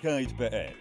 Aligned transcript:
Kite.pl. 0.00 0.74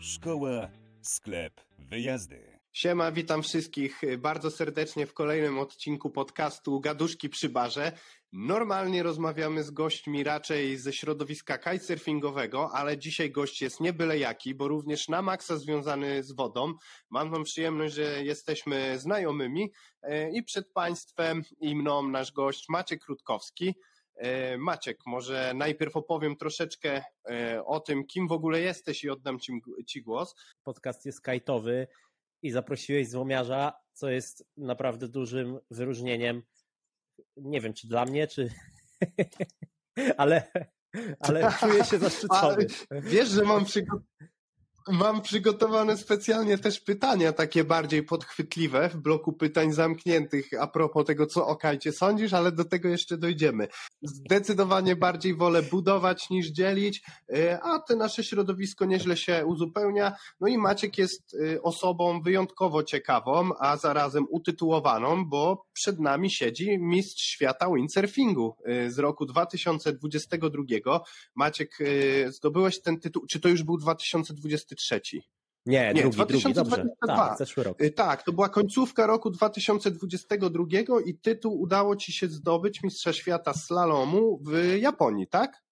Szkoła, 0.00 0.68
sklep, 1.02 1.60
wyjazdy. 1.78 2.58
Siema, 2.72 3.12
witam 3.12 3.42
wszystkich 3.42 4.00
bardzo 4.18 4.50
serdecznie 4.50 5.06
w 5.06 5.14
kolejnym 5.14 5.58
odcinku 5.58 6.10
podcastu 6.10 6.80
Gaduszki 6.80 7.28
przy 7.28 7.48
barze. 7.48 7.92
Normalnie 8.32 9.02
rozmawiamy 9.02 9.62
z 9.62 9.70
gośćmi 9.70 10.24
raczej 10.24 10.76
ze 10.76 10.92
środowiska 10.92 11.58
kitesurfingowego, 11.58 12.70
ale 12.72 12.98
dzisiaj 12.98 13.30
gość 13.30 13.62
jest 13.62 13.80
nie 13.80 13.92
byle 13.92 14.18
jaki, 14.18 14.54
bo 14.54 14.68
również 14.68 15.08
na 15.08 15.22
maksa 15.22 15.56
związany 15.56 16.22
z 16.22 16.32
wodą. 16.32 16.74
Mam 17.10 17.30
wam 17.30 17.44
przyjemność, 17.44 17.94
że 17.94 18.24
jesteśmy 18.24 18.98
znajomymi 18.98 19.72
e, 20.02 20.30
i 20.30 20.42
przed 20.42 20.72
państwem 20.72 21.42
i 21.60 21.76
mną 21.76 22.08
nasz 22.08 22.32
gość 22.32 22.68
Maciek 22.68 23.04
Krótkowski. 23.04 23.74
E, 24.20 24.58
Maciek, 24.58 24.98
może 25.06 25.52
najpierw 25.54 25.96
opowiem 25.96 26.36
troszeczkę 26.36 27.02
e, 27.30 27.64
o 27.64 27.80
tym, 27.80 28.06
kim 28.06 28.28
w 28.28 28.32
ogóle 28.32 28.60
jesteś 28.60 29.04
i 29.04 29.10
oddam 29.10 29.38
ci, 29.38 29.52
ci 29.86 30.02
głos. 30.02 30.34
Podcast 30.62 31.06
jest 31.06 31.20
kajtowy 31.20 31.86
i 32.42 32.50
zaprosiłeś 32.50 33.08
złomiarza, 33.08 33.72
co 33.92 34.10
jest 34.10 34.44
naprawdę 34.56 35.08
dużym 35.08 35.58
wyróżnieniem. 35.70 36.42
Nie 37.36 37.60
wiem, 37.60 37.72
czy 37.72 37.88
dla 37.88 38.04
mnie, 38.04 38.26
czy. 38.26 38.50
ale, 40.16 40.52
ale 41.20 41.52
czuję 41.60 41.84
się 41.84 41.98
zaszczycony. 41.98 42.66
wiesz, 42.90 43.28
że 43.28 43.44
mam 43.44 43.64
przygotowane 43.64 44.30
Mam 44.88 45.22
przygotowane 45.22 45.96
specjalnie 45.96 46.58
też 46.58 46.80
pytania 46.80 47.32
takie 47.32 47.64
bardziej 47.64 48.02
podchwytliwe 48.02 48.88
w 48.88 48.96
bloku 48.96 49.32
pytań 49.32 49.72
zamkniętych 49.72 50.48
a 50.60 50.66
propos 50.66 51.06
tego, 51.06 51.26
co 51.26 51.46
o 51.46 51.56
Kajcie 51.56 51.92
sądzisz, 51.92 52.32
ale 52.32 52.52
do 52.52 52.64
tego 52.64 52.88
jeszcze 52.88 53.18
dojdziemy. 53.18 53.68
Zdecydowanie 54.02 54.96
bardziej 54.96 55.34
wolę 55.34 55.62
budować 55.62 56.30
niż 56.30 56.46
dzielić, 56.46 57.02
y, 57.36 57.58
a 57.62 57.78
te 57.78 57.96
nasze 57.96 58.24
środowisko 58.24 58.84
nieźle 58.84 59.16
się 59.16 59.46
uzupełnia. 59.46 60.12
No 60.40 60.48
i 60.48 60.58
Maciek 60.58 60.98
jest 60.98 61.34
y, 61.34 61.62
osobą 61.62 62.22
wyjątkowo 62.22 62.82
ciekawą, 62.82 63.50
a 63.58 63.76
zarazem 63.76 64.26
utytułowaną, 64.30 65.24
bo 65.24 65.66
przed 65.72 66.00
nami 66.00 66.30
siedzi 66.30 66.78
mistrz 66.78 67.22
świata 67.22 67.66
windsurfingu 67.74 68.56
y, 68.68 68.90
z 68.90 68.98
roku 68.98 69.26
2022. 69.26 70.62
Maciek, 71.34 71.78
zdobyłeś 72.28 72.80
ten 72.80 73.00
tytuł, 73.00 73.26
czy 73.30 73.40
to 73.40 73.48
już 73.48 73.62
był 73.62 73.78
2023? 74.74 75.30
Nie, 75.66 75.92
Nie 75.94 76.02
drugi, 76.02 76.16
2022. 76.16 76.76
drugi, 76.76 76.90
dobrze. 77.06 77.16
Tak, 77.16 77.38
zeszły 77.38 77.64
rok. 77.64 77.82
Y, 77.82 77.90
tak, 77.90 78.22
to 78.22 78.32
była 78.32 78.48
końcówka 78.48 79.06
roku 79.06 79.30
2022 79.30 80.64
i 81.06 81.18
tytuł 81.18 81.60
udało 81.60 81.96
Ci 81.96 82.12
się 82.12 82.28
zdobyć 82.28 82.82
Mistrza 82.82 83.12
Świata 83.12 83.54
Slalomu 83.54 84.40
w 84.46 84.76
Japonii, 84.78 85.26
tak? 85.26 85.62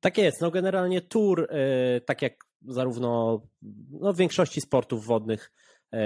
Tak 0.00 0.18
jest, 0.18 0.40
no 0.40 0.50
generalnie 0.50 1.00
tour, 1.00 1.48
y, 1.96 2.00
tak 2.00 2.22
jak 2.22 2.32
zarówno 2.62 3.40
no 3.90 4.12
w 4.12 4.16
większości 4.16 4.60
sportów 4.60 5.06
wodnych, 5.06 5.52
y, 5.94 5.98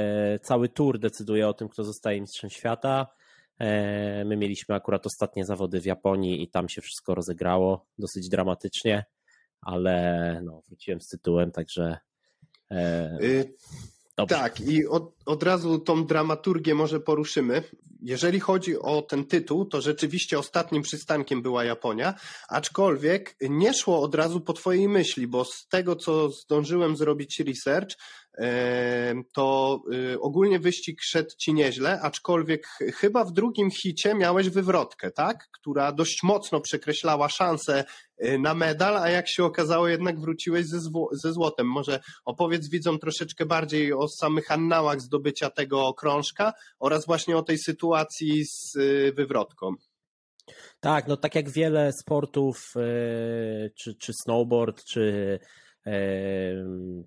cały 0.42 0.68
tour 0.68 0.98
decyduje 0.98 1.48
o 1.48 1.54
tym, 1.54 1.68
kto 1.68 1.84
zostaje 1.84 2.20
mistrzem 2.20 2.50
świata. 2.50 3.06
My 4.24 4.36
mieliśmy 4.36 4.74
akurat 4.74 5.06
ostatnie 5.06 5.44
zawody 5.44 5.80
w 5.80 5.84
Japonii 5.84 6.42
i 6.42 6.48
tam 6.48 6.68
się 6.68 6.80
wszystko 6.80 7.14
rozegrało 7.14 7.86
dosyć 7.98 8.28
dramatycznie 8.28 9.04
ale 9.64 10.40
no, 10.44 10.62
wróciłem 10.68 11.00
z 11.00 11.08
tytułem, 11.08 11.52
także. 11.52 11.98
E, 12.70 13.18
y 13.22 13.54
tak, 14.28 14.60
i 14.60 14.86
od, 14.86 15.13
od 15.26 15.42
razu 15.42 15.78
tą 15.78 16.06
dramaturgię 16.06 16.74
może 16.74 17.00
poruszymy. 17.00 17.62
Jeżeli 18.02 18.40
chodzi 18.40 18.78
o 18.78 19.02
ten 19.02 19.24
tytuł, 19.24 19.64
to 19.64 19.80
rzeczywiście 19.80 20.38
ostatnim 20.38 20.82
przystankiem 20.82 21.42
była 21.42 21.64
Japonia, 21.64 22.14
aczkolwiek 22.48 23.36
nie 23.40 23.74
szło 23.74 24.02
od 24.02 24.14
razu 24.14 24.40
po 24.40 24.52
Twojej 24.52 24.88
myśli, 24.88 25.26
bo 25.26 25.44
z 25.44 25.66
tego, 25.68 25.96
co 25.96 26.28
zdążyłem 26.28 26.96
zrobić 26.96 27.40
research, 27.40 27.96
to 29.32 29.80
y, 30.14 30.20
ogólnie 30.20 30.58
wyścig 30.58 31.02
szedł 31.02 31.30
ci 31.38 31.54
nieźle, 31.54 32.00
aczkolwiek 32.00 32.66
chyba 32.94 33.24
w 33.24 33.32
drugim 33.32 33.70
hicie 33.70 34.14
miałeś 34.14 34.48
wywrotkę, 34.48 35.10
tak? 35.10 35.48
Która 35.52 35.92
dość 35.92 36.22
mocno 36.22 36.60
przekreślała 36.60 37.28
szanse 37.28 37.84
y, 38.24 38.38
na 38.38 38.54
medal, 38.54 38.96
a 38.96 39.10
jak 39.10 39.28
się 39.28 39.44
okazało, 39.44 39.88
jednak 39.88 40.20
wróciłeś 40.20 40.66
ze, 40.66 40.78
ze 41.12 41.32
złotem. 41.32 41.66
Może 41.66 42.00
opowiedz 42.24 42.68
widzom 42.68 42.98
troszeczkę 42.98 43.46
bardziej 43.46 43.92
o 43.92 44.08
samych 44.08 44.50
annałach 44.50 45.00
zdobycia 45.14 45.50
tego 45.50 45.94
krążka 45.94 46.52
oraz 46.78 47.06
właśnie 47.06 47.36
o 47.36 47.42
tej 47.42 47.58
sytuacji 47.58 48.44
z 48.44 48.76
y, 48.76 49.12
wywrotką. 49.16 49.74
Tak, 50.80 51.08
no 51.08 51.16
tak 51.16 51.34
jak 51.34 51.50
wiele 51.50 51.92
sportów, 51.92 52.74
czy, 53.74 53.94
czy 53.94 54.12
snowboard, 54.12 54.84
czy 54.84 55.38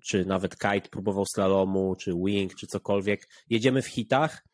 czy 0.02 0.24
nawet 0.24 0.56
kite 0.58 0.88
próbował 0.90 1.24
slalomu, 1.34 1.96
czy 1.96 2.12
wing, 2.24 2.54
czy 2.54 2.66
cokolwiek. 2.66 3.28
Jedziemy 3.50 3.82
w 3.82 3.86
hitach 3.86 4.44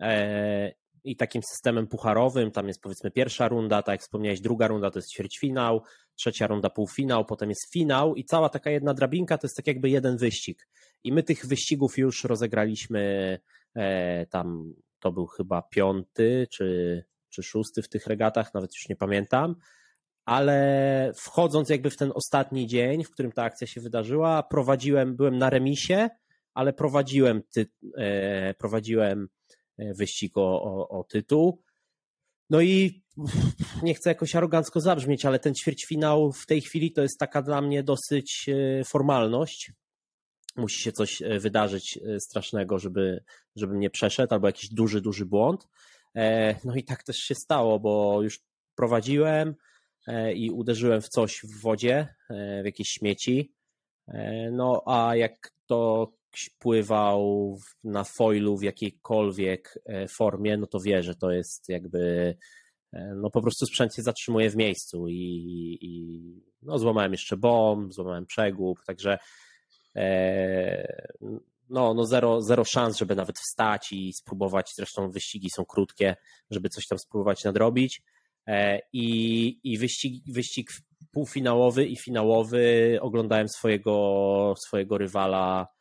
e, 0.00 0.72
i 1.04 1.16
takim 1.16 1.42
systemem 1.42 1.86
pucharowym, 1.86 2.50
tam 2.50 2.68
jest 2.68 2.82
powiedzmy 2.82 3.10
pierwsza 3.10 3.48
runda, 3.48 3.82
tak 3.82 3.92
jak 3.92 4.00
wspomniałeś, 4.00 4.40
druga 4.40 4.68
runda 4.68 4.90
to 4.90 4.98
jest 4.98 5.12
ćwierćfinał, 5.12 5.82
trzecia 6.14 6.46
runda 6.46 6.70
półfinał, 6.70 7.24
potem 7.24 7.48
jest 7.48 7.72
finał 7.72 8.14
i 8.14 8.24
cała 8.24 8.48
taka 8.48 8.70
jedna 8.70 8.94
drabinka 8.94 9.38
to 9.38 9.46
jest 9.46 9.56
tak 9.56 9.66
jakby 9.66 9.90
jeden 9.90 10.16
wyścig. 10.16 10.68
I 11.04 11.12
my 11.12 11.22
tych 11.22 11.46
wyścigów 11.46 11.98
już 11.98 12.24
rozegraliśmy 12.24 13.38
e, 13.74 14.26
tam, 14.26 14.74
to 15.00 15.12
był 15.12 15.26
chyba 15.26 15.62
piąty 15.62 16.46
czy, 16.50 17.04
czy 17.28 17.42
szósty 17.42 17.82
w 17.82 17.88
tych 17.88 18.06
regatach, 18.06 18.54
nawet 18.54 18.70
już 18.74 18.88
nie 18.88 18.96
pamiętam 18.96 19.54
ale 20.28 21.12
wchodząc 21.16 21.68
jakby 21.68 21.90
w 21.90 21.96
ten 21.96 22.12
ostatni 22.14 22.66
dzień, 22.66 23.04
w 23.04 23.10
którym 23.10 23.32
ta 23.32 23.42
akcja 23.42 23.66
się 23.66 23.80
wydarzyła, 23.80 24.42
prowadziłem, 24.42 25.16
byłem 25.16 25.38
na 25.38 25.50
remisie, 25.50 26.08
ale 26.54 26.72
prowadziłem, 26.72 27.42
ty, 27.54 27.66
e, 27.96 28.54
prowadziłem 28.54 29.28
wyścig 29.78 30.36
o, 30.36 30.62
o, 30.62 30.88
o 30.88 31.04
tytuł. 31.04 31.62
No 32.50 32.60
i 32.60 33.02
nie 33.82 33.94
chcę 33.94 34.10
jakoś 34.10 34.36
arogancko 34.36 34.80
zabrzmieć, 34.80 35.24
ale 35.24 35.38
ten 35.38 35.54
ćwierćfinał 35.54 36.32
w 36.32 36.46
tej 36.46 36.60
chwili 36.60 36.92
to 36.92 37.02
jest 37.02 37.18
taka 37.18 37.42
dla 37.42 37.60
mnie 37.60 37.82
dosyć 37.82 38.46
e, 38.48 38.84
formalność. 38.84 39.72
Musi 40.56 40.82
się 40.82 40.92
coś 40.92 41.22
wydarzyć 41.40 41.98
strasznego, 42.18 42.78
żeby, 42.78 43.24
żebym 43.56 43.80
nie 43.80 43.90
przeszedł, 43.90 44.34
albo 44.34 44.46
jakiś 44.46 44.70
duży, 44.70 45.00
duży 45.00 45.26
błąd. 45.26 45.68
No 46.64 46.74
i 46.76 46.84
tak 46.84 47.02
też 47.02 47.16
się 47.16 47.34
stało, 47.34 47.80
bo 47.80 48.22
już 48.22 48.40
prowadziłem, 48.74 49.54
E, 50.08 50.32
i 50.32 50.50
uderzyłem 50.50 51.02
w 51.02 51.08
coś 51.08 51.40
w 51.40 51.60
wodzie, 51.60 52.14
e, 52.30 52.62
w 52.62 52.66
jakieś 52.66 52.88
śmieci. 52.88 53.52
E, 54.08 54.50
no 54.50 54.82
a 54.86 55.16
jak 55.16 55.52
to 55.66 56.12
pływał 56.58 57.56
na 57.84 58.04
foilu 58.04 58.56
w 58.56 58.62
jakiejkolwiek 58.62 59.78
formie, 60.16 60.56
no 60.56 60.66
to 60.66 60.80
wie, 60.80 61.02
że 61.02 61.14
to 61.14 61.30
jest 61.30 61.68
jakby 61.68 62.34
no 63.16 63.30
po 63.30 63.42
prostu 63.42 63.66
sprzęt 63.66 63.94
się 63.94 64.02
zatrzymuje 64.02 64.50
w 64.50 64.56
miejscu 64.56 65.08
i, 65.08 65.78
i 65.80 66.20
no 66.62 66.78
złamałem 66.78 67.12
jeszcze 67.12 67.36
bomb, 67.36 67.94
złamałem 67.94 68.26
przegub, 68.26 68.78
także 68.86 69.18
no, 71.70 71.94
no 71.94 72.06
zero, 72.06 72.42
zero 72.42 72.64
szans, 72.64 72.98
żeby 72.98 73.14
nawet 73.14 73.38
wstać 73.38 73.92
i 73.92 74.12
spróbować, 74.12 74.72
zresztą 74.76 75.10
wyścigi 75.10 75.50
są 75.50 75.64
krótkie, 75.64 76.16
żeby 76.50 76.68
coś 76.68 76.86
tam 76.86 76.98
spróbować 76.98 77.44
nadrobić. 77.44 78.02
E, 78.46 78.80
I, 78.92 79.60
i 79.64 79.78
wyścig, 79.78 80.24
wyścig 80.32 80.70
półfinałowy 81.10 81.86
i 81.86 81.96
finałowy 81.96 82.98
oglądałem 83.00 83.48
swojego, 83.48 84.54
swojego 84.58 84.98
rywala 84.98 85.62
e, 85.62 85.77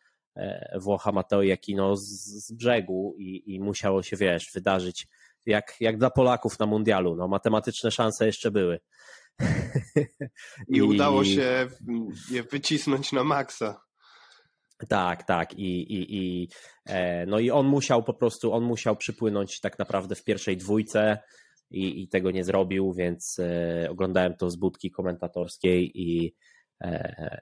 Włocha 0.79 1.11
Mateo 1.11 1.43
Jakino 1.43 1.95
z, 1.95 2.07
z 2.45 2.51
brzegu 2.51 3.15
i, 3.17 3.55
i 3.55 3.59
musiało 3.59 4.03
się, 4.03 4.17
wiesz, 4.17 4.51
wydarzyć 4.53 5.07
jak, 5.45 5.75
jak 5.79 5.97
dla 5.97 6.09
Polaków 6.09 6.59
na 6.59 6.65
mundialu. 6.65 7.15
No, 7.15 7.27
matematyczne 7.27 7.91
szanse 7.91 8.25
jeszcze 8.25 8.51
były. 8.51 8.79
I, 9.39 9.45
I 10.77 10.81
udało 10.81 11.23
się 11.23 11.67
je 12.31 12.43
wycisnąć 12.43 13.11
na 13.11 13.23
maksa. 13.23 13.81
Tak, 14.87 15.23
tak. 15.23 15.53
I, 15.53 15.93
i, 15.93 16.17
i, 16.17 16.49
e, 16.85 17.25
no 17.25 17.39
i 17.39 17.51
on 17.51 17.67
musiał 17.67 18.03
po 18.03 18.13
prostu, 18.13 18.53
on 18.53 18.63
musiał 18.63 18.95
przypłynąć 18.95 19.59
tak 19.59 19.79
naprawdę 19.79 20.15
w 20.15 20.23
pierwszej 20.23 20.57
dwójce 20.57 21.19
i, 21.71 22.03
i 22.03 22.07
tego 22.07 22.31
nie 22.31 22.43
zrobił, 22.43 22.93
więc 22.93 23.39
e, 23.39 23.87
oglądałem 23.89 24.35
to 24.35 24.49
z 24.49 24.55
budki 24.55 24.91
komentatorskiej 24.91 25.91
i, 26.01 26.27
e, 26.27 26.31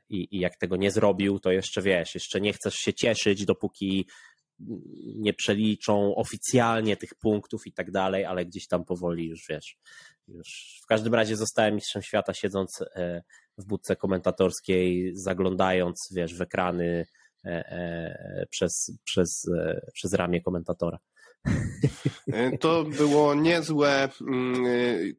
i, 0.09 0.27
i 0.31 0.39
jak 0.39 0.57
tego 0.57 0.75
nie 0.75 0.91
zrobił, 0.91 1.39
to 1.39 1.51
jeszcze 1.51 1.81
wiesz, 1.81 2.13
jeszcze 2.13 2.41
nie 2.41 2.53
chcesz 2.53 2.75
się 2.75 2.93
cieszyć, 2.93 3.45
dopóki 3.45 4.07
nie 5.15 5.33
przeliczą 5.33 6.15
oficjalnie 6.15 6.97
tych 6.97 7.15
punktów 7.21 7.67
i 7.67 7.73
tak 7.73 7.91
dalej, 7.91 8.25
ale 8.25 8.45
gdzieś 8.45 8.67
tam 8.67 8.85
powoli 8.85 9.27
już 9.27 9.45
wiesz. 9.49 9.77
Już 10.27 10.79
w 10.83 10.85
każdym 10.85 11.13
razie 11.13 11.35
zostałem 11.35 11.75
mistrzem 11.75 12.01
świata 12.01 12.33
siedząc 12.33 12.81
e, 12.81 13.21
w 13.57 13.65
budce 13.65 13.95
komentatorskiej, 13.95 15.11
zaglądając 15.13 16.09
wiesz, 16.15 16.37
w 16.37 16.41
ekrany 16.41 17.05
przez, 18.49 18.91
przez, 19.03 19.45
przez 19.93 20.13
ramię 20.13 20.41
komentatora. 20.41 20.99
E, 22.33 22.57
to 22.57 22.83
było 22.83 23.35
niezłe 23.35 24.09
mm, 24.21 24.65
e, 24.65 24.69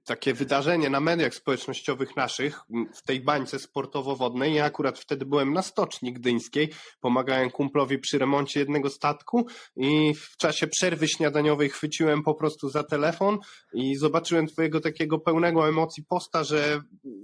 takie 0.05 0.35
wydarzenie 0.35 0.91
na 0.91 1.01
mediach 1.01 1.35
społecznościowych 1.35 2.17
naszych 2.17 2.61
mm, 2.71 2.93
w 2.95 3.03
tej 3.03 3.21
bańce 3.21 3.59
sportowo-wodnej. 3.59 4.55
Ja 4.55 4.65
akurat 4.65 4.99
wtedy 4.99 5.27
byłem 5.27 5.53
na 5.53 5.63
stoczni 5.63 6.13
gdyńskiej, 6.13 6.73
pomagałem 7.01 7.51
kumplowi 7.51 7.99
przy 7.99 8.19
remoncie 8.19 8.61
jednego 8.61 8.91
statku 8.91 9.47
i 9.77 10.15
w 10.15 10.37
czasie 10.37 10.67
przerwy 10.67 11.09
śniadaniowej 11.09 11.69
chwyciłem 11.69 12.23
po 12.23 12.35
prostu 12.35 12.69
za 12.69 12.85
telefon 12.85 13.39
i 13.73 13.97
zobaczyłem 13.97 14.47
twojego 14.47 14.81
takiego 14.81 15.19
pełnego 15.19 15.69
emocji 15.69 16.05
posta, 16.09 16.45
że 16.45 16.81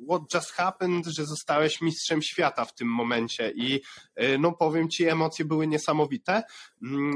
what 0.09 0.23
just 0.35 0.51
happened, 0.51 1.07
że 1.07 1.27
zostałeś 1.27 1.81
mistrzem 1.81 2.23
świata 2.23 2.65
w 2.65 2.75
tym 2.75 2.89
momencie 2.89 3.53
i 3.57 3.81
e, 4.17 4.39
no 4.39 4.53
powiem 4.53 4.89
ci, 4.89 5.09
emocje 5.09 5.45
były 5.45 5.67
niesamowite, 5.67 6.43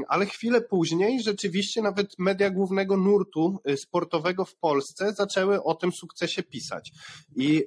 ale 0.07 0.25
chwilę 0.25 0.61
później 0.61 1.21
rzeczywiście 1.23 1.81
nawet 1.81 2.19
media 2.19 2.49
głównego 2.49 2.97
nurtu 2.97 3.59
y, 3.69 3.77
sportowego 3.77 4.45
w 4.45 4.55
Polsce 4.55 5.13
zaczęły 5.13 5.63
o 5.63 5.75
tym 5.75 5.91
sukcesie 5.91 6.43
pisać. 6.43 6.91
I 7.35 7.63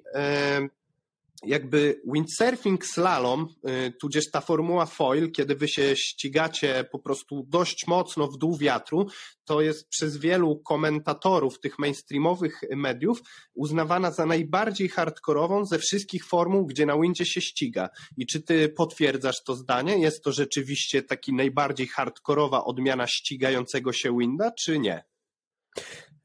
jakby 1.42 2.00
windsurfing 2.14 2.86
slalom, 2.86 3.48
y, 3.68 3.92
tudzież 4.00 4.30
ta 4.30 4.40
formuła 4.40 4.86
foil, 4.86 5.32
kiedy 5.32 5.54
wy 5.54 5.68
się 5.68 5.96
ścigacie 5.96 6.84
po 6.92 6.98
prostu 6.98 7.46
dość 7.48 7.86
mocno 7.86 8.26
w 8.28 8.38
dół 8.38 8.56
wiatru, 8.56 9.06
to 9.44 9.60
jest 9.60 9.88
przez 9.88 10.16
wielu 10.16 10.58
komentatorów 10.58 11.60
tych 11.60 11.78
mainstreamowych 11.78 12.60
mediów 12.76 13.20
uznawana 13.54 14.10
za 14.10 14.26
najbardziej 14.26 14.88
hardkorową 14.88 15.64
ze 15.64 15.78
wszystkich 15.78 16.26
formuł, 16.26 16.66
gdzie 16.66 16.86
na 16.86 17.00
windzie 17.00 17.26
się 17.26 17.40
ściga. 17.40 17.88
I 18.16 18.26
czy 18.26 18.42
ty 18.42 18.68
potwierdzasz 18.68 19.42
to 19.44 19.54
zdanie? 19.54 19.98
Jest 19.98 20.24
to 20.24 20.32
rzeczywiście 20.32 21.02
taki 21.02 21.34
najbardziej 21.34 21.86
hardkorowa 21.86 22.64
odmiana 22.64 23.06
ścigającego 23.06 23.92
się 23.92 24.18
winda, 24.18 24.50
czy 24.50 24.78
nie? 24.78 25.04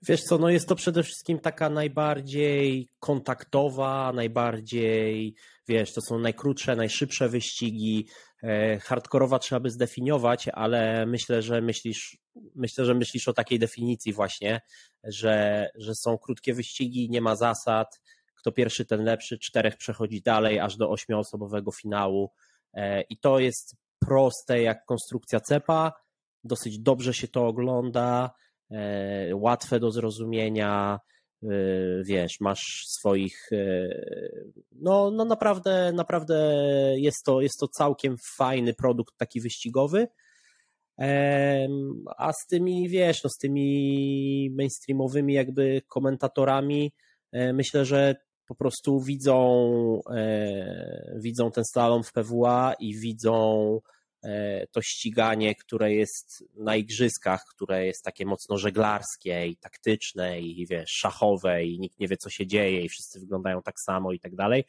Wiesz 0.08 0.22
co, 0.22 0.38
no 0.38 0.50
jest 0.50 0.68
to 0.68 0.76
przede 0.76 1.04
wszystkim 1.04 1.40
taka 1.40 1.70
najbardziej 1.70 2.90
kontaktowa, 3.00 4.12
najbardziej, 4.14 5.36
wiesz, 5.68 5.94
to 5.94 6.02
są 6.02 6.20
najkrótsze, 6.20 6.76
najszybsze 6.76 7.30
wyścigi. 7.30 8.08
E, 8.44 8.80
hardkorowa 8.80 9.40
trzeba 9.40 9.60
by 9.60 9.70
zdefiniować, 9.70 10.48
ale 10.48 11.06
myślę, 11.06 11.42
że 11.42 11.62
myślisz, 11.62 12.18
myślę, 12.56 12.86
że 12.86 12.94
myślisz 12.94 13.28
o 13.28 13.34
takiej 13.34 13.60
definicji 13.60 14.14
właśnie, 14.14 14.62
że, 15.04 15.68
że 15.76 15.96
są 15.96 16.18
krótkie 16.18 16.54
wyścigi, 16.54 17.10
nie 17.10 17.22
ma 17.22 17.36
zasad, 17.36 18.02
kto 18.36 18.52
pierwszy, 18.52 18.86
ten 18.86 19.04
lepszy, 19.04 19.40
czterech 19.40 19.78
przechodzi 19.78 20.22
dalej, 20.22 20.60
aż 20.60 20.78
do 20.78 20.90
ośmioosobowego 20.90 21.72
finału. 21.72 22.32
E, 22.74 23.02
I 23.02 23.18
to 23.18 23.40
jest 23.40 23.76
proste 24.00 24.62
jak 24.62 24.86
konstrukcja 24.86 25.40
cepa, 25.40 25.94
dosyć 26.44 26.80
dobrze 26.80 27.14
się 27.14 27.28
to 27.28 27.48
ogląda 27.48 28.32
łatwe 29.34 29.80
do 29.80 29.92
zrozumienia, 29.92 31.00
e, 31.44 31.48
wiesz, 32.04 32.40
masz 32.40 32.86
swoich, 32.88 33.50
e, 33.52 33.90
no, 34.72 35.12
no 35.12 35.26
naprawdę, 35.26 35.92
naprawdę 35.94 36.36
jest 36.98 37.24
to, 37.26 37.42
jest 37.42 37.60
to 37.60 37.68
całkiem 37.68 38.16
fajny 38.38 38.74
produkt 38.74 39.18
taki 39.18 39.42
wyścigowy, 39.42 40.08
a 42.18 42.34
z 42.34 42.48
tymi, 42.50 42.90
wiesz, 42.90 43.24
no 43.24 43.30
z 43.30 43.38
tymi 43.38 44.50
mainstreamowymi 44.58 45.34
jakby 45.34 45.82
komentatorami 45.88 46.94
myślę, 47.34 47.86
że 47.86 48.16
po 48.48 48.56
prostu 48.56 49.00
widzą, 49.00 50.02
widzą 51.16 51.52
ten 51.52 51.64
slalom 51.74 52.04
w 52.04 52.12
PWA 52.12 52.74
i 52.80 52.96
widzą 52.96 53.80
E, 53.80 53.95
to 54.72 54.82
ściganie, 54.82 55.56
które 55.56 55.94
jest 55.94 56.44
na 56.54 56.76
igrzyskach, 56.76 57.46
które 57.56 57.86
jest 57.86 58.04
takie 58.04 58.26
mocno 58.26 58.58
żeglarskie 58.58 59.48
i 59.48 59.58
taktyczne 59.58 60.42
i 60.42 60.68
wiesz, 60.68 60.90
szachowe 60.90 61.66
i 61.66 61.80
nikt 61.80 62.00
nie 62.00 62.08
wie 62.08 62.18
co 62.18 62.30
się 62.30 62.48
dzieje 62.48 62.82
i 62.82 62.90
wszyscy 62.90 63.20
wyglądają 63.20 63.62
tak 63.62 63.80
samo 63.80 64.12
i 64.12 64.20
tak 64.20 64.36
dalej. 64.36 64.64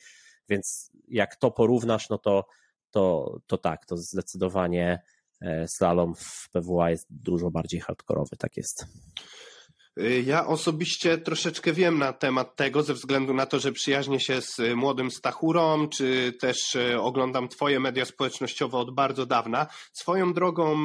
Więc 0.49 0.91
jak 1.09 1.37
to 1.37 1.51
porównasz, 1.51 2.09
no 2.09 2.19
to, 2.19 2.47
to, 2.91 3.37
to 3.47 3.59
tak, 3.59 3.87
to 3.87 3.97
zdecydowanie 3.97 5.03
e, 5.41 5.69
slalom 5.69 6.15
w 6.15 6.49
PWA 6.51 6.91
jest 6.91 7.07
dużo 7.11 7.51
bardziej 7.51 7.81
hardkorowy, 7.81 8.37
tak 8.37 8.57
jest. 8.57 8.87
Y, 10.01 10.23
ja 10.27 10.47
osobiście 10.47 11.19
troszeczkę 11.19 11.73
wiem 11.73 11.99
na 11.99 12.13
temat 12.13 12.57
tego, 12.57 12.83
ze 12.83 12.95
względu 12.95 13.35
na 13.35 13.47
to, 13.47 13.59
że 13.59 13.73
przyjaźnię 13.73 14.21
się 14.21 14.43
z 14.43 14.59
y, 14.59 14.77
młodym 14.77 15.11
Stachurą, 15.11 15.89
czy 15.89 16.33
też 16.41 16.75
y, 16.75 17.01
oglądam 17.01 17.49
Twoje 17.49 17.81
media 17.81 18.05
społecznościowe 18.05 18.79
od 18.79 18.95
bardzo 18.95 19.27
dawna. 19.27 19.67
Swoją 19.93 20.33
drogą 20.33 20.77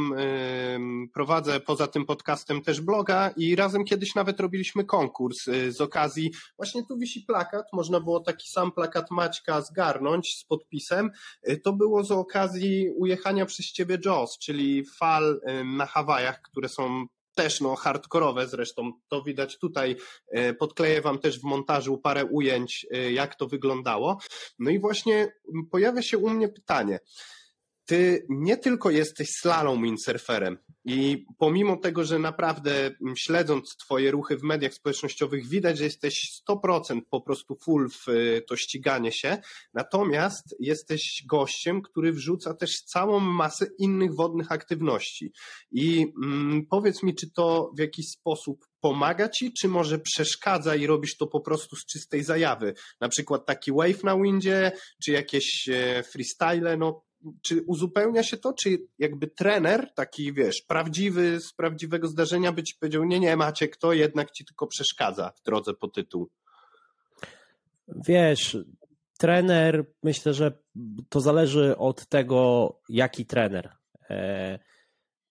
prowadzę 1.13 1.59
poza 1.59 1.87
tym 1.87 2.05
podcastem 2.05 2.61
też 2.61 2.81
bloga 2.81 3.29
i 3.37 3.55
razem 3.55 3.85
kiedyś 3.85 4.15
nawet 4.15 4.39
robiliśmy 4.39 4.85
konkurs 4.85 5.37
z 5.69 5.81
okazji, 5.81 6.31
właśnie 6.57 6.85
tu 6.85 6.97
wisi 6.97 7.21
plakat, 7.27 7.65
można 7.73 7.99
było 7.99 8.19
taki 8.19 8.49
sam 8.49 8.71
plakat 8.71 9.11
Maćka 9.11 9.61
zgarnąć 9.61 10.37
z 10.37 10.45
podpisem. 10.45 11.11
To 11.63 11.73
było 11.73 12.03
z 12.03 12.11
okazji 12.11 12.89
ujechania 12.95 13.45
przez 13.45 13.71
Ciebie 13.71 13.97
Jaws, 14.05 14.37
czyli 14.37 14.85
fal 14.99 15.41
na 15.65 15.85
Hawajach, 15.85 16.41
które 16.41 16.69
są 16.69 17.05
też 17.35 17.61
no 17.61 17.75
hardkorowe 17.75 18.47
zresztą, 18.47 18.91
to 19.07 19.23
widać 19.23 19.57
tutaj, 19.57 19.95
e, 20.31 20.53
podkleję 20.53 21.01
wam 21.01 21.19
też 21.19 21.39
w 21.39 21.43
montażu 21.43 21.97
parę 21.97 22.25
ujęć, 22.25 22.87
e, 22.91 23.11
jak 23.11 23.35
to 23.35 23.47
wyglądało. 23.47 24.17
No 24.59 24.71
i 24.71 24.79
właśnie 24.79 25.31
pojawia 25.71 26.01
się 26.01 26.17
u 26.17 26.29
mnie 26.29 26.49
pytanie, 26.49 26.99
ty 27.91 28.25
nie 28.29 28.57
tylko 28.57 28.89
jesteś 28.89 29.27
slalom 29.41 29.83
windsurferem 29.83 30.57
i 30.85 31.25
pomimo 31.37 31.77
tego, 31.77 32.03
że 32.03 32.19
naprawdę 32.19 32.91
śledząc 33.17 33.75
twoje 33.77 34.11
ruchy 34.11 34.37
w 34.37 34.43
mediach 34.43 34.73
społecznościowych 34.73 35.47
widać, 35.47 35.77
że 35.77 35.83
jesteś 35.83 36.41
100% 36.49 36.99
po 37.09 37.21
prostu 37.21 37.55
full 37.55 37.89
w 37.89 38.07
y, 38.09 38.43
to 38.47 38.55
ściganie 38.57 39.11
się, 39.11 39.37
natomiast 39.73 40.55
jesteś 40.59 41.23
gościem, 41.29 41.81
który 41.81 42.13
wrzuca 42.13 42.53
też 42.53 42.71
całą 42.71 43.19
masę 43.19 43.67
innych 43.79 44.15
wodnych 44.15 44.51
aktywności. 44.51 45.31
I 45.71 46.05
mm, 46.23 46.65
powiedz 46.69 47.03
mi, 47.03 47.15
czy 47.15 47.31
to 47.35 47.71
w 47.77 47.79
jakiś 47.79 48.05
sposób 48.09 48.65
pomaga 48.79 49.29
ci, 49.29 49.53
czy 49.61 49.67
może 49.67 49.99
przeszkadza 49.99 50.75
i 50.75 50.87
robisz 50.87 51.17
to 51.17 51.27
po 51.27 51.41
prostu 51.41 51.75
z 51.75 51.85
czystej 51.85 52.23
zajawy? 52.23 52.73
Na 53.01 53.09
przykład 53.09 53.45
taki 53.45 53.71
wave 53.71 54.03
na 54.03 54.17
windzie, 54.17 54.71
czy 55.03 55.11
jakieś 55.11 55.69
e, 55.69 56.03
freestyle, 56.03 56.77
no 56.77 57.10
czy 57.41 57.63
uzupełnia 57.67 58.23
się 58.23 58.37
to, 58.37 58.53
czy 58.53 58.77
jakby 58.99 59.27
trener, 59.27 59.93
taki 59.93 60.33
wiesz, 60.33 60.61
prawdziwy, 60.61 61.39
z 61.39 61.53
prawdziwego 61.53 62.07
zdarzenia 62.07 62.51
by 62.51 62.63
ci 62.63 62.75
powiedział, 62.79 63.03
nie, 63.03 63.19
nie, 63.19 63.35
macie 63.35 63.67
kto 63.67 63.93
jednak 63.93 64.31
ci 64.31 64.45
tylko 64.45 64.67
przeszkadza 64.67 65.31
w 65.35 65.41
drodze 65.41 65.73
po 65.73 65.87
tytuł? 65.87 66.29
Wiesz, 68.07 68.57
trener, 69.19 69.85
myślę, 70.03 70.33
że 70.33 70.51
to 71.09 71.19
zależy 71.19 71.77
od 71.77 72.07
tego, 72.07 72.69
jaki 72.89 73.25
trener. 73.25 73.69
E, 74.09 74.59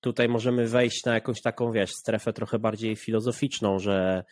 tutaj 0.01 0.29
możemy 0.29 0.67
wejść 0.67 1.05
na 1.05 1.15
jakąś 1.15 1.43
taką, 1.43 1.73
wiesz, 1.73 1.91
strefę 1.91 2.33
trochę 2.33 2.59
bardziej 2.59 2.97
filozoficzną, 2.97 3.79
że, 3.79 4.25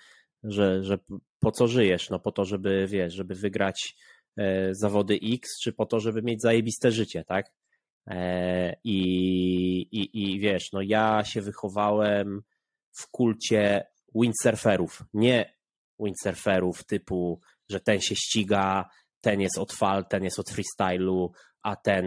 że, 0.43 0.83
że 0.83 0.99
po 1.41 1.53
co 1.53 1.67
żyjesz? 1.67 2.11
No 2.11 2.19
po 2.19 2.33
to, 2.33 2.45
żeby, 2.45 2.87
wiesz, 2.89 3.15
żeby 3.15 3.35
wygrać 3.35 3.97
zawody 4.71 5.19
X, 5.23 5.49
czy 5.63 5.73
po 5.73 5.87
to, 5.87 6.01
żeby 6.01 6.23
mieć 6.23 6.43
zajebiste 6.43 6.91
życie, 6.91 7.25
tak? 7.25 7.53
E, 8.07 8.77
I, 8.85 9.01
i, 9.81 10.23
i 10.23 10.41
wiesz, 10.41 10.73
no 10.73 10.83
ja 10.83 11.25
się 11.25 11.41
wychowałem 11.41 12.43
w 12.93 13.11
kulcie 13.11 13.87
windsurferów, 14.15 15.03
nie 15.15 15.55
windsurferów 16.01 16.85
typu, 16.85 17.41
że 17.69 17.81
ten 17.81 18.01
się 18.01 18.17
ściga, 18.17 18.89
ten 19.21 19.41
jest 19.41 19.59
od 19.59 19.73
fal, 19.73 20.07
ten 20.07 20.25
jest 20.25 20.39
od 20.39 20.51
freestylu, 20.51 21.33
a 21.63 21.77
ten 21.77 22.05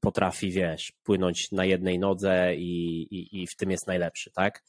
potrafi, 0.00 0.50
wiesz, 0.50 0.92
płynąć 1.02 1.48
na 1.52 1.64
jednej 1.64 1.98
nodze 1.98 2.54
i, 2.54 3.02
i, 3.02 3.42
i 3.42 3.46
w 3.46 3.56
tym 3.56 3.70
jest 3.70 3.86
najlepszy, 3.86 4.30
tak? 4.30 4.62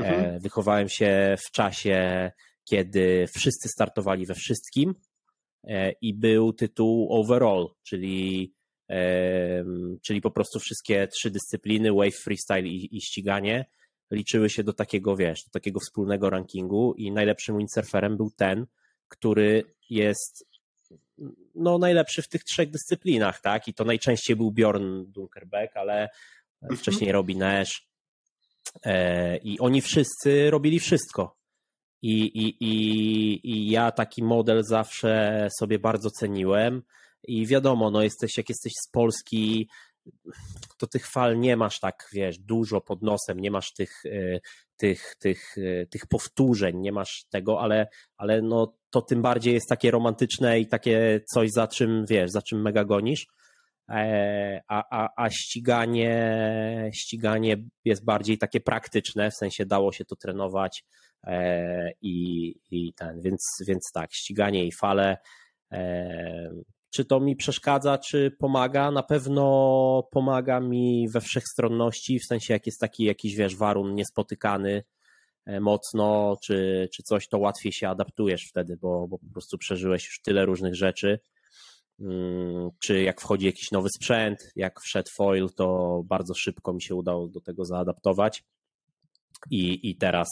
E, 0.00 0.04
mhm. 0.04 0.40
Wychowałem 0.40 0.88
się 0.88 1.36
w 1.38 1.50
czasie, 1.50 2.30
kiedy 2.64 3.26
wszyscy 3.34 3.68
startowali 3.68 4.26
we 4.26 4.34
wszystkim, 4.34 4.94
E, 4.94 5.11
i 6.00 6.14
był 6.14 6.52
tytuł 6.52 7.08
overall, 7.10 7.68
czyli, 7.82 8.52
czyli 10.02 10.20
po 10.20 10.30
prostu 10.30 10.58
wszystkie 10.58 11.08
trzy 11.08 11.30
dyscypliny, 11.30 11.92
wave, 11.92 12.16
freestyle 12.24 12.68
i, 12.68 12.96
i 12.96 13.00
ściganie, 13.00 13.64
liczyły 14.10 14.50
się 14.50 14.64
do 14.64 14.72
takiego, 14.72 15.16
wiesz, 15.16 15.44
do 15.44 15.50
takiego 15.50 15.80
wspólnego 15.80 16.30
rankingu 16.30 16.94
i 16.94 17.12
najlepszym 17.12 17.58
windsurferem 17.58 18.16
był 18.16 18.30
ten, 18.36 18.66
który 19.08 19.64
jest 19.90 20.46
no, 21.54 21.78
najlepszy 21.78 22.22
w 22.22 22.28
tych 22.28 22.44
trzech 22.44 22.70
dyscyplinach, 22.70 23.40
tak? 23.40 23.68
I 23.68 23.74
to 23.74 23.84
najczęściej 23.84 24.36
był 24.36 24.50
Bjorn 24.50 25.04
Dunkerbeck, 25.06 25.76
ale 25.76 26.08
mhm. 26.62 26.78
wcześniej 26.78 27.12
Robin 27.12 27.38
Nash. 27.38 27.86
E, 28.84 29.36
I 29.36 29.58
oni 29.58 29.82
wszyscy 29.82 30.50
robili 30.50 30.80
wszystko. 30.80 31.36
I, 32.02 32.22
i, 32.22 32.64
i, 32.64 33.50
I 33.50 33.70
ja 33.70 33.92
taki 33.92 34.22
model 34.22 34.62
zawsze 34.62 35.48
sobie 35.58 35.78
bardzo 35.78 36.10
ceniłem. 36.10 36.82
I 37.28 37.46
wiadomo, 37.46 37.90
no 37.90 38.02
jesteś, 38.02 38.36
jak 38.36 38.48
jesteś 38.48 38.72
z 38.86 38.90
Polski, 38.90 39.68
to 40.78 40.86
tych 40.86 41.06
fal 41.06 41.38
nie 41.38 41.56
masz 41.56 41.80
tak, 41.80 42.08
wiesz, 42.12 42.38
dużo 42.38 42.80
pod 42.80 43.02
nosem, 43.02 43.40
nie 43.40 43.50
masz 43.50 43.72
tych, 43.72 44.02
tych, 44.76 45.14
tych, 45.18 45.54
tych 45.90 46.06
powtórzeń, 46.06 46.78
nie 46.78 46.92
masz 46.92 47.24
tego, 47.30 47.60
ale, 47.60 47.86
ale 48.16 48.42
no, 48.42 48.74
to 48.90 49.02
tym 49.02 49.22
bardziej 49.22 49.54
jest 49.54 49.68
takie 49.68 49.90
romantyczne 49.90 50.60
i 50.60 50.66
takie 50.66 51.20
coś, 51.34 51.50
za 51.50 51.68
czym, 51.68 52.04
wiesz, 52.08 52.30
za 52.30 52.42
czym 52.42 52.62
mega 52.62 52.84
gonisz. 52.84 53.26
E, 53.88 54.60
a, 54.68 54.84
a, 54.90 55.24
a 55.24 55.30
ściganie, 55.30 56.90
ściganie 56.94 57.56
jest 57.84 58.04
bardziej 58.04 58.38
takie 58.38 58.60
praktyczne, 58.60 59.30
w 59.30 59.36
sensie 59.36 59.66
dało 59.66 59.92
się 59.92 60.04
to 60.04 60.16
trenować 60.16 60.84
e, 60.84 60.84
i, 62.02 62.54
i 62.70 62.92
ten, 62.94 63.20
więc, 63.20 63.46
więc 63.66 63.90
tak, 63.94 64.14
ściganie 64.14 64.66
i 64.66 64.72
fale. 64.72 65.16
E, 65.72 66.50
czy 66.90 67.04
to 67.04 67.20
mi 67.20 67.36
przeszkadza, 67.36 67.98
czy 67.98 68.30
pomaga? 68.38 68.90
Na 68.90 69.02
pewno 69.02 70.08
pomaga 70.10 70.60
mi 70.60 71.08
we 71.08 71.20
wszechstronności, 71.20 72.18
w 72.18 72.26
sensie 72.26 72.54
jak 72.54 72.66
jest 72.66 72.80
taki 72.80 73.04
jakiś, 73.04 73.34
wiesz, 73.34 73.56
warun 73.56 73.94
niespotykany 73.94 74.84
mocno, 75.60 76.36
czy, 76.44 76.88
czy 76.94 77.02
coś, 77.02 77.28
to 77.28 77.38
łatwiej 77.38 77.72
się 77.72 77.88
adaptujesz 77.88 78.46
wtedy, 78.50 78.76
bo, 78.76 79.08
bo 79.08 79.18
po 79.18 79.26
prostu 79.32 79.58
przeżyłeś 79.58 80.04
już 80.04 80.20
tyle 80.22 80.44
różnych 80.44 80.74
rzeczy 80.74 81.18
Mm, 82.02 82.70
czy 82.78 83.02
jak 83.02 83.20
wchodzi 83.20 83.46
jakiś 83.46 83.70
nowy 83.70 83.88
sprzęt, 83.96 84.52
jak 84.56 84.80
wszedł 84.80 85.10
foil, 85.16 85.48
to 85.56 86.02
bardzo 86.04 86.34
szybko 86.34 86.72
mi 86.72 86.82
się 86.82 86.94
udało 86.94 87.28
do 87.28 87.40
tego 87.40 87.64
zaadaptować. 87.64 88.44
I, 89.50 89.90
i, 89.90 89.96
teraz, 89.96 90.28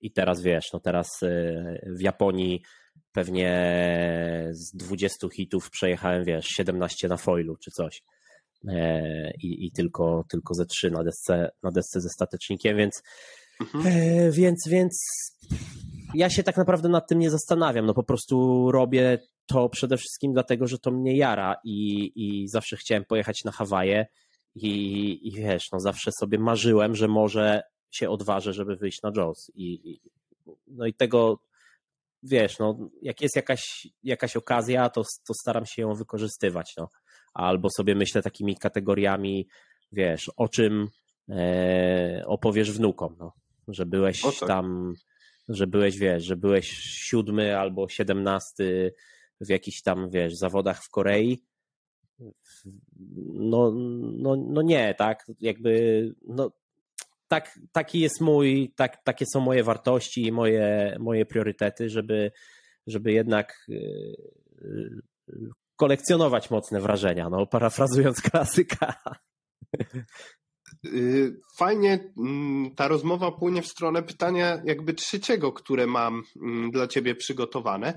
i 0.00 0.12
teraz 0.12 0.42
wiesz, 0.42 0.72
no 0.72 0.80
teraz 0.80 1.22
y, 1.22 1.94
w 1.98 2.00
Japonii 2.00 2.62
pewnie 3.12 4.48
z 4.50 4.76
20 4.76 5.28
hitów 5.28 5.70
przejechałem, 5.70 6.24
wiesz, 6.24 6.46
17 6.46 7.08
na 7.08 7.16
foilu 7.16 7.56
czy 7.56 7.70
coś. 7.70 8.02
E, 8.68 9.30
I, 9.42 9.66
i 9.66 9.72
tylko, 9.72 10.24
tylko 10.30 10.54
ze 10.54 10.66
3 10.66 10.90
na 10.90 11.04
desce, 11.04 11.50
na 11.62 11.70
desce 11.70 12.00
ze 12.00 12.08
statecznikiem, 12.08 12.76
więc, 12.76 13.02
mhm. 13.60 13.86
E, 13.86 14.30
więc, 14.30 14.68
więc 14.68 14.98
ja 16.14 16.30
się 16.30 16.42
tak 16.42 16.56
naprawdę 16.56 16.88
nad 16.88 17.08
tym 17.08 17.18
nie 17.18 17.30
zastanawiam. 17.30 17.86
No 17.86 17.94
po 17.94 18.04
prostu 18.04 18.66
robię 18.72 19.18
to 19.46 19.68
przede 19.68 19.96
wszystkim 19.96 20.32
dlatego, 20.32 20.66
że 20.66 20.78
to 20.78 20.90
mnie 20.90 21.16
jara 21.16 21.56
i, 21.64 22.12
i 22.14 22.48
zawsze 22.48 22.76
chciałem 22.76 23.04
pojechać 23.04 23.44
na 23.44 23.52
Hawaje 23.52 24.06
i, 24.54 25.28
i 25.28 25.32
wiesz, 25.32 25.68
no 25.72 25.80
zawsze 25.80 26.10
sobie 26.20 26.38
marzyłem, 26.38 26.94
że 26.94 27.08
może 27.08 27.62
się 27.90 28.10
odważę, 28.10 28.52
żeby 28.52 28.76
wyjść 28.76 29.02
na 29.02 29.12
Jaws 29.16 29.50
i, 29.54 29.90
i 29.90 30.00
no 30.66 30.86
i 30.86 30.94
tego 30.94 31.40
wiesz, 32.22 32.58
no 32.58 32.90
jak 33.02 33.20
jest 33.20 33.36
jakaś, 33.36 33.88
jakaś 34.02 34.36
okazja, 34.36 34.90
to, 34.90 35.02
to 35.26 35.34
staram 35.34 35.66
się 35.66 35.82
ją 35.82 35.94
wykorzystywać, 35.94 36.74
no. 36.76 36.88
Albo 37.34 37.68
sobie 37.70 37.94
myślę 37.94 38.22
takimi 38.22 38.56
kategoriami, 38.56 39.48
wiesz, 39.92 40.30
o 40.36 40.48
czym 40.48 40.88
e, 41.28 42.22
opowiesz 42.26 42.72
wnukom, 42.72 43.16
no. 43.18 43.32
Że 43.68 43.86
byłeś 43.86 44.22
tak. 44.22 44.48
tam, 44.48 44.94
że 45.48 45.66
byłeś, 45.66 45.98
wiesz, 45.98 46.24
że 46.24 46.36
byłeś 46.36 46.68
siódmy 46.80 47.58
albo 47.58 47.88
siedemnasty 47.88 48.94
w 49.40 49.48
jakichś 49.48 49.82
tam, 49.82 50.10
wiesz, 50.10 50.36
zawodach 50.36 50.84
w 50.84 50.90
Korei. 50.90 51.42
No, 53.34 53.72
no, 54.12 54.36
no 54.36 54.62
nie, 54.62 54.94
tak? 54.94 55.26
Jakby, 55.40 56.02
no, 56.26 56.50
tak, 57.28 57.58
taki 57.72 58.00
jest 58.00 58.20
mój, 58.20 58.72
tak, 58.76 59.04
takie 59.04 59.24
są 59.32 59.40
moje 59.40 59.64
wartości 59.64 60.26
i 60.26 60.32
moje, 60.32 60.96
moje 61.00 61.26
priorytety, 61.26 61.90
żeby, 61.90 62.32
żeby 62.86 63.12
jednak 63.12 63.64
yy, 63.68 65.00
kolekcjonować 65.76 66.50
mocne 66.50 66.80
wrażenia, 66.80 67.30
no, 67.30 67.46
parafrazując 67.46 68.20
klasyka. 68.20 68.94
Y, 70.86 71.40
fajnie 71.56 72.12
mm, 72.18 72.74
ta 72.74 72.88
rozmowa 72.88 73.32
płynie 73.32 73.62
w 73.62 73.66
stronę 73.66 74.02
pytania 74.02 74.60
jakby 74.64 74.94
trzeciego, 74.94 75.52
które 75.52 75.86
mam 75.86 76.22
mm, 76.42 76.70
dla 76.70 76.86
ciebie 76.86 77.14
przygotowane. 77.14 77.94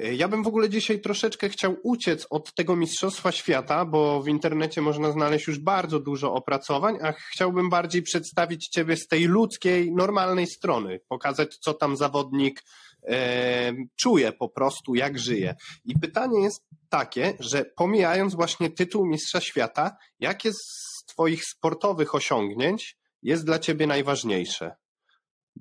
Y, 0.00 0.14
ja 0.14 0.28
bym 0.28 0.42
w 0.42 0.46
ogóle 0.46 0.68
dzisiaj 0.68 1.00
troszeczkę 1.00 1.48
chciał 1.48 1.76
uciec 1.82 2.26
od 2.30 2.54
tego 2.54 2.76
Mistrzostwa 2.76 3.32
Świata, 3.32 3.84
bo 3.84 4.22
w 4.22 4.28
internecie 4.28 4.82
można 4.82 5.12
znaleźć 5.12 5.46
już 5.46 5.58
bardzo 5.58 6.00
dużo 6.00 6.34
opracowań, 6.34 6.98
a 7.02 7.12
chciałbym 7.12 7.70
bardziej 7.70 8.02
przedstawić 8.02 8.68
ciebie 8.68 8.96
z 8.96 9.06
tej 9.06 9.24
ludzkiej, 9.24 9.92
normalnej 9.92 10.46
strony, 10.46 11.00
pokazać 11.08 11.56
co 11.56 11.74
tam 11.74 11.96
zawodnik 11.96 12.62
e, 13.08 13.72
czuje 14.00 14.32
po 14.32 14.48
prostu, 14.48 14.94
jak 14.94 15.18
żyje. 15.18 15.54
I 15.84 15.98
pytanie 15.98 16.42
jest 16.42 16.64
takie, 16.88 17.34
że 17.40 17.64
pomijając 17.76 18.34
właśnie 18.34 18.70
tytuł 18.70 19.06
Mistrza 19.06 19.40
Świata, 19.40 19.96
jak 20.20 20.44
jest 20.44 20.91
Twoich 21.04 21.44
sportowych 21.44 22.14
osiągnięć 22.14 22.96
jest 23.22 23.46
dla 23.46 23.58
Ciebie 23.58 23.86
najważniejsze? 23.86 24.76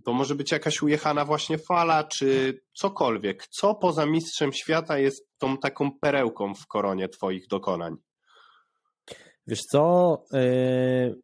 To 0.06 0.14
może 0.14 0.36
być 0.36 0.52
jakaś 0.52 0.82
ujechana 0.82 1.26
właśnie 1.26 1.58
fala, 1.58 2.04
czy 2.04 2.62
cokolwiek. 2.74 3.48
Co 3.48 3.76
poza 3.76 4.06
Mistrzem 4.06 4.54
Świata 4.54 4.98
jest 4.98 5.28
tą 5.38 5.58
taką 5.58 6.00
perełką 6.00 6.54
w 6.54 6.68
koronie 6.68 7.10
Twoich 7.10 7.48
dokonań? 7.48 7.96
Wiesz 9.48 9.62
co? 9.72 10.24
Yy, 10.34 11.22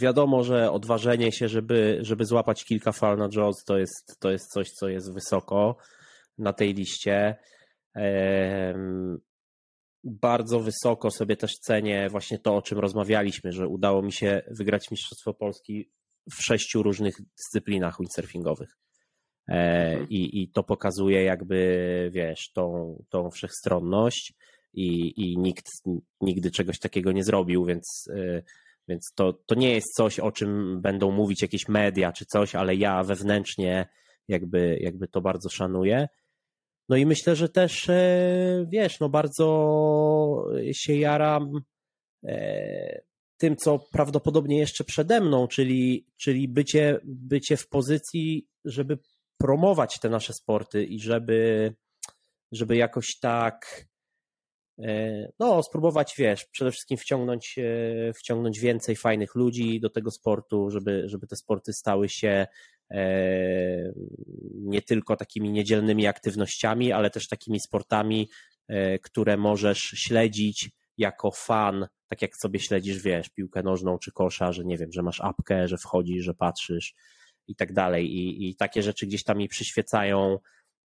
wiadomo, 0.00 0.44
że 0.44 0.70
odważenie 0.72 1.32
się, 1.32 1.48
żeby, 1.48 1.98
żeby 2.00 2.24
złapać 2.24 2.64
kilka 2.64 2.92
fal 2.92 3.18
na 3.18 3.28
Jaws, 3.36 3.64
to 3.64 3.78
jest, 3.78 4.16
to 4.20 4.30
jest 4.30 4.52
coś, 4.52 4.70
co 4.70 4.88
jest 4.88 5.14
wysoko 5.14 5.76
na 6.38 6.52
tej 6.52 6.74
liście. 6.74 7.36
Bardzo 10.04 10.60
wysoko 10.60 11.10
sobie 11.10 11.36
też 11.36 11.52
cenię 11.54 12.08
właśnie 12.10 12.38
to, 12.38 12.56
o 12.56 12.62
czym 12.62 12.78
rozmawialiśmy, 12.78 13.52
że 13.52 13.68
udało 13.68 14.02
mi 14.02 14.12
się 14.12 14.42
wygrać 14.50 14.90
Mistrzostwo 14.90 15.34
Polski 15.34 15.90
w 16.30 16.42
sześciu 16.42 16.82
różnych 16.82 17.16
dyscyplinach 17.36 17.96
windsurfingowych. 17.98 18.76
E, 19.48 19.52
mhm. 19.52 20.08
I, 20.08 20.42
I 20.42 20.48
to 20.48 20.62
pokazuje 20.62 21.22
jakby, 21.22 22.10
wiesz, 22.12 22.52
tą, 22.52 22.96
tą 23.08 23.30
wszechstronność 23.30 24.34
i, 24.74 25.12
i 25.16 25.38
nikt 25.38 25.66
nigdy 26.20 26.50
czegoś 26.50 26.78
takiego 26.78 27.12
nie 27.12 27.24
zrobił, 27.24 27.64
więc, 27.64 28.08
e, 28.16 28.42
więc 28.88 29.12
to, 29.14 29.32
to 29.32 29.54
nie 29.54 29.74
jest 29.74 29.94
coś, 29.96 30.20
o 30.20 30.32
czym 30.32 30.80
będą 30.80 31.10
mówić 31.10 31.42
jakieś 31.42 31.68
media 31.68 32.12
czy 32.12 32.24
coś, 32.24 32.54
ale 32.54 32.74
ja 32.74 33.02
wewnętrznie 33.02 33.86
jakby, 34.28 34.78
jakby 34.80 35.08
to 35.08 35.20
bardzo 35.20 35.48
szanuję. 35.48 36.08
No 36.88 36.96
i 36.96 37.06
myślę, 37.06 37.36
że 37.36 37.48
też, 37.48 37.88
e, 37.88 38.66
wiesz, 38.68 39.00
no 39.00 39.08
bardzo 39.08 40.46
się 40.72 40.96
jaram 40.96 41.60
e, 42.24 43.02
tym, 43.36 43.56
co 43.56 43.78
prawdopodobnie 43.78 44.58
jeszcze 44.58 44.84
przede 44.84 45.20
mną, 45.20 45.48
czyli, 45.48 46.06
czyli 46.16 46.48
bycie, 46.48 47.00
bycie 47.04 47.56
w 47.56 47.68
pozycji, 47.68 48.46
żeby 48.64 48.98
promować 49.38 49.98
te 50.00 50.08
nasze 50.08 50.32
sporty 50.32 50.84
i 50.84 51.00
żeby, 51.00 51.72
żeby 52.52 52.76
jakoś 52.76 53.18
tak, 53.18 53.86
e, 54.78 55.32
no, 55.38 55.62
spróbować, 55.62 56.14
wiesz, 56.18 56.44
przede 56.44 56.70
wszystkim 56.70 56.98
wciągnąć, 56.98 57.56
wciągnąć 58.18 58.60
więcej 58.60 58.96
fajnych 58.96 59.34
ludzi 59.34 59.80
do 59.80 59.90
tego 59.90 60.10
sportu, 60.10 60.70
żeby, 60.70 61.02
żeby 61.06 61.26
te 61.26 61.36
sporty 61.36 61.72
stały 61.72 62.08
się 62.08 62.46
nie 64.54 64.82
tylko 64.82 65.16
takimi 65.16 65.50
niedzielnymi 65.50 66.06
aktywnościami, 66.06 66.92
ale 66.92 67.10
też 67.10 67.28
takimi 67.28 67.60
sportami, 67.60 68.30
e, 68.68 68.98
które 68.98 69.36
możesz 69.36 69.78
śledzić 69.78 70.70
jako 70.98 71.30
fan, 71.30 71.86
tak 72.08 72.22
jak 72.22 72.36
sobie 72.36 72.60
śledzisz, 72.60 73.02
wiesz, 73.02 73.28
piłkę 73.28 73.62
nożną 73.62 73.98
czy 73.98 74.12
kosza, 74.12 74.52
że 74.52 74.64
nie 74.64 74.78
wiem, 74.78 74.92
że 74.92 75.02
masz 75.02 75.20
apkę, 75.20 75.68
że 75.68 75.76
wchodzisz, 75.78 76.24
że 76.24 76.34
patrzysz 76.34 76.94
i 77.46 77.56
tak 77.56 77.72
dalej. 77.72 78.06
I, 78.06 78.48
i 78.48 78.56
takie 78.56 78.82
rzeczy 78.82 79.06
gdzieś 79.06 79.24
tam 79.24 79.38
mi 79.38 79.48
przyświecają 79.48 80.38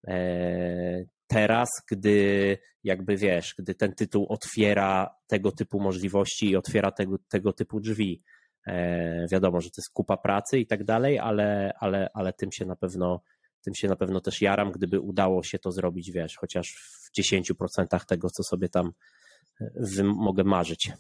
e, 0.07 1.05
teraz, 1.27 1.69
gdy 1.91 2.57
jakby 2.83 3.17
wiesz, 3.17 3.55
gdy 3.57 3.75
ten 3.75 3.93
tytuł 3.95 4.25
otwiera 4.29 5.15
tego 5.27 5.51
typu 5.51 5.79
możliwości 5.79 6.49
i 6.49 6.55
otwiera 6.55 6.91
tego, 6.91 7.17
tego 7.29 7.53
typu 7.53 7.79
drzwi. 7.79 8.21
E, 8.67 9.27
wiadomo, 9.31 9.61
że 9.61 9.69
to 9.69 9.81
jest 9.81 9.93
kupa 9.93 10.17
pracy 10.17 10.59
i 10.59 10.67
tak 10.67 10.83
dalej, 10.83 11.19
ale, 11.19 11.73
ale, 11.79 12.09
ale 12.13 12.33
tym 12.33 12.51
się 12.51 12.65
na 12.65 12.75
pewno 12.75 13.21
tym 13.61 13.75
się 13.75 13.87
na 13.87 13.95
pewno 13.95 14.21
też 14.21 14.41
jaram, 14.41 14.71
gdyby 14.71 14.99
udało 14.99 15.43
się 15.43 15.59
to 15.59 15.71
zrobić, 15.71 16.11
wiesz, 16.11 16.37
chociaż 16.37 16.73
w 16.73 17.19
10% 17.19 18.05
tego, 18.05 18.29
co 18.29 18.43
sobie 18.43 18.69
tam 18.69 18.91
e, 19.61 20.03
mogę 20.03 20.43
marzyć. 20.43 20.91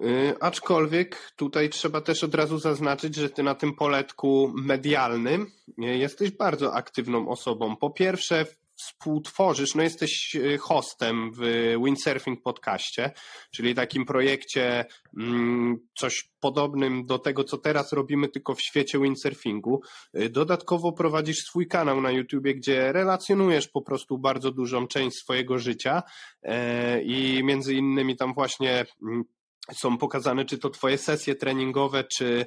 Y, 0.00 0.34
aczkolwiek 0.40 1.32
tutaj 1.36 1.70
trzeba 1.70 2.00
też 2.00 2.24
od 2.24 2.34
razu 2.34 2.58
zaznaczyć, 2.58 3.14
że 3.14 3.30
ty 3.30 3.42
na 3.42 3.54
tym 3.54 3.74
poletku 3.74 4.52
medialnym 4.54 5.46
jesteś 5.78 6.30
bardzo 6.30 6.74
aktywną 6.74 7.28
osobą. 7.28 7.76
Po 7.76 7.90
pierwsze, 7.90 8.46
współtworzysz, 8.80 9.74
no 9.74 9.82
jesteś 9.82 10.34
y, 10.34 10.58
hostem 10.58 11.30
w 11.34 11.74
Windsurfing 11.84 12.42
podcaście, 12.42 13.12
czyli 13.54 13.74
takim 13.74 14.04
projekcie 14.04 14.84
mm, 15.18 15.78
coś 15.98 16.30
podobnym 16.40 17.06
do 17.06 17.18
tego, 17.18 17.44
co 17.44 17.58
teraz 17.58 17.92
robimy, 17.92 18.28
tylko 18.28 18.54
w 18.54 18.62
świecie 18.62 18.98
windsurfingu. 18.98 19.80
Y, 20.18 20.30
dodatkowo 20.30 20.92
prowadzisz 20.92 21.38
swój 21.38 21.66
kanał 21.66 22.00
na 22.00 22.10
YouTubie, 22.10 22.54
gdzie 22.54 22.92
relacjonujesz 22.92 23.68
po 23.68 23.82
prostu 23.82 24.18
bardzo 24.18 24.50
dużą 24.50 24.86
część 24.86 25.16
swojego 25.16 25.58
życia 25.58 26.02
e, 26.42 27.02
i 27.02 27.44
między 27.44 27.74
innymi 27.74 28.16
tam 28.16 28.34
właśnie 28.34 28.86
mm, 29.02 29.24
są 29.72 29.98
pokazane, 29.98 30.44
czy 30.44 30.58
to 30.58 30.70
twoje 30.70 30.98
sesje 30.98 31.34
treningowe, 31.34 32.04
czy 32.04 32.46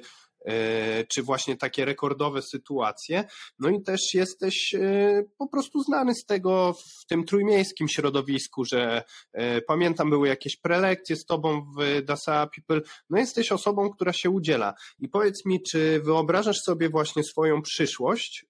czy 1.08 1.22
właśnie 1.22 1.56
takie 1.56 1.84
rekordowe 1.84 2.42
sytuacje. 2.42 3.24
No 3.58 3.68
i 3.68 3.82
też 3.82 4.00
jesteś 4.14 4.74
e, 4.74 5.22
po 5.38 5.48
prostu 5.48 5.82
znany 5.82 6.14
z 6.14 6.24
tego 6.24 6.72
w 6.72 7.06
tym 7.06 7.24
trójmiejskim 7.24 7.88
środowisku, 7.88 8.64
że 8.64 9.02
e, 9.32 9.60
pamiętam, 9.60 10.10
były 10.10 10.28
jakieś 10.28 10.56
prelekcje 10.56 11.16
z 11.16 11.24
tobą 11.24 11.66
w 11.78 12.02
Dasa 12.02 12.46
People. 12.46 12.90
No 13.10 13.18
jesteś 13.18 13.52
osobą, 13.52 13.90
która 13.90 14.12
się 14.12 14.30
udziela. 14.30 14.74
I 14.98 15.08
powiedz 15.08 15.46
mi, 15.46 15.62
czy 15.62 16.00
wyobrażasz 16.04 16.58
sobie 16.60 16.88
właśnie 16.88 17.24
swoją 17.24 17.62
przyszłość? 17.62 18.46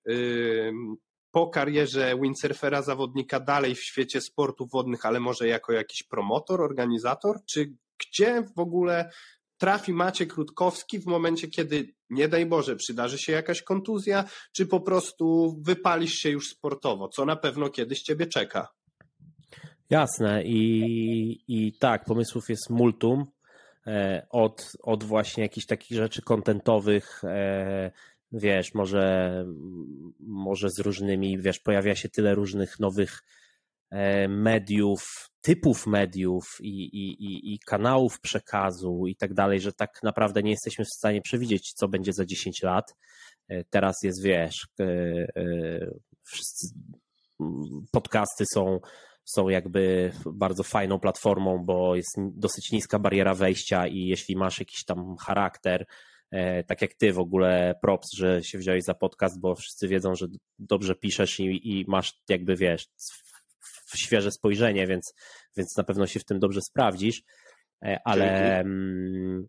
po 1.30 1.48
karierze 1.48 2.16
windsurfera 2.22 2.82
zawodnika 2.82 3.40
dalej 3.40 3.74
w 3.74 3.84
świecie 3.84 4.20
sportów 4.20 4.70
wodnych, 4.70 5.06
ale 5.06 5.20
może 5.20 5.48
jako 5.48 5.72
jakiś 5.72 6.02
promotor, 6.02 6.62
organizator? 6.62 7.36
Czy 7.46 7.72
gdzie 7.98 8.42
w 8.56 8.58
ogóle 8.58 9.10
trafi 9.58 9.92
Maciek 9.92 10.34
Rutkowski 10.34 10.98
w 10.98 11.06
momencie, 11.06 11.48
kiedy 11.48 11.94
nie 12.10 12.28
daj 12.28 12.46
Boże, 12.46 12.76
przydarzy 12.76 13.18
się 13.18 13.32
jakaś 13.32 13.62
kontuzja, 13.62 14.24
czy 14.52 14.66
po 14.66 14.80
prostu 14.80 15.56
wypalisz 15.62 16.14
się 16.14 16.30
już 16.30 16.48
sportowo, 16.48 17.08
co 17.08 17.24
na 17.24 17.36
pewno 17.36 17.70
kiedyś 17.70 18.02
ciebie 18.02 18.26
czeka. 18.26 18.68
Jasne 19.90 20.44
i, 20.44 21.44
i 21.48 21.72
tak, 21.78 22.04
pomysłów 22.04 22.48
jest 22.48 22.70
multum. 22.70 23.26
E, 23.86 24.26
od, 24.30 24.72
od 24.82 25.04
właśnie 25.04 25.42
jakichś 25.42 25.66
takich 25.66 25.96
rzeczy 25.96 26.22
kontentowych, 26.22 27.24
e, 27.24 27.90
wiesz, 28.32 28.74
może, 28.74 29.44
może 30.20 30.70
z 30.70 30.78
różnymi, 30.78 31.38
wiesz, 31.38 31.58
pojawia 31.58 31.94
się 31.94 32.08
tyle 32.08 32.34
różnych 32.34 32.80
nowych 32.80 33.22
mediów, 34.28 35.30
typów 35.44 35.86
mediów 35.86 36.44
i, 36.60 36.84
i, 36.84 37.24
i, 37.24 37.54
i 37.54 37.58
kanałów 37.58 38.20
przekazu 38.20 39.06
i 39.06 39.16
tak 39.16 39.34
dalej, 39.34 39.60
że 39.60 39.72
tak 39.72 40.02
naprawdę 40.02 40.42
nie 40.42 40.50
jesteśmy 40.50 40.84
w 40.84 40.96
stanie 40.96 41.22
przewidzieć, 41.22 41.72
co 41.72 41.88
będzie 41.88 42.12
za 42.12 42.24
10 42.24 42.62
lat. 42.62 42.94
E, 43.48 43.64
teraz 43.64 44.02
jest, 44.02 44.22
wiesz, 44.22 44.66
e, 44.80 44.86
wszyscy 46.22 46.66
podcasty 47.92 48.44
są, 48.54 48.80
są 49.24 49.48
jakby 49.48 50.12
bardzo 50.32 50.62
fajną 50.62 51.00
platformą, 51.00 51.64
bo 51.64 51.96
jest 51.96 52.16
dosyć 52.18 52.72
niska 52.72 52.98
bariera 52.98 53.34
wejścia 53.34 53.86
i 53.86 54.06
jeśli 54.06 54.36
masz 54.36 54.58
jakiś 54.58 54.84
tam 54.84 55.16
charakter, 55.16 55.86
tak 56.66 56.82
jak 56.82 56.94
ty 56.94 57.12
w 57.12 57.18
ogóle 57.18 57.74
props, 57.82 58.16
że 58.16 58.42
się 58.42 58.58
wziąłeś 58.58 58.84
za 58.84 58.94
podcast, 58.94 59.40
bo 59.40 59.54
wszyscy 59.54 59.88
wiedzą, 59.88 60.14
że 60.14 60.26
dobrze 60.58 60.94
piszesz 60.94 61.40
i, 61.40 61.60
i 61.64 61.84
masz 61.88 62.12
jakby, 62.28 62.56
wiesz, 62.56 62.86
świeże 63.96 64.30
spojrzenie, 64.30 64.86
więc, 64.86 65.14
więc 65.56 65.76
na 65.76 65.84
pewno 65.84 66.06
się 66.06 66.20
w 66.20 66.24
tym 66.24 66.38
dobrze 66.38 66.60
sprawdzisz. 66.70 67.22
E, 67.84 68.00
ale, 68.04 68.58
mm, 68.60 69.46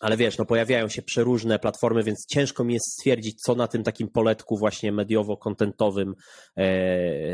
ale 0.00 0.16
wiesz, 0.16 0.38
no 0.38 0.44
pojawiają 0.44 0.88
się 0.88 1.02
przeróżne 1.02 1.58
platformy, 1.58 2.02
więc 2.02 2.26
ciężko 2.26 2.64
mi 2.64 2.74
jest 2.74 2.92
stwierdzić, 2.92 3.40
co 3.46 3.54
na 3.54 3.68
tym 3.68 3.82
takim 3.82 4.08
poletku 4.08 4.58
właśnie 4.58 4.92
mediowo-kontentowym 4.92 6.12
e, 6.56 6.66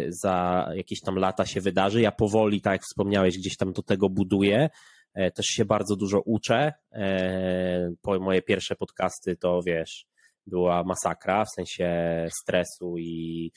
za 0.09 0.69
jakieś 0.75 1.01
tam 1.01 1.17
lata 1.17 1.47
się 1.47 1.61
wydarzy. 1.61 2.01
Ja 2.01 2.13
powoli, 2.13 2.61
tak 2.61 2.73
jak 2.73 2.83
wspomniałeś, 2.83 3.39
gdzieś 3.39 3.57
tam 3.57 3.73
do 3.73 3.83
tego 3.83 4.09
buduję. 4.09 4.69
E, 5.15 5.31
też 5.31 5.47
się 5.47 5.65
bardzo 5.65 5.97
dużo 5.97 6.21
uczę. 6.21 6.73
Po 8.03 8.19
moje 8.19 8.43
pierwsze 8.43 8.77
podcasty 8.77 9.37
to 9.37 9.61
wiesz, 9.67 10.07
była 10.47 10.85
masakra 10.85 11.45
w 11.45 11.51
sensie 11.55 11.91
stresu 12.43 12.99
i 12.99 13.53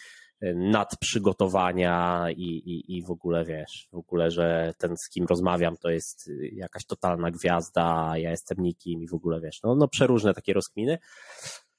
nadprzygotowania 0.56 2.26
i, 2.32 2.44
i, 2.44 2.98
i 2.98 3.04
w 3.04 3.12
ogóle 3.12 3.46
wiesz, 3.46 3.88
w 3.92 3.96
ogóle, 3.96 4.32
że 4.32 4.74
ten 4.78 4.98
z 4.98 5.10
kim 5.10 5.26
rozmawiam 5.26 5.78
to 5.78 5.90
jest 5.90 6.32
jakaś 6.54 6.86
totalna 6.86 7.32
gwiazda, 7.32 8.14
ja 8.18 8.32
jestem 8.32 8.58
nikim 8.60 9.04
i 9.04 9.08
w 9.08 9.14
ogóle 9.14 9.42
wiesz, 9.42 9.60
no, 9.64 9.76
no 9.76 9.88
przeróżne 9.88 10.34
takie 10.34 10.54
rozkminy. 10.54 10.98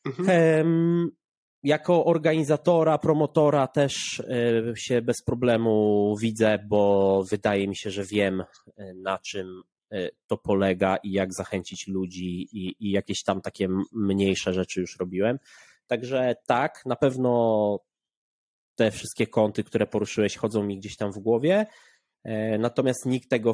Mhm. 0.06 1.10
jako 1.62 2.04
organizatora, 2.04 2.98
promotora 2.98 3.66
też 3.66 4.20
e, 4.20 4.76
się 4.76 5.02
bez 5.02 5.22
problemu 5.22 6.14
widzę, 6.20 6.58
bo 6.68 7.24
wydaje 7.30 7.68
mi 7.68 7.76
się, 7.76 7.90
że 7.90 8.04
wiem 8.04 8.40
e, 8.40 8.94
na 8.94 9.18
czym 9.18 9.62
e, 9.92 10.08
to 10.26 10.37
polega 10.37 10.96
i 10.96 11.12
jak 11.12 11.34
zachęcić 11.34 11.88
ludzi 11.88 12.48
i, 12.52 12.74
i 12.80 12.90
jakieś 12.90 13.22
tam 13.22 13.40
takie 13.40 13.68
mniejsze 13.92 14.52
rzeczy 14.52 14.80
już 14.80 14.98
robiłem. 14.98 15.38
Także 15.87 16.34
tak, 16.46 16.82
na 16.87 16.96
pewno 16.96 17.78
te 18.74 18.90
wszystkie 18.90 19.26
kąty, 19.26 19.64
które 19.64 19.87
poruszyłeś, 19.87 20.37
chodzą 20.37 20.62
mi 20.62 20.78
gdzieś 20.78 20.96
tam 20.96 21.12
w 21.12 21.18
głowie. 21.18 21.66
E, 22.24 22.58
natomiast 22.58 23.06
nikt 23.06 23.30
tego 23.30 23.52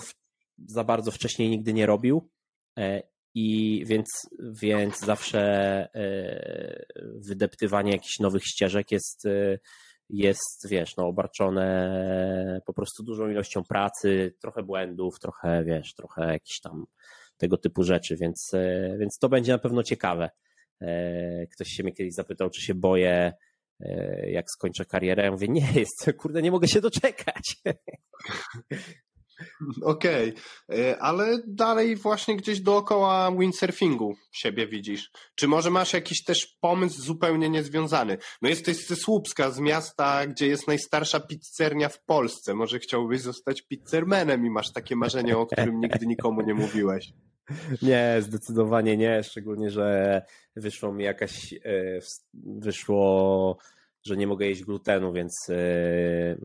za 0.66 0.84
bardzo 0.84 1.10
wcześniej 1.10 1.50
nigdy 1.50 1.72
nie 1.72 1.86
robił. 1.86 2.30
E, 2.78 3.02
I 3.34 3.82
więc, 3.86 4.06
więc 4.62 4.98
zawsze 4.98 5.40
e, 5.94 6.84
wydeptywanie 7.28 7.92
jakichś 7.92 8.18
nowych 8.18 8.42
ścieżek 8.44 8.92
jest, 8.92 9.24
jest, 10.08 10.68
wiesz, 10.68 10.96
no, 10.96 11.06
obarczone 11.06 12.60
po 12.66 12.72
prostu 12.72 13.02
dużą 13.02 13.28
ilością 13.28 13.64
pracy, 13.64 14.34
trochę 14.40 14.62
błędów, 14.62 15.20
trochę, 15.20 15.64
wiesz, 15.64 15.94
trochę 15.94 16.32
jakichś 16.32 16.60
tam 16.60 16.86
tego 17.36 17.56
typu 17.56 17.82
rzeczy, 17.82 18.16
więc, 18.16 18.50
więc 18.98 19.18
to 19.18 19.28
będzie 19.28 19.52
na 19.52 19.58
pewno 19.58 19.82
ciekawe. 19.82 20.30
Ktoś 21.52 21.68
się 21.68 21.82
mnie 21.82 21.92
kiedyś 21.92 22.14
zapytał, 22.14 22.50
czy 22.50 22.62
się 22.62 22.74
boję 22.74 23.32
jak 24.26 24.50
skończę 24.50 24.84
karierę. 24.84 25.24
Ja 25.24 25.30
mówię, 25.30 25.48
nie 25.48 25.72
jest, 25.80 26.10
kurde, 26.18 26.42
nie 26.42 26.50
mogę 26.50 26.68
się 26.68 26.80
doczekać. 26.80 27.56
Okej, 29.82 30.34
okay. 30.68 30.78
E, 30.78 30.98
ale 30.98 31.38
dalej 31.46 31.96
właśnie 31.96 32.36
gdzieś 32.36 32.60
dookoła 32.60 33.32
windsurfingu 33.38 34.16
siebie 34.32 34.66
widzisz. 34.66 35.10
Czy 35.34 35.48
może 35.48 35.70
masz 35.70 35.92
jakiś 35.92 36.24
też 36.24 36.56
pomysł 36.60 37.02
zupełnie 37.02 37.50
niezwiązany? 37.50 38.18
No 38.42 38.48
jesteś 38.48 38.86
ze 38.86 38.96
Słupska, 38.96 39.50
z 39.50 39.60
miasta, 39.60 40.26
gdzie 40.26 40.46
jest 40.46 40.66
najstarsza 40.66 41.20
pizzernia 41.20 41.88
w 41.88 42.04
Polsce. 42.04 42.54
Może 42.54 42.78
chciałbyś 42.78 43.20
zostać 43.20 43.62
pizzermenem 43.62 44.46
i 44.46 44.50
masz 44.50 44.72
takie 44.72 44.96
marzenie, 44.96 45.38
o 45.38 45.46
którym 45.46 45.80
nigdy 45.80 46.06
nikomu 46.06 46.40
nie 46.40 46.54
mówiłeś. 46.54 47.12
Nie, 47.82 48.16
zdecydowanie 48.20 48.96
nie, 48.96 49.22
szczególnie, 49.22 49.70
że 49.70 50.22
wyszło 50.56 50.92
mi 50.92 51.04
jakaś, 51.04 51.52
e, 51.52 51.98
wyszło, 52.34 53.58
że 54.06 54.16
nie 54.16 54.26
mogę 54.26 54.46
jeść 54.46 54.64
glutenu, 54.64 55.12
więc, 55.12 55.32
e, 55.50 56.36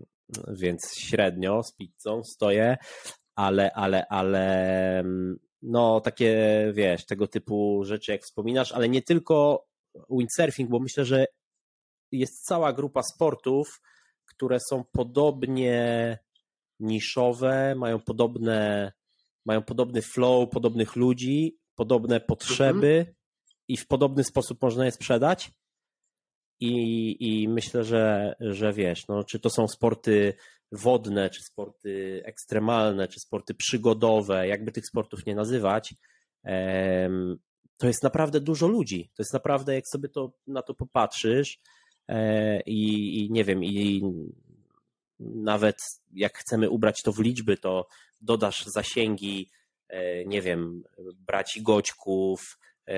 więc 0.48 0.82
średnio 0.98 1.64
z 1.64 1.76
pizzą 1.76 2.24
stoję, 2.24 2.78
ale, 3.36 3.72
ale, 3.72 4.08
ale 4.08 5.04
no 5.62 6.02
takie, 6.02 6.36
wiesz, 6.74 7.06
tego 7.06 7.28
typu 7.28 7.84
rzeczy 7.86 8.12
jak 8.12 8.22
wspominasz, 8.22 8.72
ale 8.72 8.90
nie 8.90 9.02
tylko 9.02 9.66
windsurfing, 10.10 10.70
bo 10.70 10.80
myślę, 10.80 11.06
że 11.06 11.26
jest 12.12 12.46
cała 12.46 12.74
grupa 12.74 13.04
sportów, 13.04 13.82
które 14.26 14.60
są 14.70 14.84
podobnie 14.92 16.18
niszowe, 16.80 17.76
mają 17.76 18.00
podobne 18.00 18.92
mają 19.46 19.62
podobny 19.62 20.02
flow, 20.02 20.50
podobnych 20.50 20.96
ludzi, 20.96 21.58
podobne 21.76 22.20
potrzeby 22.20 22.98
mhm. 23.00 23.16
i 23.68 23.78
w 23.78 23.88
podobny 23.88 24.24
sposób 24.24 24.62
można 24.62 24.86
je 24.86 24.92
sprzedać. 24.92 25.52
I, 26.60 27.16
i 27.20 27.48
myślę, 27.48 27.84
że, 27.84 28.36
że 28.40 28.74
wiesz, 28.74 29.08
no, 29.08 29.24
czy 29.24 29.40
to 29.40 29.50
są 29.50 29.68
sporty 29.68 30.34
wodne, 30.72 31.30
czy 31.30 31.44
sporty 31.44 32.22
ekstremalne, 32.26 33.08
czy 33.08 33.20
sporty 33.20 33.54
przygodowe, 33.54 34.48
jakby 34.48 34.72
tych 34.72 34.88
sportów 34.88 35.26
nie 35.26 35.36
nazywać, 35.36 35.96
to 37.78 37.88
jest 37.88 38.04
naprawdę 38.04 38.40
dużo 38.40 38.68
ludzi. 38.68 39.12
To 39.16 39.24
jest 39.24 39.34
naprawdę, 39.34 39.76
jak 39.76 39.88
sobie 39.88 40.10
to, 40.10 40.34
na 40.48 40.62
to 40.62 40.74
popatrzysz 40.74 41.60
e, 42.08 42.62
i, 42.62 43.20
i 43.20 43.32
nie 43.32 43.44
wiem, 43.44 43.64
i 43.64 44.02
nawet 45.36 45.78
jak 46.14 46.38
chcemy 46.38 46.70
ubrać 46.70 47.02
to 47.02 47.12
w 47.12 47.20
liczby, 47.20 47.58
to 47.58 47.88
dodasz 48.22 48.66
zasięgi, 48.66 49.50
e, 49.90 50.26
nie 50.26 50.42
wiem, 50.42 50.84
braci 51.16 51.62
Goćków, 51.62 52.60
e, 52.88 52.96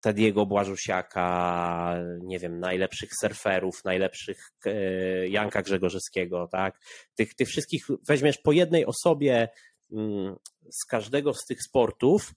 Tediego 0.00 0.46
Błażusiaka, 0.46 1.96
nie 2.22 2.38
wiem, 2.38 2.60
najlepszych 2.60 3.10
surferów, 3.20 3.84
najlepszych 3.84 4.52
e, 4.66 5.28
Janka 5.28 5.62
Grzegorzewskiego, 5.62 6.48
tak? 6.52 6.80
Tych, 7.14 7.34
tych 7.34 7.48
wszystkich 7.48 7.86
weźmiesz 8.08 8.38
po 8.38 8.52
jednej 8.52 8.86
osobie 8.86 9.48
mm, 9.92 10.36
z 10.70 10.84
każdego 10.84 11.34
z 11.34 11.44
tych 11.44 11.62
sportów, 11.62 12.34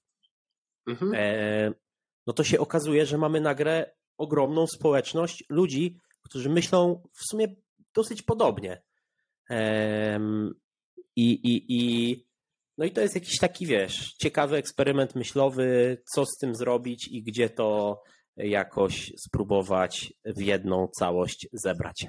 mhm. 0.88 1.14
no 2.28 2.34
to 2.34 2.44
się 2.44 2.60
okazuje, 2.60 3.06
że 3.06 3.18
mamy 3.18 3.42
nagle 3.42 3.96
ogromną 4.18 4.68
społeczność 4.68 5.44
ludzi, 5.50 5.98
którzy 6.22 6.50
myślą 6.50 7.02
w 7.14 7.24
sumie 7.30 7.48
dosyć 8.00 8.22
podobnie. 8.22 8.82
I, 11.16 11.32
i, 11.32 11.66
i, 11.70 12.16
no 12.78 12.86
i 12.86 12.92
to 12.92 13.02
jest 13.02 13.16
jakiś 13.16 13.38
taki, 13.38 13.66
wiesz, 13.66 14.14
ciekawy 14.14 14.58
eksperyment 14.58 15.16
myślowy, 15.16 15.98
co 16.14 16.26
z 16.26 16.38
tym 16.38 16.56
zrobić 16.56 17.08
i 17.08 17.24
gdzie 17.24 17.50
to 17.50 18.02
jakoś 18.38 19.14
spróbować 19.18 20.14
w 20.26 20.42
jedną 20.42 20.88
całość 20.88 21.48
zebrać. 21.54 22.08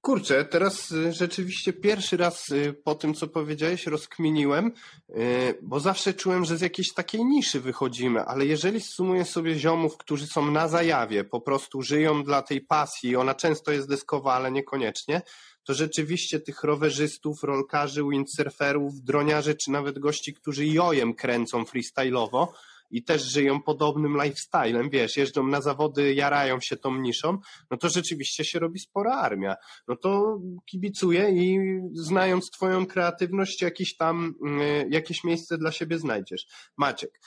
Kurczę, 0.00 0.44
teraz 0.44 0.92
y, 0.92 1.12
rzeczywiście 1.12 1.72
pierwszy 1.72 2.16
raz 2.16 2.48
y, 2.48 2.74
po 2.84 2.94
tym, 2.94 3.14
co 3.14 3.28
powiedziałeś, 3.28 3.86
rozkminiłem, 3.86 4.72
y, 5.10 5.58
bo 5.62 5.80
zawsze 5.80 6.14
czułem, 6.14 6.44
że 6.44 6.56
z 6.56 6.60
jakiejś 6.60 6.92
takiej 6.94 7.24
niszy 7.24 7.60
wychodzimy, 7.60 8.24
ale 8.24 8.46
jeżeli 8.46 8.80
sumuję 8.80 9.24
sobie 9.24 9.58
ziomów, 9.58 9.96
którzy 9.96 10.26
są 10.26 10.50
na 10.50 10.68
zajawie, 10.68 11.24
po 11.24 11.40
prostu 11.40 11.82
żyją 11.82 12.24
dla 12.24 12.42
tej 12.42 12.60
pasji, 12.60 13.16
ona 13.16 13.34
często 13.34 13.72
jest 13.72 13.88
deskowa, 13.88 14.34
ale 14.34 14.52
niekoniecznie, 14.52 15.22
to 15.64 15.74
rzeczywiście 15.74 16.40
tych 16.40 16.64
rowerzystów, 16.64 17.42
rolkarzy, 17.42 18.02
windsurferów, 18.10 19.00
droniarzy, 19.02 19.54
czy 19.54 19.70
nawet 19.70 19.98
gości, 19.98 20.34
którzy 20.34 20.66
jojem 20.66 21.14
kręcą 21.14 21.62
freestyle'owo, 21.62 22.46
i 22.90 23.04
też 23.04 23.22
żyją 23.22 23.62
podobnym 23.62 24.16
lifestylem, 24.22 24.90
wiesz, 24.90 25.16
jeżdżą 25.16 25.46
na 25.46 25.60
zawody, 25.60 26.14
jarają 26.14 26.60
się 26.60 26.76
tą 26.76 26.96
niszą, 26.96 27.38
no 27.70 27.76
to 27.76 27.88
rzeczywiście 27.88 28.44
się 28.44 28.58
robi 28.58 28.80
spora 28.80 29.12
armia. 29.12 29.54
No 29.88 29.96
to 29.96 30.38
kibicuję 30.66 31.30
i 31.30 31.58
znając 31.92 32.50
twoją 32.50 32.86
kreatywność, 32.86 33.62
jakiś 33.62 33.96
tam, 33.96 34.34
y, 34.60 34.88
jakieś 34.90 35.24
miejsce 35.24 35.58
dla 35.58 35.72
siebie 35.72 35.98
znajdziesz. 35.98 36.46
Maciek, 36.76 37.20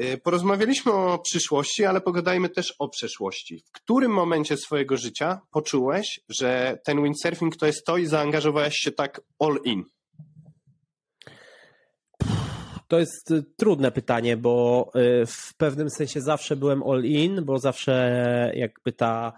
y, 0.00 0.18
Porozmawialiśmy 0.24 0.92
o 0.92 1.18
przyszłości, 1.18 1.84
ale 1.84 2.00
pogadajmy 2.00 2.48
też 2.48 2.74
o 2.78 2.88
przeszłości. 2.88 3.62
W 3.66 3.72
którym 3.72 4.12
momencie 4.12 4.56
swojego 4.56 4.96
życia 4.96 5.40
poczułeś, 5.50 6.20
że 6.28 6.78
ten 6.84 7.02
windsurfing 7.02 7.56
to 7.56 7.66
jest 7.66 7.84
to 7.86 7.96
i 7.96 8.06
zaangażowałeś 8.06 8.74
się 8.76 8.92
tak 8.92 9.20
all 9.38 9.58
in? 9.64 9.84
To 12.94 13.00
jest 13.00 13.30
y, 13.30 13.42
trudne 13.56 13.90
pytanie, 13.90 14.36
bo 14.36 14.90
y, 14.96 15.26
w 15.26 15.56
pewnym 15.56 15.90
sensie 15.90 16.20
zawsze 16.20 16.56
byłem 16.56 16.82
all 16.82 17.04
in, 17.04 17.44
bo 17.44 17.58
zawsze 17.58 18.52
jakby 18.54 18.92
ta 18.92 19.32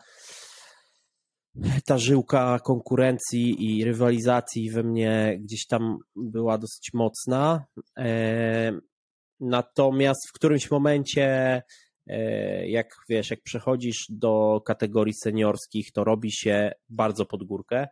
ta 1.84 1.98
żyłka 1.98 2.58
konkurencji 2.58 3.64
i 3.64 3.84
rywalizacji 3.84 4.70
we 4.70 4.82
mnie 4.82 5.38
gdzieś 5.40 5.66
tam 5.66 5.98
była 6.16 6.58
dosyć 6.58 6.90
mocna. 6.94 7.64
E, 7.98 8.72
natomiast 9.40 10.28
w 10.28 10.32
którymś 10.32 10.70
momencie, 10.70 11.62
e, 12.06 12.68
jak 12.68 12.96
wiesz, 13.08 13.30
jak 13.30 13.42
przechodzisz 13.42 14.06
do 14.08 14.62
kategorii 14.66 15.14
seniorskich, 15.14 15.92
to 15.92 16.04
robi 16.04 16.32
się 16.32 16.72
bardzo 16.88 17.26
pod 17.26 17.44
górkę 17.44 17.88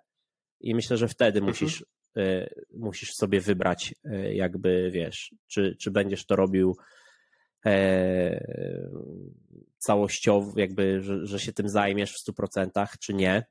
i 0.60 0.74
myślę, 0.74 0.96
że 0.96 1.08
wtedy 1.08 1.38
mhm. 1.38 1.50
musisz 1.50 1.84
musisz 2.70 3.14
sobie 3.14 3.40
wybrać, 3.40 3.94
y, 4.04 4.34
jakby 4.34 4.90
wiesz, 4.90 5.34
czy, 5.46 5.76
czy 5.80 5.90
będziesz 5.90 6.26
to 6.26 6.36
robił 6.36 6.76
e, 7.66 8.46
całościowo, 9.78 10.52
jakby, 10.56 11.00
że, 11.00 11.26
że 11.26 11.38
się 11.38 11.52
tym 11.52 11.68
zajmiesz 11.68 12.12
w 12.12 12.30
100%, 12.30 12.86
czy 13.00 13.14
nie. 13.14 13.46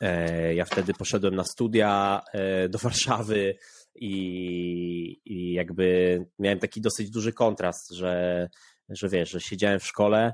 E, 0.00 0.54
ja 0.54 0.64
wtedy 0.64 0.94
poszedłem 0.94 1.34
na 1.34 1.44
studia 1.44 2.22
e, 2.32 2.68
do 2.68 2.78
Warszawy 2.84 3.54
i, 3.94 5.20
i 5.24 5.52
jakby 5.52 6.18
miałem 6.38 6.58
taki 6.58 6.80
dosyć 6.80 7.10
duży 7.10 7.32
kontrast, 7.32 7.90
że, 7.90 8.48
że 8.88 9.08
wiesz, 9.08 9.30
że 9.30 9.40
siedziałem 9.40 9.80
w 9.80 9.86
szkole, 9.86 10.32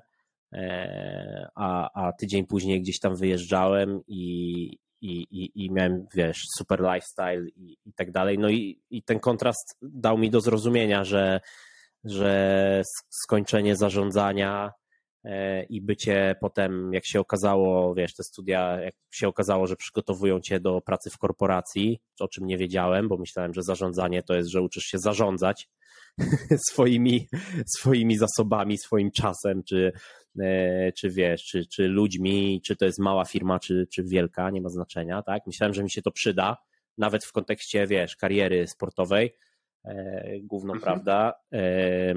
a, 1.54 1.90
a 2.06 2.12
tydzień 2.12 2.46
później 2.46 2.82
gdzieś 2.82 3.00
tam 3.00 3.16
wyjeżdżałem 3.16 4.00
i, 4.06 4.78
i, 5.00 5.26
i, 5.30 5.64
i 5.64 5.70
miałem, 5.70 6.06
wiesz, 6.14 6.42
super 6.58 6.80
lifestyle 6.80 7.48
i, 7.56 7.76
i 7.84 7.92
tak 7.92 8.10
dalej. 8.10 8.38
No 8.38 8.48
i, 8.50 8.80
i 8.90 9.02
ten 9.02 9.20
kontrast 9.20 9.76
dał 9.82 10.18
mi 10.18 10.30
do 10.30 10.40
zrozumienia, 10.40 11.04
że, 11.04 11.40
że 12.04 12.82
skończenie 13.10 13.76
zarządzania 13.76 14.72
e, 15.24 15.62
i 15.62 15.80
bycie 15.80 16.36
potem, 16.40 16.92
jak 16.92 17.06
się 17.06 17.20
okazało, 17.20 17.94
wiesz, 17.94 18.14
te 18.14 18.24
studia, 18.24 18.80
jak 18.80 18.94
się 19.10 19.28
okazało, 19.28 19.66
że 19.66 19.76
przygotowują 19.76 20.40
cię 20.40 20.60
do 20.60 20.80
pracy 20.80 21.10
w 21.10 21.18
korporacji, 21.18 22.00
o 22.20 22.28
czym 22.28 22.46
nie 22.46 22.58
wiedziałem, 22.58 23.08
bo 23.08 23.16
myślałem, 23.16 23.54
że 23.54 23.62
zarządzanie 23.62 24.22
to 24.22 24.34
jest, 24.34 24.50
że 24.50 24.62
uczysz 24.62 24.84
się 24.84 24.98
zarządzać 24.98 25.68
swoimi, 26.70 27.28
swoimi 27.78 28.16
zasobami, 28.18 28.78
swoim 28.78 29.10
czasem, 29.10 29.62
czy, 29.68 29.92
czy 30.94 31.10
wiesz, 31.10 31.44
czy, 31.44 31.66
czy 31.66 31.88
ludźmi, 31.88 32.60
czy 32.64 32.76
to 32.76 32.84
jest 32.84 32.98
mała 32.98 33.24
firma, 33.24 33.58
czy, 33.58 33.86
czy 33.92 34.04
wielka, 34.04 34.50
nie 34.50 34.60
ma 34.60 34.68
znaczenia, 34.68 35.22
tak? 35.22 35.46
Myślałem, 35.46 35.74
że 35.74 35.82
mi 35.82 35.90
się 35.90 36.02
to 36.02 36.10
przyda, 36.10 36.56
nawet 36.98 37.24
w 37.24 37.32
kontekście, 37.32 37.86
wiesz, 37.86 38.16
kariery 38.16 38.66
sportowej, 38.66 39.34
e, 39.84 40.40
główną, 40.40 40.74
mhm. 40.74 40.82
prawda? 40.82 41.34
E, 41.52 42.14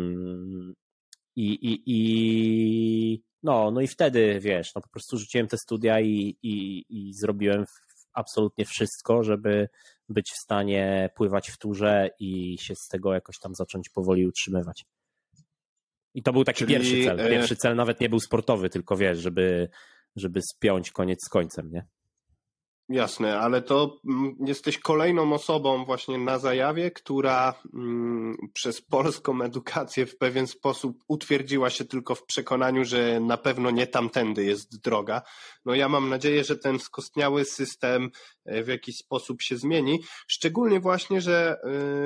i, 1.36 1.54
i, 1.54 1.84
I 1.86 3.24
no, 3.44 3.72
no 3.72 3.82
i 3.82 3.88
wtedy, 3.88 4.40
wiesz, 4.40 4.76
no 4.76 4.82
po 4.82 4.90
prostu 4.90 5.18
rzuciłem 5.18 5.48
te 5.48 5.58
studia 5.58 6.00
i, 6.00 6.38
i, 6.44 6.86
i 6.90 7.14
zrobiłem 7.14 7.66
absolutnie 8.14 8.66
wszystko, 8.66 9.24
żeby 9.24 9.70
być 10.10 10.32
w 10.32 10.38
stanie 10.38 11.10
pływać 11.16 11.50
w 11.50 11.58
turze 11.58 12.10
i 12.20 12.58
się 12.60 12.76
z 12.76 12.88
tego 12.88 13.14
jakoś 13.14 13.40
tam 13.40 13.56
zacząć 13.56 13.90
powoli 13.90 14.28
utrzymywać. 14.28 14.86
I 16.13 16.24
to 16.24 16.34
był 16.34 16.43
taki 16.43 16.58
Czyli... 16.58 16.74
pierwszy 16.74 17.04
cel. 17.04 17.19
E, 17.19 17.30
pierwszy 17.30 17.56
cel 17.56 17.76
nawet 17.76 18.00
nie 18.00 18.10
był 18.10 18.19
sportowy, 18.19 18.69
tylko 18.69 18.98
wiesz, 18.98 19.19
żeby, 19.19 19.69
żeby 20.15 20.41
spiąć 20.41 20.91
koniec 20.91 21.19
z 21.26 21.30
końcem, 21.30 21.72
nie? 21.72 21.86
Jasne, 22.89 23.39
ale 23.39 23.62
to 23.62 23.99
mm, 24.06 24.36
jesteś 24.45 24.80
kolejną 24.80 25.34
osobą 25.34 25.86
właśnie 25.86 26.17
na 26.17 26.39
zajawie, 26.39 26.91
która 26.91 27.54
mm, 27.73 28.38
przez 28.54 28.82
polską 28.82 29.41
edukację 29.41 30.06
w 30.06 30.17
pewien 30.17 30.47
sposób 30.47 31.04
utwierdziła 31.08 31.69
się 31.69 31.86
tylko 31.86 32.15
w 32.15 32.25
przekonaniu, 32.25 32.86
że 32.86 33.19
na 33.19 33.38
pewno 33.38 33.71
nie 33.71 33.88
tamtędy 33.88 34.43
jest 34.43 34.82
droga. 34.84 35.21
No 35.65 35.75
ja 35.75 35.89
mam 35.89 36.10
nadzieję, 36.10 36.43
że 36.43 36.58
ten 36.58 36.80
skostniały 36.80 37.45
system 37.45 38.10
e, 38.45 38.63
w 38.63 38.67
jakiś 38.67 38.95
sposób 38.95 39.41
się 39.41 39.58
zmieni. 39.58 39.99
Szczególnie 40.28 40.80
właśnie, 40.80 41.21
że 41.21 41.58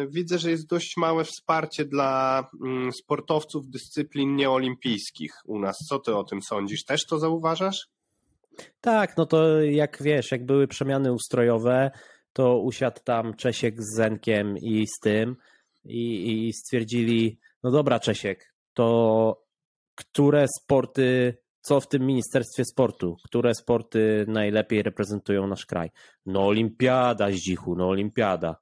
y, 0.04 0.08
widzę, 0.10 0.40
że 0.40 0.52
jest 0.52 0.68
dość 0.68 0.98
małe 0.98 1.24
wsparcie 1.24 1.86
dla 1.86 2.44
y, 2.88 2.92
sportowców 2.92 3.70
dyscyplin 3.70 4.36
nieolimpijskich 4.36 5.32
u 5.46 5.60
nas. 5.60 5.78
Co 5.90 6.00
ty 6.00 6.16
o 6.16 6.24
tym 6.24 6.42
sądzisz? 6.42 6.84
Też 6.86 7.06
to 7.06 7.20
zauważasz? 7.20 7.94
Tak, 8.82 9.18
no 9.18 9.26
to 9.26 9.62
jak 9.62 10.04
wiesz, 10.04 10.32
jak 10.32 10.46
były 10.46 10.68
przemiany 10.68 11.14
ustrojowe, 11.14 11.92
to 12.34 12.60
usiadł 12.60 13.00
tam 13.04 13.34
Czesiek 13.34 13.82
z 13.82 13.96
Zenkiem 13.96 14.58
i 14.58 14.88
z 14.88 15.00
tym 15.02 15.36
i, 15.86 16.48
i 16.48 16.54
stwierdzili, 16.54 17.40
no 17.64 17.72
dobra 17.72 18.00
Czesiek, 18.00 18.54
to 18.74 19.44
które 19.96 20.46
sporty, 20.62 21.38
co 21.62 21.80
w 21.80 21.88
tym 21.88 22.06
Ministerstwie 22.06 22.66
Sportu, 22.66 23.16
które 23.24 23.56
sporty 23.56 24.26
najlepiej 24.28 24.84
reprezentują 24.84 25.48
nasz 25.48 25.66
kraj? 25.66 25.90
No 26.26 26.48
olimpiada, 26.48 27.32
Zdzichu, 27.32 27.76
no 27.76 27.88
olimpiada. 27.88 28.56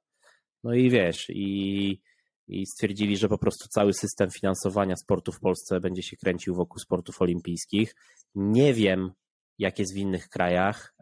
No 0.64 0.74
i 0.74 0.90
wiesz, 0.90 1.30
i, 1.30 2.00
i 2.48 2.66
stwierdzili, 2.66 3.16
że 3.16 3.28
po 3.28 3.38
prostu 3.38 3.68
cały 3.68 3.94
system 3.94 4.30
finansowania 4.30 4.96
sportu 4.96 5.32
w 5.32 5.40
Polsce 5.40 5.80
będzie 5.80 6.02
się 6.02 6.16
kręcił 6.16 6.54
wokół 6.54 6.78
sportów 6.78 7.22
olimpijskich. 7.22 7.94
Nie 8.34 8.74
wiem, 8.74 9.12
jak 9.58 9.78
jest 9.78 9.94
w 9.94 9.98
innych 9.98 10.28
krajach. 10.28 10.94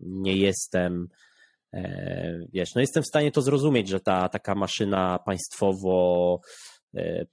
Nie 0.00 0.36
jestem, 0.36 1.08
wiesz, 2.52 2.74
no 2.74 2.80
jestem 2.80 3.02
w 3.02 3.06
stanie 3.06 3.32
to 3.32 3.42
zrozumieć, 3.42 3.88
że 3.88 4.00
ta 4.00 4.28
taka 4.28 4.54
maszyna 4.54 5.18
państwowo, 5.18 6.40
e, 6.96 7.26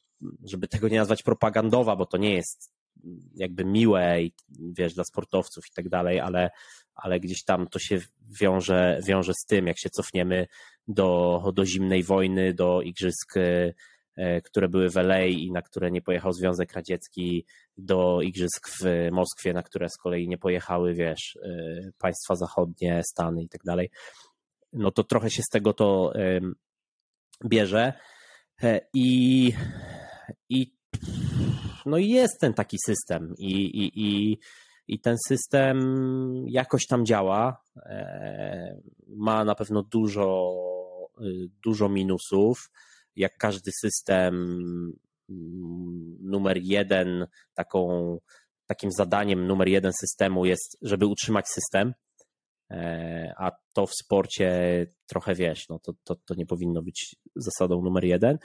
żeby 0.51 0.67
tego 0.67 0.87
nie 0.87 0.97
nazwać 0.97 1.23
propagandowa, 1.23 1.95
bo 1.95 2.05
to 2.05 2.17
nie 2.17 2.35
jest 2.35 2.73
jakby 3.35 3.65
miłe 3.65 4.21
i 4.21 4.33
wiesz, 4.77 4.93
dla 4.93 5.03
sportowców 5.03 5.63
i 5.71 5.73
tak 5.75 5.89
dalej, 5.89 6.19
ale, 6.19 6.49
ale 6.95 7.19
gdzieś 7.19 7.43
tam 7.43 7.67
to 7.67 7.79
się 7.79 8.01
wiąże, 8.41 8.99
wiąże 9.07 9.33
z 9.33 9.45
tym, 9.45 9.67
jak 9.67 9.79
się 9.79 9.89
cofniemy 9.89 10.47
do, 10.87 11.41
do 11.55 11.65
zimnej 11.65 12.03
wojny, 12.03 12.53
do 12.53 12.81
igrzysk 12.81 13.37
e, 13.37 13.41
E, 13.41 13.73
które 14.43 14.69
były 14.69 14.89
w 14.89 14.97
LA 14.97 15.25
i 15.25 15.51
na 15.51 15.61
które 15.61 15.91
nie 15.91 16.01
pojechał 16.01 16.33
Związek 16.33 16.73
Radziecki, 16.73 17.45
do 17.77 18.21
igrzysk 18.21 18.69
w 18.69 19.09
Moskwie, 19.11 19.53
na 19.53 19.63
które 19.63 19.89
z 19.89 19.97
kolei 19.97 20.27
nie 20.27 20.37
pojechały, 20.37 20.93
wiesz, 20.93 21.37
e, 21.43 21.91
państwa 21.97 22.35
zachodnie, 22.35 23.01
Stany 23.11 23.43
i 23.43 23.49
tak 23.49 23.61
dalej. 23.63 23.89
No 24.73 24.91
to 24.91 25.03
trochę 25.03 25.29
się 25.29 25.43
z 25.43 25.49
tego 25.49 25.73
to 25.73 26.13
bierze. 27.45 27.93
E, 28.63 28.81
I, 28.93 29.53
i 30.49 30.73
no 31.85 31.97
i 31.97 32.09
jest 32.09 32.39
ten 32.39 32.53
taki 32.53 32.77
system 32.85 33.33
i, 33.37 33.51
i, 33.51 33.91
i, 33.95 34.37
i 34.87 34.99
ten 34.99 35.17
system 35.27 35.77
jakoś 36.47 36.87
tam 36.87 37.05
działa. 37.05 37.63
Ma 39.07 39.45
na 39.45 39.55
pewno 39.55 39.83
dużo, 39.83 40.53
dużo 41.63 41.89
minusów 41.89 42.71
jak 43.15 43.37
każdy 43.37 43.71
system, 43.71 44.35
mm, 45.29 46.17
numer 46.21 46.57
jeden, 46.61 47.27
taką 47.53 48.17
takim 48.67 48.91
zadaniem 48.91 49.47
numer 49.47 49.67
jeden 49.67 49.91
systemu 49.93 50.45
jest, 50.45 50.77
żeby 50.81 51.05
utrzymać 51.05 51.47
system, 51.47 51.93
e, 52.71 53.33
a 53.37 53.51
to 53.73 53.85
w 53.85 53.93
sporcie 54.03 54.51
trochę 55.07 55.35
wiesz, 55.35 55.69
no 55.69 55.79
to, 55.79 55.93
to, 56.03 56.15
to 56.25 56.35
nie 56.35 56.45
powinno 56.45 56.81
być 56.81 57.15
zasadą 57.35 57.81
numer 57.81 58.05
jeden. 58.05 58.37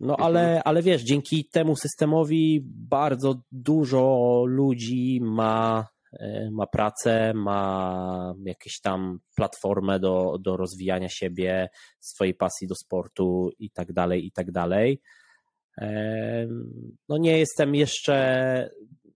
No 0.00 0.16
ale, 0.16 0.40
mhm. 0.40 0.62
ale 0.64 0.82
wiesz, 0.82 1.02
dzięki 1.02 1.48
temu 1.52 1.76
systemowi 1.76 2.60
bardzo 2.66 3.34
dużo 3.52 4.44
ludzi 4.46 5.20
ma, 5.22 5.86
ma 6.52 6.66
pracę, 6.66 7.32
ma 7.34 8.34
jakieś 8.44 8.80
tam 8.80 9.18
platformę 9.36 10.00
do, 10.00 10.36
do 10.40 10.56
rozwijania 10.56 11.08
siebie, 11.08 11.68
swojej 12.00 12.34
pasji 12.34 12.66
do 12.66 12.74
sportu 12.74 13.50
i 13.58 13.70
tak 13.70 13.92
dalej, 13.92 14.26
i 14.26 14.32
tak 14.32 14.50
dalej. 14.52 15.00
No 17.08 17.18
nie 17.18 17.38
jestem 17.38 17.74
jeszcze, 17.74 18.70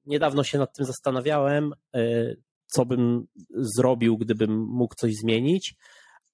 niedawno 0.07 0.45
się 0.45 0.59
nad 0.59 0.77
tym 0.77 0.87
zastanawiałem, 0.87 1.73
e, 1.95 2.35
co 2.67 2.87
bym 2.87 3.27
zrobił, 3.51 4.19
gdybym 4.19 4.67
mógł 4.67 4.95
coś 4.95 5.15
zmienić, 5.15 5.75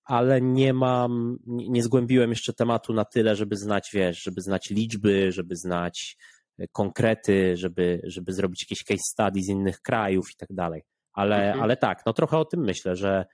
ale 0.05 0.41
nie 0.41 0.75
mam, 0.75 1.37
nie 1.47 1.83
zgłębiłem 1.83 2.31
jeszcze 2.31 2.53
tematu 2.53 2.93
na 2.93 3.05
tyle, 3.05 3.37
żeby 3.37 3.57
znać, 3.57 3.91
wiesz, 3.95 4.23
żeby 4.23 4.41
znać 4.41 4.71
liczby, 4.71 5.33
żeby 5.33 5.57
znać 5.57 6.17
e, 6.19 6.44
konkrety, 6.73 7.57
żeby, 7.57 8.01
żeby 8.05 8.33
zrobić 8.33 8.63
jakieś 8.63 8.85
case 8.85 9.03
study 9.13 9.41
z 9.43 9.49
innych 9.49 9.81
krajów 9.81 10.27
i 10.33 10.37
tak 10.37 10.49
dalej. 10.53 10.83
Ale, 11.13 11.37
mhm. 11.37 11.63
ale 11.63 11.77
tak, 11.77 12.03
no 12.07 12.13
trochę 12.13 12.39
o 12.39 12.45
tym 12.45 12.61
myślę, 12.61 12.97
że 12.97 13.25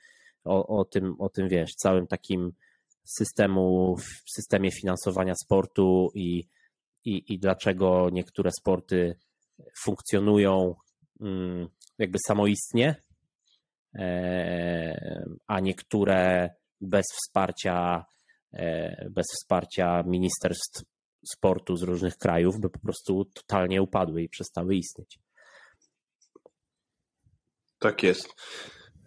o, 0.45 0.79
o, 0.79 0.85
tym, 0.85 1.15
o 1.19 1.29
tym 1.29 1.49
wiesz, 1.49 1.71
całym 1.75 2.07
takim 2.07 2.53
systemu, 3.05 3.97
systemie 4.35 4.71
finansowania 4.71 5.35
sportu 5.45 6.11
i, 6.15 6.45
i, 7.05 7.35
i 7.35 7.39
dlaczego 7.39 8.09
niektóre 8.13 8.51
sporty 8.61 9.17
funkcjonują 9.85 10.75
mm, 11.21 11.69
jakby 11.99 12.19
samoistnie, 12.27 12.95
e, 13.95 15.25
a 15.47 15.61
niektóre 15.61 16.51
bez 16.81 17.07
wsparcia, 17.13 18.05
e, 18.53 19.09
bez 19.11 19.27
wsparcia 19.27 20.03
ministerstw 20.03 20.83
sportu 21.27 21.77
z 21.77 21.83
różnych 21.83 22.17
krajów 22.17 22.61
by 22.61 22.71
po 22.71 22.79
prostu 22.79 23.25
totalnie 23.25 23.83
upadły 23.83 24.23
i 24.23 24.29
przestały 24.29 24.77
istnieć. 24.77 25.19
Tak 27.79 28.03
jest. 28.03 28.35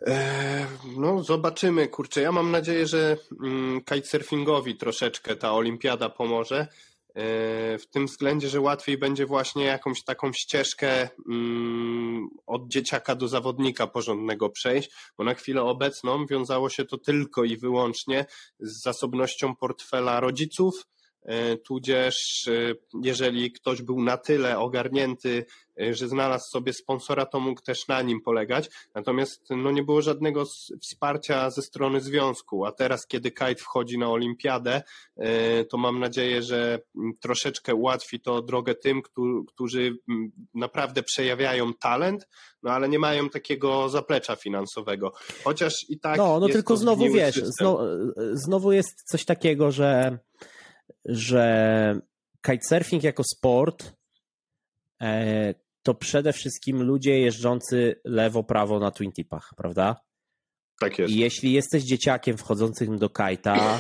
E, 0.08 0.68
no, 0.98 1.24
zobaczymy, 1.24 1.88
kurczę. 1.88 2.22
Ja 2.22 2.32
mam 2.32 2.52
nadzieję, 2.52 2.88
że 2.88 3.18
mm, 3.44 3.82
kitesurfingowi 3.82 4.76
troszeczkę 4.78 5.36
ta 5.36 5.54
olimpiada 5.54 6.10
pomoże. 6.10 6.68
E, 7.16 7.78
w 7.78 7.88
tym 7.90 8.06
względzie, 8.06 8.50
że 8.50 8.62
łatwiej 8.62 8.98
będzie 8.98 9.26
właśnie 9.26 9.64
jakąś 9.64 10.04
taką 10.04 10.34
ścieżkę 10.34 11.10
mm, 11.30 12.28
od 12.46 12.68
dzieciaka 12.68 13.16
do 13.16 13.28
zawodnika 13.28 13.88
porządnego 13.88 14.50
przejść, 14.50 14.92
bo 15.18 15.24
na 15.24 15.34
chwilę 15.34 15.62
obecną 15.62 16.26
wiązało 16.26 16.70
się 16.70 16.86
to 16.86 16.98
tylko 16.98 17.44
i 17.44 17.58
wyłącznie 17.58 18.26
z 18.60 18.82
zasobnością 18.82 19.56
portfela 19.56 20.20
rodziców, 20.20 20.86
tudzież 21.66 22.48
e, 22.48 22.74
jeżeli 23.04 23.52
ktoś 23.52 23.82
był 23.82 24.02
na 24.02 24.18
tyle 24.18 24.60
ogarnięty, 24.60 25.46
e, 25.82 25.94
że 25.94 26.08
znalazł 26.08 26.50
sobie 26.50 26.74
sponsora, 26.74 27.26
to 27.26 27.40
mógł 27.40 27.62
też 27.62 27.88
na 27.88 28.02
nim 28.02 28.22
polegać. 28.22 28.70
Natomiast 28.96 29.50
no, 29.50 29.72
nie 29.72 29.84
było 29.84 30.02
żadnego 30.02 30.46
wsparcia 30.82 31.50
ze 31.50 31.62
strony 31.62 32.02
związku, 32.02 32.66
a 32.66 32.72
teraz 32.72 33.08
kiedy 33.08 33.32
Kite 33.32 33.56
wchodzi 33.56 33.98
na 33.98 34.10
olimpiadę, 34.10 34.82
to 35.70 35.78
mam 35.78 36.00
nadzieję, 36.00 36.42
że 36.42 36.80
troszeczkę 37.20 37.76
ułatwi 37.76 38.20
to 38.20 38.42
drogę 38.42 38.76
tym, 38.76 39.02
którzy 39.48 39.98
naprawdę 40.54 41.04
przejawiają 41.04 41.74
talent, 41.74 42.28
no 42.64 42.72
ale 42.72 42.90
nie 42.90 43.00
mają 43.00 43.30
takiego 43.30 43.90
zaplecza 43.90 44.36
finansowego. 44.36 45.14
Chociaż 45.44 45.86
i 45.90 46.00
tak. 46.00 46.18
No, 46.18 46.40
no 46.40 46.50
tylko 46.50 46.78
znowu 46.78 47.12
wiesz, 47.12 47.36
znowu, 47.36 47.84
znowu 48.34 48.72
jest 48.72 49.04
coś 49.04 49.26
takiego, 49.26 49.72
że 49.72 50.18
że 51.06 52.00
kitesurfing 52.46 53.04
jako 53.04 53.24
sport 53.24 53.96
e, 55.02 55.54
to 55.84 55.94
przede 55.94 56.34
wszystkim 56.34 56.84
ludzie 56.84 57.20
jeżdżący 57.20 58.02
lewo-prawo 58.06 58.80
na 58.80 58.92
twin 58.92 59.12
tipach, 59.12 59.54
prawda? 59.58 59.96
Tak 60.80 61.00
jest. 61.00 61.14
I 61.14 61.18
jeśli 61.18 61.54
jesteś 61.54 61.84
dzieciakiem 61.84 62.38
wchodzącym 62.38 62.98
do 62.98 63.10
kajta, 63.10 63.80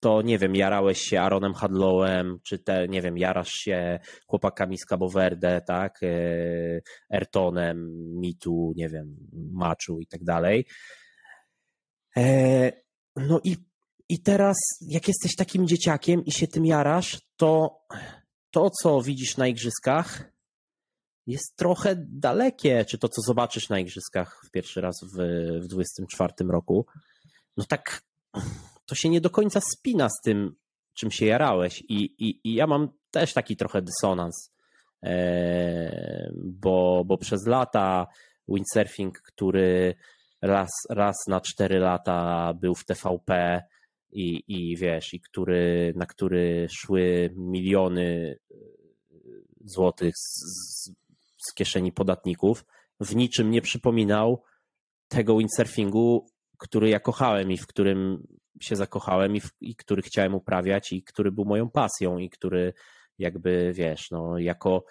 to 0.00 0.22
nie 0.22 0.38
wiem, 0.38 0.56
jarałeś 0.56 1.00
się 1.00 1.20
Aaronem 1.20 1.54
Hadlowem, 1.54 2.38
czy 2.42 2.58
te, 2.58 2.88
nie 2.88 3.02
wiem, 3.02 3.18
jarasz 3.18 3.52
się 3.52 3.98
chłopakami 4.26 4.78
z 4.78 4.84
Cabo 4.84 5.08
Verde, 5.08 5.60
tak, 5.66 6.02
e, 6.02 6.80
Ayrtonem, 7.10 7.90
Mitu, 8.20 8.72
nie 8.76 8.88
wiem, 8.88 9.16
Maczu 9.52 10.00
i 10.00 10.06
tak 10.06 10.24
dalej. 10.24 10.66
E, 12.16 12.72
no 13.16 13.40
i 13.44 13.56
i 14.08 14.22
teraz, 14.22 14.56
jak 14.80 15.08
jesteś 15.08 15.36
takim 15.36 15.68
dzieciakiem 15.68 16.24
i 16.24 16.32
się 16.32 16.46
tym 16.46 16.66
jarasz, 16.66 17.20
to 17.36 17.80
to, 18.50 18.70
co 18.82 19.02
widzisz 19.02 19.36
na 19.36 19.48
igrzyskach, 19.48 20.32
jest 21.26 21.56
trochę 21.56 21.96
dalekie, 21.98 22.84
czy 22.84 22.98
to, 22.98 23.08
co 23.08 23.22
zobaczysz 23.22 23.68
na 23.68 23.78
igrzyskach 23.78 24.40
w 24.46 24.50
pierwszy 24.50 24.80
raz 24.80 24.94
w, 25.02 25.18
w 25.62 25.66
24 25.66 26.32
roku. 26.48 26.86
No 27.56 27.64
tak, 27.68 28.02
to 28.86 28.94
się 28.94 29.08
nie 29.08 29.20
do 29.20 29.30
końca 29.30 29.60
spina 29.60 30.08
z 30.08 30.20
tym, 30.24 30.56
czym 30.94 31.10
się 31.10 31.26
jarałeś. 31.26 31.80
I, 31.80 32.04
i, 32.04 32.48
i 32.48 32.54
ja 32.54 32.66
mam 32.66 32.88
też 33.10 33.32
taki 33.32 33.56
trochę 33.56 33.82
dysonans, 33.82 34.52
e, 35.02 36.32
bo, 36.34 37.04
bo 37.06 37.18
przez 37.18 37.46
lata 37.46 38.06
windsurfing, 38.48 39.20
który 39.20 39.94
raz, 40.42 40.70
raz 40.90 41.16
na 41.28 41.40
cztery 41.40 41.78
lata 41.78 42.52
był 42.54 42.74
w 42.74 42.84
TVP, 42.84 43.62
i, 44.14 44.42
i 44.48 44.76
wiesz, 44.76 45.14
i 45.14 45.20
który, 45.20 45.92
na 45.96 46.06
który 46.06 46.66
szły 46.70 47.30
miliony 47.36 48.38
e, 48.50 48.56
złotych 49.64 50.14
z, 50.16 50.90
z 51.48 51.54
kieszeni 51.54 51.92
podatników, 51.92 52.64
w 53.00 53.16
niczym 53.16 53.50
nie 53.50 53.62
przypominał 53.62 54.42
tego 55.08 55.38
windsurfingu, 55.38 56.26
który 56.58 56.88
ja 56.88 57.00
kochałem 57.00 57.52
i 57.52 57.58
w 57.58 57.66
którym 57.66 58.26
się 58.60 58.76
zakochałem 58.76 59.36
i, 59.36 59.40
w, 59.40 59.50
i 59.60 59.76
który 59.76 60.02
chciałem 60.02 60.34
uprawiać 60.34 60.92
i 60.92 61.02
który 61.02 61.32
był 61.32 61.44
moją 61.44 61.70
pasją 61.70 62.18
i 62.18 62.30
który 62.30 62.72
jakby, 63.18 63.72
wiesz, 63.72 64.10
no 64.10 64.38
jako, 64.38 64.84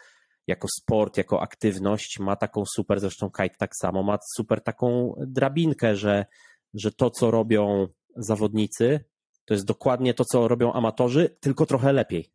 jako 0.47 0.67
sport, 0.79 1.17
jako 1.17 1.41
aktywność 1.41 2.19
ma 2.19 2.36
taką 2.36 2.63
super, 2.75 2.99
zresztą 2.99 3.29
kite 3.29 3.55
tak 3.57 3.71
samo, 3.81 4.03
ma 4.03 4.17
super 4.36 4.63
taką 4.63 5.13
drabinkę, 5.27 5.95
że, 5.95 6.25
że 6.73 6.91
to, 6.91 7.09
co 7.09 7.31
robią 7.31 7.88
zawodnicy, 8.15 9.05
to 9.45 9.53
jest 9.53 9.65
dokładnie 9.65 10.13
to, 10.13 10.25
co 10.25 10.47
robią 10.47 10.73
amatorzy, 10.73 11.38
tylko 11.39 11.65
trochę 11.65 11.93
lepiej. 11.93 12.29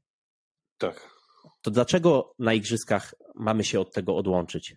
Tak. 0.79 1.19
To 1.63 1.71
dlaczego 1.71 2.35
na 2.39 2.55
igrzyskach 2.55 3.15
mamy 3.35 3.65
się 3.65 3.81
od 3.81 3.93
tego 3.93 4.17
odłączyć? 4.17 4.77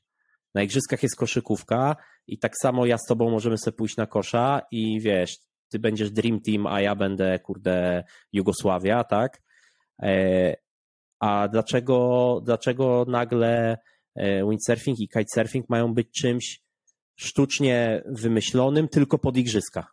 Na 0.54 0.63
igrzyskach 0.63 1.04
jest 1.04 1.15
koszykówka 1.15 1.96
i 2.28 2.39
tak 2.39 2.54
samo 2.62 2.86
ja 2.86 2.98
z 2.98 3.06
tobą 3.08 3.30
możemy 3.30 3.58
sobie 3.58 3.78
pójść 3.78 3.98
na 3.98 4.08
kosza 4.08 4.62
i 4.72 5.02
wiesz, 5.02 5.38
ty 5.70 5.80
będziesz 5.80 6.12
Dream 6.12 6.41
Team, 6.41 6.67
a 6.67 6.82
ja 6.82 6.96
będę, 6.96 7.39
kurde, 7.39 8.04
Jugosławia, 8.34 9.04
tak? 9.04 9.41
E, 10.04 10.56
a 11.20 11.48
dlaczego, 11.48 12.39
dlaczego 12.46 13.06
nagle 13.08 13.78
e, 14.15 14.50
windsurfing 14.50 15.00
i 15.00 15.10
kitesurfing 15.10 15.70
mają 15.70 15.94
być 15.94 16.12
czymś 16.12 16.62
sztucznie 17.15 18.04
wymyślonym 18.06 18.88
tylko 18.88 19.17
pod 19.17 19.38
igrzyska? 19.38 19.88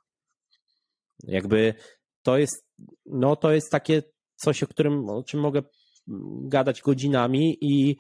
Jakby 1.23 1.75
to 2.29 2.39
jest, 2.39 2.67
no 3.07 3.37
to 3.37 3.53
jest 3.53 3.71
takie 3.71 4.03
coś, 4.37 4.63
o 4.63 4.67
którym, 4.67 5.09
o 5.11 5.23
czym 5.23 5.41
mogę 5.41 5.63
gadać 6.43 6.83
godzinami 6.83 7.59
i, 7.61 7.97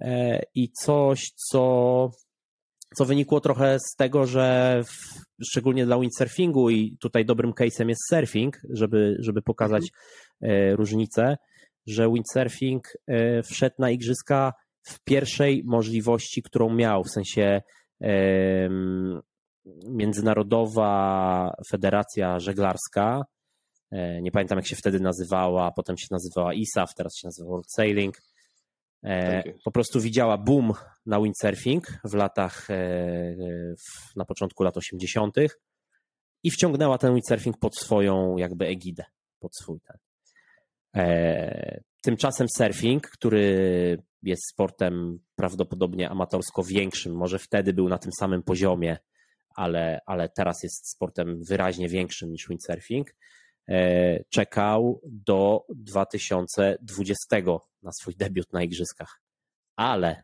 e, 0.00 0.42
i 0.54 0.70
coś, 0.70 1.30
co, 1.50 2.10
co 2.96 3.04
wynikło 3.04 3.40
trochę 3.40 3.78
z 3.80 3.96
tego, 3.96 4.26
że 4.26 4.80
w, 4.84 5.44
szczególnie 5.44 5.86
dla 5.86 6.00
windsurfingu 6.00 6.70
i 6.70 6.96
tutaj 7.00 7.24
dobrym 7.24 7.52
case'em 7.52 7.88
jest 7.88 8.08
surfing, 8.08 8.60
żeby, 8.70 9.16
żeby 9.18 9.42
pokazać 9.42 9.82
mhm. 10.42 10.76
różnicę, 10.76 11.36
że 11.86 12.10
windsurfing 12.12 12.88
e, 13.06 13.42
wszedł 13.42 13.76
na 13.78 13.90
igrzyska 13.90 14.52
w 14.82 15.04
pierwszej 15.04 15.62
możliwości, 15.64 16.42
którą 16.42 16.74
miał, 16.74 17.04
w 17.04 17.10
sensie 17.10 17.62
Międzynarodowa 19.88 21.54
Federacja 21.70 22.38
Żeglarska 22.40 23.22
E, 23.22 23.35
nie 23.92 24.30
pamiętam 24.32 24.58
jak 24.58 24.66
się 24.66 24.76
wtedy 24.76 25.00
nazywała, 25.00 25.72
potem 25.72 25.96
się 25.98 26.06
nazywała 26.10 26.54
ISAF, 26.54 26.94
teraz 26.94 27.16
się 27.16 27.28
nazywa 27.28 27.48
World 27.48 27.72
Sailing. 27.72 28.22
E, 29.02 29.42
tak 29.42 29.54
po 29.64 29.70
prostu 29.70 30.00
widziała 30.00 30.38
boom 30.38 30.72
na 31.06 31.20
windsurfing 31.20 32.00
w 32.04 32.14
latach, 32.14 32.70
e, 32.70 33.36
na 34.16 34.24
początku 34.24 34.62
lat 34.62 34.76
80. 34.76 35.36
i 36.42 36.50
wciągnęła 36.50 36.98
ten 36.98 37.14
windsurfing 37.14 37.58
pod 37.58 37.76
swoją 37.76 38.36
jakby 38.36 38.66
egidę, 38.66 39.04
pod 39.40 39.56
swój 39.56 39.80
ten. 39.80 39.96
Tymczasem 42.02 42.46
surfing, 42.56 43.10
który 43.10 43.98
jest 44.22 44.42
sportem 44.52 45.18
prawdopodobnie 45.36 46.10
amatorsko 46.10 46.62
większym, 46.62 47.16
może 47.16 47.38
wtedy 47.38 47.72
był 47.72 47.88
na 47.88 47.98
tym 47.98 48.12
samym 48.18 48.42
poziomie, 48.42 48.96
ale, 49.56 50.00
ale 50.06 50.28
teraz 50.28 50.62
jest 50.62 50.90
sportem 50.90 51.44
wyraźnie 51.48 51.88
większym 51.88 52.32
niż 52.32 52.48
windsurfing, 52.48 53.10
e, 53.10 53.14
czekał 54.30 55.00
do 55.04 55.66
2020 55.68 57.36
na 57.82 57.90
swój 58.00 58.14
debiut 58.16 58.52
na 58.52 58.62
igrzyskach. 58.62 59.20
Ale 59.76 60.22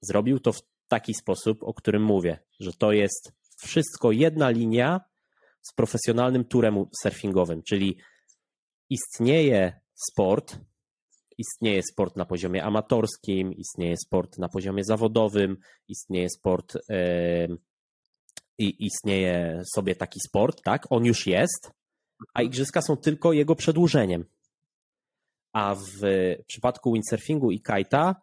zrobił 0.00 0.40
to 0.40 0.52
w 0.52 0.60
taki 0.88 1.14
sposób, 1.14 1.62
o 1.62 1.74
którym 1.74 2.02
mówię, 2.02 2.38
że 2.60 2.72
to 2.72 2.92
jest 2.92 3.32
wszystko 3.58 4.12
jedna 4.12 4.50
linia 4.50 5.00
z 5.62 5.74
profesjonalnym 5.74 6.44
turem 6.44 6.84
surfingowym, 7.02 7.62
czyli 7.62 7.98
istnieje 8.90 9.80
sport, 10.10 10.58
istnieje 11.38 11.82
sport 11.92 12.16
na 12.16 12.24
poziomie 12.24 12.64
amatorskim, 12.64 13.52
istnieje 13.52 13.96
sport 14.06 14.38
na 14.38 14.48
poziomie 14.48 14.84
zawodowym, 14.84 15.56
istnieje 15.88 16.28
sport 16.30 16.76
i 18.58 18.86
istnieje 18.86 19.62
sobie 19.74 19.94
taki 19.94 20.20
sport, 20.28 20.62
tak? 20.62 20.86
On 20.90 21.04
już 21.04 21.26
jest, 21.26 21.70
a 22.34 22.42
igrzyska 22.42 22.82
są 22.82 22.96
tylko 22.96 23.32
jego 23.32 23.54
przedłużeniem. 23.54 24.24
A 25.52 25.74
w 25.74 26.00
przypadku 26.46 26.92
windsurfingu 26.92 27.50
i 27.50 27.60
kajta 27.60 28.22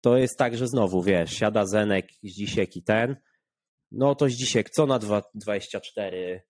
to 0.00 0.16
jest 0.16 0.38
tak, 0.38 0.56
że 0.56 0.68
znowu, 0.68 1.02
wiesz, 1.02 1.32
siada 1.32 1.66
Zenek, 1.66 2.08
Zdzisiek 2.22 2.76
i 2.76 2.82
ten, 2.82 3.16
no 3.92 4.14
to 4.14 4.28
Zdzisiek, 4.28 4.70
co 4.70 4.86
na 4.86 4.98
24 5.34 6.42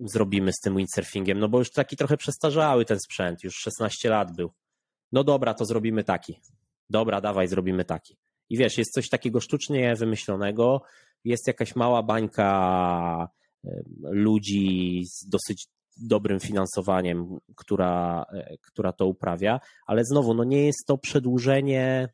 zrobimy 0.00 0.52
z 0.52 0.60
tym 0.60 0.76
windsurfingiem? 0.76 1.38
No 1.38 1.48
bo 1.48 1.58
już 1.58 1.70
taki 1.70 1.96
trochę 1.96 2.16
przestarzały 2.16 2.84
ten 2.84 3.00
sprzęt, 3.00 3.44
już 3.44 3.54
16 3.54 4.08
lat 4.08 4.36
był. 4.36 4.50
No 5.12 5.24
dobra, 5.24 5.54
to 5.54 5.64
zrobimy 5.64 6.04
taki. 6.04 6.40
Dobra, 6.90 7.20
dawaj, 7.20 7.48
zrobimy 7.48 7.84
taki. 7.84 8.16
I 8.48 8.56
wiesz, 8.56 8.78
jest 8.78 8.92
coś 8.92 9.08
takiego 9.08 9.40
sztucznie 9.40 9.94
wymyślonego, 9.96 10.82
jest 11.24 11.46
jakaś 11.46 11.76
mała 11.76 12.02
bańka 12.02 13.28
ludzi 14.02 15.02
z 15.04 15.28
dosyć 15.28 15.68
dobrym 16.00 16.40
finansowaniem, 16.40 17.38
która, 17.56 18.24
e, 18.32 18.56
która 18.62 18.92
to 18.92 19.06
uprawia, 19.06 19.60
ale 19.86 20.04
znowu, 20.04 20.34
no 20.34 20.44
nie 20.44 20.66
jest 20.66 20.86
to 20.86 20.98
przedłużenie 20.98 22.08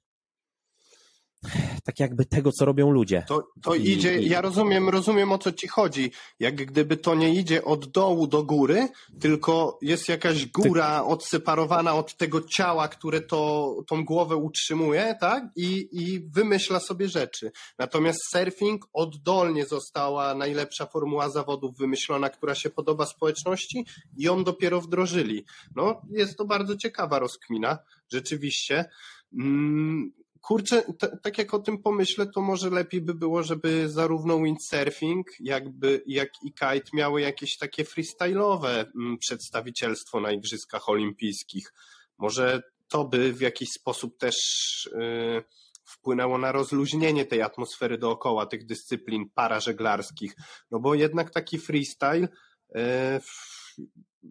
tak 1.85 2.01
jakby 2.01 2.25
tego, 2.25 2.53
co 2.53 2.64
robią 2.64 2.90
ludzie. 2.90 3.25
To, 3.29 3.49
to 3.62 3.75
I, 3.75 3.88
idzie, 3.88 4.18
i... 4.18 4.29
ja 4.29 4.40
rozumiem, 4.40 4.88
rozumiem 4.88 5.33
o 5.33 5.38
co 5.38 5.53
ci 5.53 5.68
chodzi. 5.68 6.11
Jak 6.40 6.55
gdyby 6.55 6.96
to 6.96 7.14
nie 7.14 7.35
idzie 7.35 7.64
od 7.64 7.87
dołu 7.87 8.27
do 8.27 8.42
góry, 8.42 8.88
tylko 9.20 9.79
jest 9.83 10.09
jakaś 10.09 10.46
góra 10.46 11.01
Ty... 11.01 11.07
odseparowana 11.07 11.94
od 11.94 12.16
tego 12.16 12.40
ciała, 12.40 12.88
które 12.88 13.20
to, 13.20 13.75
tą 13.87 14.05
głowę 14.05 14.37
utrzymuje, 14.37 15.16
tak? 15.20 15.44
I, 15.57 15.88
I 15.92 16.20
wymyśla 16.20 16.81
sobie 16.81 17.09
rzeczy. 17.09 17.53
Natomiast 17.79 18.18
surfing 18.33 18.88
oddolnie 18.92 19.66
została 19.66 20.35
najlepsza 20.35 20.87
formuła 20.87 21.31
zawodów 21.31 21.77
wymyślona, 21.77 22.31
która 22.31 22.55
się 22.55 22.70
podoba 22.70 23.07
społeczności 23.07 23.87
i 24.16 24.22
ją 24.22 24.44
dopiero 24.44 24.81
wdrożyli. 24.81 25.44
No, 25.77 26.03
jest 26.11 26.37
to 26.37 26.44
bardzo 26.44 26.77
ciekawa 26.77 27.18
rozkmina, 27.18 27.79
rzeczywiście. 28.12 28.85
Mm, 29.38 30.12
Kurczę, 30.46 30.82
tak 31.22 31.38
jak 31.38 31.54
o 31.54 31.59
tym 31.59 31.82
pomyślę, 31.82 32.26
to 32.26 32.40
może 32.40 32.70
lepiej 32.70 33.00
by 33.00 33.14
było, 33.14 33.42
żeby 33.42 33.88
zarówno 33.90 34.38
windsurfing, 34.42 35.26
jakby, 35.40 36.02
jak 36.06 36.28
i 36.44 36.52
kite 36.52 36.90
miały 36.92 37.20
jakieś 37.20 37.56
takie 37.56 37.85
freestyle'owe 37.85 38.85
mm, 38.96 39.18
przedstawicielstwo 39.18 40.20
na 40.20 40.32
Igrzyskach 40.32 40.88
Olimpijskich. 40.88 41.72
Może 42.18 42.62
to 42.88 43.04
by 43.04 43.32
w 43.32 43.40
jakiś 43.40 43.68
sposób 43.70 44.18
też 44.18 44.35
yy, 44.94 45.44
wpłynęło 45.85 46.38
na 46.38 46.52
rozluźnienie 46.52 47.24
tej 47.24 47.42
atmosfery 47.42 47.98
dookoła 47.98 48.46
tych 48.46 48.66
dyscyplin 48.66 49.30
parażeglarskich. 49.35 50.35
No 50.70 50.80
bo 50.80 50.94
jednak 50.94 51.30
taki 51.30 51.59
freestyle 51.59 52.28
yy, 52.74 52.80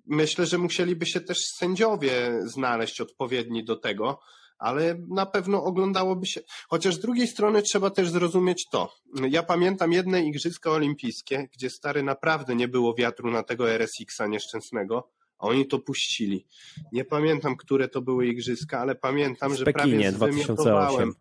myślę, 0.05 0.45
że 0.45 0.57
musieliby 0.57 1.05
się 1.05 1.21
też 1.21 1.37
sędziowie 1.57 2.39
znaleźć 2.45 3.01
odpowiedni 3.01 3.65
do 3.65 3.75
tego, 3.75 4.19
ale 4.65 4.95
na 5.07 5.25
pewno 5.25 5.63
oglądałoby 5.63 6.25
się. 6.25 6.41
Chociaż 6.67 6.95
z 6.95 6.99
drugiej 6.99 7.27
strony 7.27 7.61
trzeba 7.61 7.89
też 7.89 8.09
zrozumieć 8.09 8.69
to. 8.69 8.93
Ja 9.29 9.43
pamiętam 9.43 9.91
jedne 9.91 10.23
Igrzyska 10.23 10.71
Olimpijskie, 10.71 11.47
gdzie 11.53 11.69
stary 11.69 12.03
naprawdę 12.03 12.55
nie 12.55 12.67
było 12.67 12.93
wiatru 12.93 13.31
na 13.31 13.43
tego 13.43 13.71
RSX-a 13.71 14.27
nieszczęsnego. 14.27 15.09
A 15.39 15.47
oni 15.47 15.67
to 15.67 15.79
puścili. 15.79 16.45
Nie 16.91 17.05
pamiętam, 17.05 17.55
które 17.55 17.87
to 17.87 18.01
były 18.01 18.27
igrzyska, 18.27 18.79
ale 18.79 18.95
pamiętam, 18.95 19.51
w 19.51 19.55
że 19.55 19.65
Pekinie, 19.65 20.11
prawie 20.11 20.11
zwymiotowałem 20.11 21.13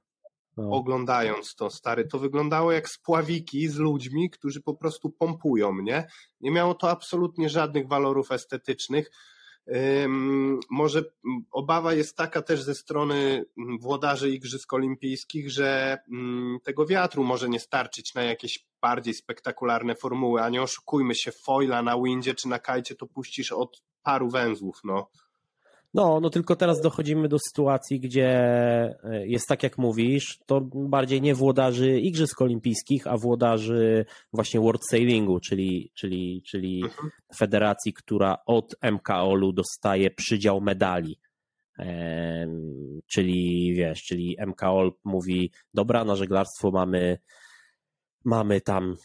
no. 0.57 0.71
oglądając 0.71 1.55
to, 1.55 1.71
stary. 1.71 2.05
To 2.05 2.19
wyglądało 2.19 2.73
jak 2.73 2.89
spławiki 2.89 3.69
z 3.69 3.77
ludźmi, 3.77 4.31
którzy 4.31 4.61
po 4.61 4.75
prostu 4.75 5.11
pompują, 5.11 5.83
nie? 5.83 6.07
Nie 6.41 6.51
miało 6.51 6.75
to 6.75 6.91
absolutnie 6.91 7.49
żadnych 7.49 7.89
walorów 7.89 8.33
estetycznych. 8.33 9.11
Może 10.71 11.05
obawa 11.51 11.95
jest 11.95 12.17
taka 12.17 12.43
też 12.43 12.63
ze 12.63 12.75
strony 12.75 13.45
włodarzy 13.81 14.31
Igrzysk 14.31 14.73
Olimpijskich, 14.73 15.51
że 15.51 15.99
tego 16.63 16.87
wiatru 16.87 17.25
może 17.25 17.49
nie 17.49 17.61
starczyć 17.61 18.15
na 18.15 18.23
jakieś 18.23 18.67
bardziej 18.81 19.15
spektakularne 19.15 19.95
formuły, 19.95 20.43
a 20.43 20.49
nie 20.49 20.63
oszukujmy 20.63 21.15
się, 21.15 21.33
foila 21.33 21.83
na 21.83 22.03
windzie 22.03 22.35
czy 22.35 22.49
na 22.49 22.59
kajcie 22.59 22.95
to 22.95 23.07
puścisz 23.07 23.53
od 23.53 23.83
paru 24.03 24.31
węzłów, 24.31 24.81
no. 24.85 25.11
No, 25.95 26.21
no 26.21 26.31
tylko 26.31 26.57
teraz 26.57 26.81
dochodzimy 26.81 27.29
do 27.29 27.39
sytuacji, 27.39 28.01
gdzie 28.01 28.29
e, 29.05 29.27
jest 29.27 29.49
tak 29.49 29.63
jak 29.63 29.79
mówisz, 29.79 30.39
to 30.47 30.61
bardziej 30.75 31.21
nie 31.21 31.35
włodarzy 31.35 32.01
Igrzysk 32.01 32.43
Olimpijskich, 32.43 33.07
a 33.07 33.17
włodarzy 33.17 34.07
właśnie 34.33 34.61
World 34.61 34.83
Sailingu, 34.91 35.41
czyli, 35.41 35.91
czyli, 35.95 36.43
czyli 36.43 36.83
mhm. 36.85 37.11
federacji, 37.37 37.93
która 37.93 38.39
od 38.47 38.75
MKOL-u 38.93 39.53
dostaje 39.53 40.11
przydział 40.11 40.61
medali. 40.61 41.19
czyli 43.07 43.73
wiesz, 43.75 44.03
czyli 44.03 44.37
MKOL 44.47 44.93
mówi, 45.05 45.51
dobra, 45.75 46.05
na 46.05 46.17
żeglarstwo 46.17 46.71
mamy, 46.71 47.19
mamy 48.25 48.61
tam, 48.61 48.97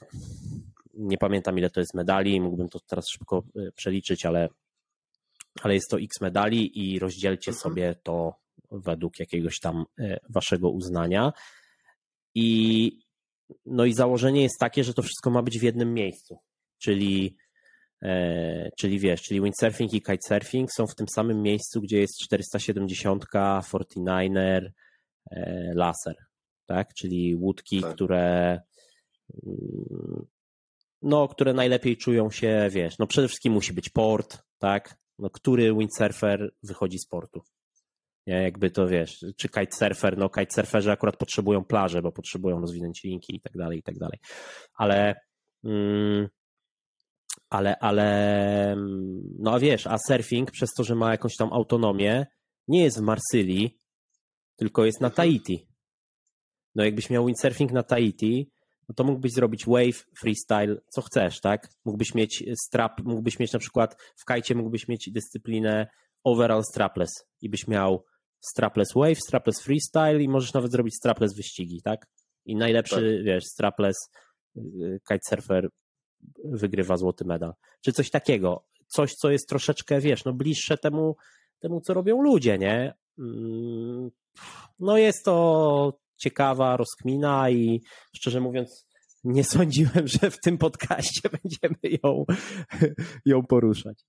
nie 0.94 1.18
pamiętam 1.18 1.58
ile 1.58 1.70
to 1.70 1.80
jest 1.80 1.94
medali, 1.94 2.42
mógłbym 2.42 2.70
to 2.70 2.80
teraz 2.80 3.06
szybko 3.10 3.44
e, 3.56 3.72
przeliczyć, 3.72 4.26
ale 4.26 4.50
ale 5.62 5.74
jest 5.74 5.90
to 5.90 6.00
x 6.00 6.22
medali 6.22 6.94
i 6.94 7.00
rozdzielcie 7.00 7.52
mhm. 7.52 7.62
sobie 7.62 7.96
to 8.04 8.34
według 8.72 9.20
jakiegoś 9.20 9.60
tam 9.60 9.86
e, 10.00 10.20
waszego 10.30 10.70
uznania. 10.70 11.34
I 12.36 12.92
no 13.66 13.86
i 13.86 13.94
założenie 13.94 14.44
jest 14.44 14.60
takie, 14.60 14.84
że 14.84 14.94
to 14.94 15.02
wszystko 15.02 15.30
ma 15.30 15.42
być 15.42 15.60
w 15.60 15.64
jednym 15.64 15.94
miejscu. 15.94 16.40
Czyli, 16.78 17.36
e, 18.02 18.70
czyli 18.78 19.00
wiesz, 19.00 19.22
czyli 19.22 19.42
windsurfing 19.42 19.94
i 19.94 20.02
kitesurfing 20.02 20.72
są 20.72 20.88
w 20.88 20.96
tym 20.96 21.08
samym 21.08 21.42
miejscu, 21.42 21.82
gdzie 21.82 22.00
jest 22.00 22.20
470, 22.20 23.26
49er, 23.26 24.70
e, 25.32 25.72
laser, 25.76 26.16
tak? 26.66 26.94
Czyli 26.94 27.36
łódki, 27.36 27.82
tak. 27.82 27.96
które 27.96 28.60
mm, 29.46 30.26
no, 31.02 31.28
które 31.28 31.54
najlepiej 31.54 31.98
czują 31.98 32.32
się, 32.32 32.70
wiesz, 32.72 32.98
no 33.00 33.08
przede 33.08 33.28
wszystkim 33.28 33.54
musi 33.54 33.74
być 33.74 33.90
port, 33.90 34.38
tak? 34.58 34.98
No, 35.20 35.30
który 35.30 35.74
windsurfer 35.74 36.52
wychodzi 36.64 37.00
z 37.00 37.08
portu. 37.08 37.42
Nie, 38.28 38.44
jakby 38.44 38.72
to 38.72 38.88
wiesz, 38.88 39.26
czy 39.38 39.50
kitesurfer, 39.50 40.18
no 40.18 40.30
kitesurferzy 40.30 40.92
akurat 40.92 41.18
potrzebują 41.18 41.64
plaże, 41.64 42.02
bo 42.02 42.12
potrzebują 42.12 42.62
rozwinąć 42.62 43.04
linki 43.04 43.36
i 43.36 43.42
tak 43.42 43.54
dalej, 43.54 43.80
i 43.80 43.84
tak 43.84 43.98
dalej. 43.98 44.20
Ale, 44.74 45.16
mm, 45.64 46.28
ale, 47.50 47.76
ale, 47.80 48.76
no 49.40 49.54
a 49.54 49.60
wiesz, 49.60 49.88
a 49.88 49.98
surfing 49.98 50.52
przez 50.52 50.70
to, 50.74 50.84
że 50.84 50.96
ma 50.96 51.12
jakąś 51.12 51.36
tam 51.36 51.54
autonomię, 51.54 52.26
nie 52.68 52.84
jest 52.84 53.00
w 53.00 53.02
Marsylii, 53.02 53.80
tylko 54.56 54.86
jest 54.86 55.02
na 55.02 55.08
mhm. 55.08 55.16
Tahiti. 55.16 55.68
No 56.76 56.84
jakbyś 56.84 57.10
miał 57.10 57.26
windsurfing 57.26 57.72
na 57.72 57.84
Tahiti, 57.84 58.52
no 58.90 58.96
to 58.96 59.04
mógłbyś 59.04 59.32
zrobić 59.32 59.66
wave, 59.66 60.06
freestyle, 60.20 60.76
co 60.90 61.02
chcesz, 61.02 61.42
tak? 61.42 61.70
Mógłbyś 61.86 62.16
mieć 62.16 62.44
strap, 62.66 63.02
mógłbyś 63.04 63.40
mieć 63.40 63.54
na 63.54 63.60
przykład 63.60 63.96
w 64.16 64.26
kajcie 64.26 64.56
mógłbyś 64.56 64.88
mieć 64.88 65.10
dyscyplinę 65.12 65.88
overall 66.24 66.64
strapless 66.64 67.10
i 67.42 67.50
byś 67.50 67.68
miał 67.68 68.06
strapless 68.40 68.94
wave, 68.96 69.20
strapless 69.20 69.62
freestyle 69.62 70.24
i 70.24 70.30
możesz 70.30 70.54
nawet 70.54 70.72
zrobić 70.72 70.96
strapless 70.96 71.36
wyścigi, 71.36 71.82
tak? 71.82 72.08
I 72.46 72.56
najlepszy, 72.56 72.96
tak. 72.96 73.26
wiesz, 73.26 73.44
strapless 73.46 73.98
y, 74.58 75.00
kitesurfer 75.10 75.70
wygrywa 76.44 76.98
złoty 76.98 77.26
medal. 77.26 77.54
Czy 77.82 77.94
coś 77.94 78.10
takiego. 78.10 78.66
Coś, 78.88 79.14
co 79.14 79.32
jest 79.32 79.50
troszeczkę, 79.50 80.00
wiesz, 80.00 80.26
no 80.26 80.34
bliższe 80.34 80.78
temu, 80.78 81.16
temu 81.60 81.82
co 81.82 81.94
robią 81.94 82.22
ludzie, 82.22 82.58
nie? 82.58 82.94
Mm, 83.20 84.12
no 84.80 84.98
jest 84.98 85.26
to 85.26 86.00
ciekawa 86.20 86.78
rozkmina 86.78 87.50
i 87.50 87.82
szczerze 88.16 88.42
mówiąc 88.42 88.86
nie 89.24 89.44
sądziłem, 89.44 90.08
że 90.22 90.32
w 90.32 90.40
tym 90.40 90.58
podcaście 90.58 91.30
będziemy 91.30 92.00
ją, 92.04 92.26
ją 93.26 93.46
poruszać. 93.46 94.06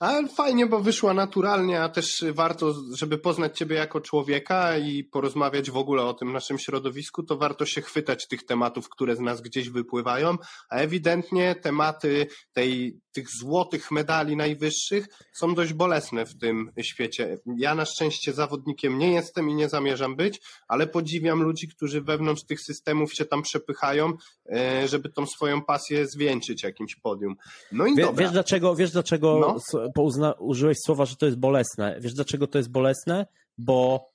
Ale 0.00 0.28
fajnie, 0.28 0.66
bo 0.66 0.80
wyszła 0.80 1.14
naturalnie, 1.14 1.82
a 1.82 1.88
też 1.88 2.24
warto, 2.32 2.74
żeby 2.94 3.18
poznać 3.18 3.58
Ciebie 3.58 3.76
jako 3.76 4.00
człowieka 4.00 4.78
i 4.78 5.04
porozmawiać 5.04 5.70
w 5.70 5.76
ogóle 5.76 6.02
o 6.02 6.14
tym 6.14 6.32
naszym 6.32 6.58
środowisku, 6.58 7.22
to 7.22 7.36
warto 7.36 7.66
się 7.66 7.80
chwytać 7.80 8.28
tych 8.28 8.46
tematów, 8.46 8.88
które 8.88 9.16
z 9.16 9.20
nas 9.20 9.40
gdzieś 9.40 9.70
wypływają, 9.70 10.36
a 10.70 10.76
ewidentnie 10.76 11.54
tematy 11.54 12.26
tej, 12.52 13.00
tych 13.12 13.30
złotych 13.30 13.90
medali 13.90 14.36
najwyższych 14.36 15.06
są 15.32 15.54
dość 15.54 15.72
bolesne 15.72 16.26
w 16.26 16.38
tym 16.38 16.72
świecie. 16.82 17.38
Ja 17.56 17.74
na 17.74 17.84
szczęście 17.84 18.32
zawodnikiem 18.32 18.98
nie 18.98 19.12
jestem 19.12 19.50
i 19.50 19.54
nie 19.54 19.68
zamierzam 19.68 20.16
być, 20.16 20.40
ale 20.68 20.86
podziwiam 20.86 21.42
ludzi, 21.42 21.68
którzy 21.68 22.02
wewnątrz 22.02 22.44
tych 22.44 22.60
systemów 22.60 23.14
się 23.14 23.24
tam 23.24 23.42
przepychają, 23.42 24.12
e, 24.52 24.88
żeby 24.88 25.08
tą 25.08 25.26
swoją 25.26 25.62
pasję 25.62 26.06
zwieńczyć 26.06 26.62
jakimś 26.62 26.96
podium. 26.96 27.34
No 27.72 27.86
i 27.86 27.96
Wie, 27.96 28.02
dobra. 28.02 28.24
Wiesz 28.24 28.32
dlaczego, 28.32 28.76
wiesz 28.76 28.90
dlaczego 28.90 29.38
No. 29.40 29.57
Pouzna, 29.94 30.32
użyłeś 30.32 30.76
słowa, 30.86 31.04
że 31.04 31.16
to 31.16 31.26
jest 31.26 31.38
bolesne? 31.38 31.96
Wiesz 32.00 32.14
dlaczego 32.14 32.46
to 32.46 32.58
jest 32.58 32.70
bolesne? 32.70 33.26
Bo 33.58 34.06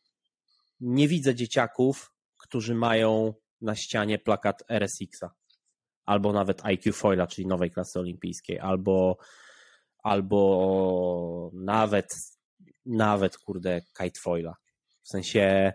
nie 0.79 1.07
widzę 1.07 1.35
dzieciaków, 1.35 2.13
którzy 2.37 2.75
mają 2.75 3.33
na 3.61 3.75
ścianie 3.75 4.19
plakat 4.19 4.63
RSX-a. 4.69 5.33
Albo 6.05 6.33
nawet 6.33 6.65
IQ 6.65 6.93
Foila, 6.93 7.27
czyli 7.27 7.47
nowej 7.47 7.71
klasy 7.71 7.99
olimpijskiej, 7.99 8.59
albo, 8.59 9.17
albo 10.03 11.51
nawet, 11.53 12.07
nawet 12.85 13.37
kurde, 13.37 13.81
Kite 13.81 14.19
Foila. 14.23 14.55
W 15.03 15.09
sensie 15.09 15.73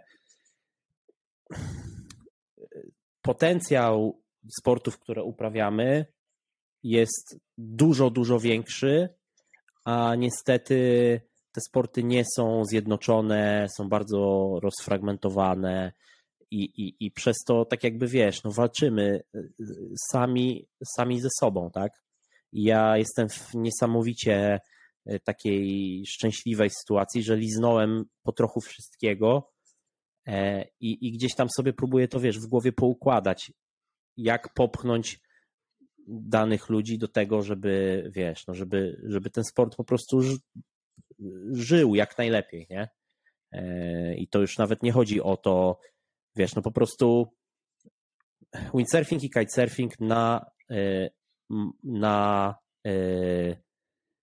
potencjał 3.23 4.23
sportów, 4.61 4.99
które 4.99 5.23
uprawiamy, 5.23 6.07
jest 6.83 7.41
dużo, 7.59 8.11
dużo 8.11 8.41
większy, 8.41 9.09
a 9.89 10.15
niestety 10.15 11.21
te 11.53 11.61
sporty 11.61 12.05
nie 12.05 12.25
są 12.37 12.65
zjednoczone, 12.65 13.67
są 13.77 13.89
bardzo 13.89 14.53
rozfragmentowane 14.63 15.93
i, 16.51 16.65
i, 16.65 17.07
i 17.07 17.11
przez 17.11 17.37
to 17.47 17.65
tak 17.65 17.85
jakby 17.85 18.07
wiesz, 18.07 18.43
no 18.45 18.51
walczymy 18.53 19.23
y, 19.35 19.53
sami, 20.13 20.69
sami 20.97 21.21
ze 21.21 21.29
sobą, 21.41 21.71
tak? 21.71 21.93
Ja 22.53 22.97
jestem 22.99 23.29
w 23.29 23.55
niesamowicie 23.55 24.61
y, 25.11 25.21
takiej 25.21 26.03
szczęśliwej 26.07 26.71
sytuacji, 26.71 27.23
że 27.23 27.37
liznąłem 27.37 28.05
po 28.23 28.33
trochu 28.33 28.61
wszystkiego 28.61 29.51
e, 30.27 30.65
i, 30.81 31.07
i 31.07 31.13
gdzieś 31.13 31.35
tam 31.35 31.49
sobie 31.57 31.73
próbuję 31.73 32.09
to, 32.09 32.21
wiesz, 32.21 32.39
w 32.39 32.47
głowie 32.47 32.73
poukładać, 32.73 33.53
jak 34.17 34.55
popchnąć 34.55 35.21
danych 36.09 36.69
ludzi 36.69 36.99
do 36.99 37.09
tego, 37.09 37.43
żeby, 37.43 38.05
wiesz, 38.15 38.47
no 38.47 38.55
żeby, 38.55 39.01
żeby 39.05 39.31
ten 39.31 39.45
sport 39.45 39.77
po 39.77 39.85
prostu 39.85 40.23
ży- 40.23 40.39
żył 41.53 41.95
jak 41.95 42.19
najlepiej, 42.19 42.67
nie? 42.71 42.89
E, 43.53 44.15
I 44.15 44.29
to 44.29 44.41
już 44.41 44.59
nawet 44.59 44.83
nie 44.83 44.93
chodzi 44.93 45.21
o 45.21 45.37
to, 45.37 45.81
wiesz, 46.37 46.55
no 46.55 46.63
po 46.63 46.73
prostu 46.73 47.35
windsurfing 48.75 49.25
i 49.25 49.31
kitesurfing 49.31 50.01
na, 50.01 50.51
e, 50.71 51.11
na 51.85 52.55
e, 52.87 52.93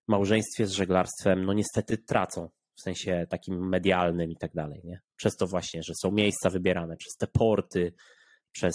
małżeństwie 0.08 0.68
z 0.68 0.72
żeglarstwem, 0.72 1.46
no 1.46 1.54
niestety 1.54 1.98
tracą 1.98 2.50
w 2.76 2.82
sensie 2.82 3.28
takim 3.30 3.70
medialnym 3.70 4.32
i 4.32 4.38
tak 4.38 4.54
dalej, 4.54 4.82
nie? 4.84 5.02
Przez 5.16 5.36
to 5.36 5.48
właśnie, 5.48 5.84
że 5.84 5.94
są 6.02 6.12
miejsca 6.12 6.50
wybierane, 6.50 6.98
przez 6.98 7.16
te 7.16 7.28
porty, 7.28 7.94
przez, 8.52 8.74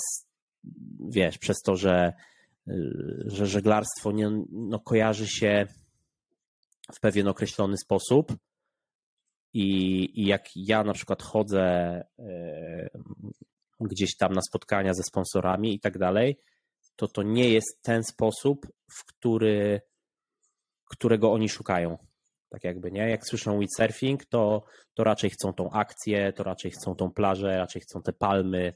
wiesz, 1.09 1.39
przez 1.39 1.57
to, 1.63 1.77
że 1.77 2.13
że 3.27 3.47
żeglarstwo 3.47 4.13
nie, 4.13 4.31
no, 4.51 4.81
kojarzy 4.81 5.27
się 5.29 5.67
w 6.95 7.01
pewien 7.01 7.29
określony 7.29 7.77
sposób. 7.77 8.37
I, 9.53 9.67
I 10.21 10.27
jak 10.27 10.45
ja 10.57 10.85
na 10.85 10.93
przykład 10.93 11.23
chodzę 11.23 11.61
e, 12.19 12.91
gdzieś 13.81 14.17
tam 14.17 14.33
na 14.33 14.41
spotkania 14.43 14.95
ze 14.95 15.03
sponsorami 15.03 15.75
i 15.75 15.81
tak 15.81 15.99
dalej, 15.99 16.41
to 16.97 17.09
to 17.09 17.23
nie 17.23 17.49
jest 17.49 17.83
ten 17.83 18.05
sposób, 18.05 18.67
w 18.93 19.05
który, 19.05 19.81
którego 20.85 21.33
oni 21.33 21.49
szukają. 21.49 21.99
Tak 22.51 22.65
jakby, 22.65 22.93
nie? 22.93 23.11
Jak 23.11 23.27
słyszą 23.27 23.59
windsurfing, 23.59 24.25
to, 24.25 24.65
to 24.95 25.05
raczej 25.05 25.31
chcą 25.31 25.53
tą 25.53 25.71
akcję, 25.71 26.33
to 26.33 26.43
raczej 26.43 26.71
chcą 26.71 26.95
tą 26.95 27.11
plażę, 27.11 27.59
raczej 27.59 27.83
chcą 27.83 28.03
te 28.03 28.13
palmy, 28.13 28.73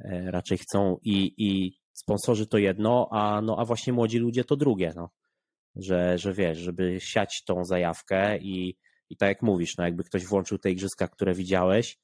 e, 0.00 0.30
raczej 0.30 0.58
chcą 0.58 0.96
i, 1.02 1.34
i 1.36 1.78
sponsorzy 1.96 2.46
to 2.46 2.58
jedno, 2.58 3.08
a, 3.10 3.40
no, 3.42 3.56
a 3.58 3.64
właśnie 3.64 3.92
młodzi 3.92 4.18
ludzie 4.18 4.44
to 4.44 4.56
drugie, 4.56 4.92
no. 4.96 5.10
Że, 5.76 6.18
że 6.18 6.32
wiesz, 6.32 6.58
żeby 6.58 7.00
siać 7.00 7.44
tą 7.44 7.64
zajawkę 7.64 8.38
i, 8.38 8.78
i 9.10 9.16
tak 9.16 9.28
jak 9.28 9.42
mówisz, 9.42 9.76
no 9.76 9.84
jakby 9.84 10.04
ktoś 10.04 10.26
włączył 10.26 10.58
te 10.58 10.70
igrzyska, 10.70 11.08
które 11.08 11.34
widziałeś, 11.34 11.98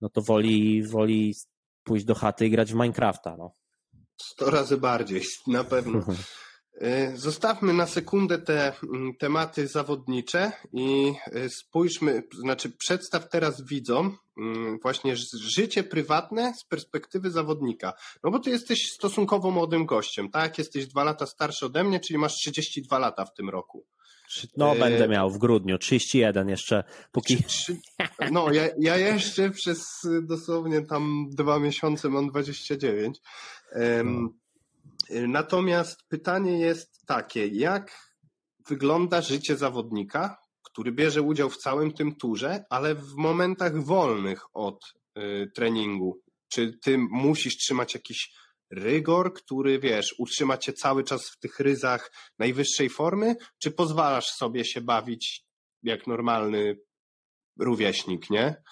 no 0.00 0.08
to 0.08 0.22
woli, 0.22 0.82
woli 0.82 1.34
pójść 1.82 2.04
do 2.04 2.14
chaty 2.14 2.46
i 2.46 2.50
grać 2.50 2.72
w 2.72 2.74
Minecrafta, 2.74 3.36
no. 3.36 3.52
Sto 4.20 4.50
razy 4.50 4.76
bardziej, 4.76 5.22
na 5.46 5.64
pewno. 5.64 6.00
Y, 6.82 7.16
Zostawmy 7.16 7.72
na 7.72 7.86
sekundę 7.86 8.38
te 8.38 8.72
mm, 8.82 9.14
tematy 9.18 9.66
zawodnicze 9.66 10.52
i 10.72 11.12
y, 11.36 11.50
spójrzmy, 11.50 12.22
znaczy 12.40 12.70
przedstaw 12.70 13.28
teraz 13.28 13.64
widzom 13.64 14.16
mm, 14.38 14.78
właśnie 14.82 15.16
życie 15.40 15.84
prywatne 15.84 16.54
z 16.54 16.64
perspektywy 16.64 17.30
zawodnika. 17.30 17.92
No 18.24 18.30
bo 18.30 18.38
ty 18.38 18.50
jesteś 18.50 18.92
stosunkowo 18.92 19.50
młodym 19.50 19.86
gościem, 19.86 20.30
tak? 20.30 20.58
Jesteś 20.58 20.86
dwa 20.86 21.04
lata 21.04 21.26
starszy 21.26 21.66
ode 21.66 21.84
mnie, 21.84 22.00
czyli 22.00 22.18
masz 22.18 22.34
32 22.34 22.98
lata 22.98 23.24
w 23.24 23.34
tym 23.34 23.50
roku. 23.50 23.86
No, 24.56 24.76
E, 24.76 24.78
będę 24.78 25.08
miał 25.08 25.30
w 25.30 25.38
grudniu 25.38 25.78
31 25.78 26.48
jeszcze, 26.48 26.84
póki. 27.12 27.36
No, 28.32 28.52
ja, 28.52 28.68
ja 28.78 28.96
jeszcze 28.96 29.50
przez 29.50 29.86
dosłownie 30.22 30.82
tam 30.82 31.26
dwa 31.30 31.58
miesiące 31.58 32.08
mam 32.08 32.28
29. 32.28 33.20
Em, 33.72 34.26
y, 34.26 34.47
Natomiast 35.10 36.08
pytanie 36.08 36.58
jest 36.58 37.06
takie, 37.06 37.46
jak 37.46 38.08
wygląda 38.68 39.22
życie 39.22 39.56
zawodnika, 39.56 40.36
który 40.62 40.92
bierze 40.92 41.22
udział 41.22 41.50
w 41.50 41.56
całym 41.56 41.92
tym 41.92 42.14
turze, 42.14 42.64
ale 42.70 42.94
w 42.94 43.14
momentach 43.16 43.84
wolnych 43.84 44.42
od 44.54 44.94
y, 45.18 45.50
treningu? 45.54 46.20
Czy 46.52 46.78
ty 46.82 46.98
musisz 46.98 47.56
trzymać 47.56 47.94
jakiś 47.94 48.32
rygor, 48.70 49.34
który 49.34 49.78
wiesz, 49.78 50.14
utrzyma 50.18 50.58
cię 50.58 50.72
cały 50.72 51.04
czas 51.04 51.30
w 51.30 51.38
tych 51.38 51.60
ryzach 51.60 52.12
najwyższej 52.38 52.88
formy, 52.88 53.36
czy 53.62 53.70
pozwalasz 53.70 54.26
sobie 54.26 54.64
się 54.64 54.80
bawić 54.80 55.44
jak 55.82 56.06
normalny 56.06 56.76
rówieśnik, 57.58 58.30
nie? 58.30 58.62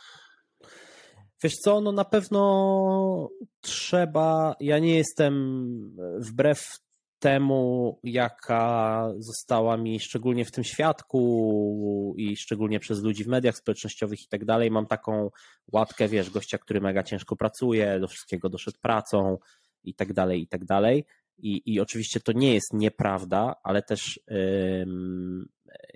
Wiesz 1.43 1.55
co, 1.55 1.81
no 1.81 1.93
na 1.93 2.05
pewno 2.05 3.31
trzeba. 3.61 4.57
Ja 4.61 4.79
nie 4.79 4.97
jestem 4.97 5.97
wbrew 6.19 6.79
temu, 7.19 7.99
jaka 8.05 9.13
została 9.19 9.77
mi 9.77 10.01
szczególnie 10.01 10.45
w 10.45 10.51
tym 10.51 10.65
świadku 10.65 12.15
i 12.19 12.37
szczególnie 12.37 12.81
przez 12.81 13.03
ludzi 13.03 13.25
w 13.25 13.29
mediach 13.29 13.57
społecznościowych 13.57 14.23
i 14.23 14.29
tak 14.29 14.45
dalej. 14.45 14.71
Mam 14.71 14.87
taką 14.87 15.31
łatkę, 15.73 16.09
wiesz, 16.09 16.31
gościa, 16.31 16.59
który 16.59 16.81
mega 16.81 17.03
ciężko 17.03 17.37
pracuje, 17.37 18.01
do 18.01 18.09
wszystkiego 18.09 18.49
doszedł 18.49 18.79
pracą 18.81 19.39
i 19.85 19.95
tak 19.95 20.13
dalej, 20.13 20.43
i 20.43 20.49
tak 20.49 20.65
dalej. 20.65 21.05
I, 21.39 21.63
i 21.67 21.81
oczywiście 21.81 22.21
to 22.21 22.33
nie 22.33 22.55
jest 22.55 22.73
nieprawda, 22.73 23.55
ale 23.63 23.83
też 23.83 24.21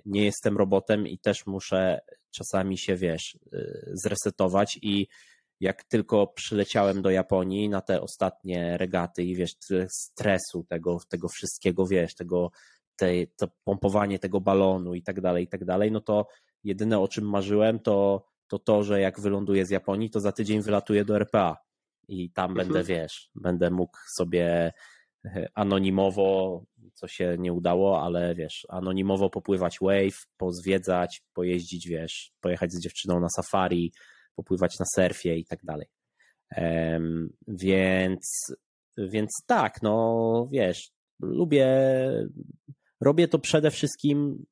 nie 0.05 0.25
jestem 0.25 0.57
robotem 0.57 1.07
i 1.07 1.19
też 1.19 1.45
muszę 1.45 1.99
czasami 2.31 2.77
się, 2.77 2.95
wiesz, 2.95 3.37
y, 3.53 3.91
zresetować 3.93 4.79
i 4.81 5.07
jak 5.61 5.83
tylko 5.83 6.27
przyleciałem 6.27 7.01
do 7.01 7.09
Japonii 7.09 7.69
na 7.69 7.81
te 7.81 8.01
ostatnie 8.01 8.77
regaty 8.77 9.23
i 9.23 9.35
wiesz, 9.35 9.55
tyle 9.55 9.87
stresu 9.89 10.63
tego, 10.63 10.97
tego 11.09 11.27
wszystkiego, 11.29 11.87
wiesz, 11.87 12.15
tego, 12.15 12.51
te, 12.95 13.07
to 13.37 13.47
pompowanie 13.63 14.19
tego 14.19 14.41
balonu 14.41 14.93
i 14.93 15.03
tak 15.03 15.21
dalej, 15.21 15.43
i 15.43 15.47
tak 15.47 15.65
dalej, 15.65 15.91
no 15.91 16.01
to 16.01 16.27
jedyne 16.63 16.99
o 16.99 17.07
czym 17.07 17.29
marzyłem 17.29 17.79
to, 17.79 18.25
to 18.47 18.59
to, 18.59 18.83
że 18.83 19.01
jak 19.01 19.19
wyląduję 19.19 19.65
z 19.65 19.69
Japonii, 19.69 20.09
to 20.09 20.19
za 20.19 20.31
tydzień 20.31 20.61
wylatuję 20.61 21.05
do 21.05 21.15
RPA 21.15 21.57
i 22.07 22.31
tam 22.31 22.51
Mhm. 22.51 22.67
będę, 22.67 22.83
wiesz, 22.83 23.29
będę 23.35 23.71
mógł 23.71 23.97
sobie 24.15 24.73
e, 25.25 25.47
anonimowo, 25.53 26.63
co 26.93 27.07
się 27.07 27.35
nie 27.39 27.53
udało, 27.53 28.03
ale 28.03 28.35
wiesz, 28.35 28.65
anonimowo 28.69 29.29
popływać 29.29 29.77
wave, 29.81 30.27
pozwiedzać, 30.37 31.23
pojeździć, 31.33 31.87
wiesz, 31.87 32.31
pojechać 32.39 32.73
z 32.73 32.81
dziewczyną 32.81 33.19
na 33.19 33.29
safari, 33.29 33.93
popływać 34.43 34.79
na 34.79 34.85
surfie 34.95 35.35
i 35.35 35.45
tak 35.45 35.59
dalej. 35.63 35.87
Więc, 37.47 38.53
więc 38.97 39.29
tak, 39.47 39.81
no 39.81 40.47
wiesz, 40.51 40.91
lubię, 41.19 41.67
robię 43.01 43.27
to 43.27 43.39
przede 43.39 43.71
wszystkim 43.71 44.45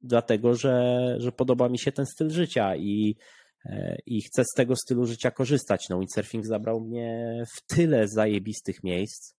dlatego, 0.00 0.54
że, 0.54 1.16
że 1.18 1.32
podoba 1.32 1.68
mi 1.68 1.78
się 1.78 1.92
ten 1.92 2.06
styl 2.06 2.30
życia 2.30 2.76
i, 2.76 3.16
e, 3.64 3.96
i 4.06 4.22
chcę 4.22 4.44
z 4.44 4.56
tego 4.56 4.76
stylu 4.76 5.06
życia 5.06 5.30
korzystać. 5.30 5.88
No, 5.90 5.98
windsurfing 5.98 6.46
zabrał 6.46 6.80
mnie 6.80 7.42
w 7.56 7.74
tyle 7.74 8.08
zajebistych 8.08 8.84
miejsc. 8.84 9.36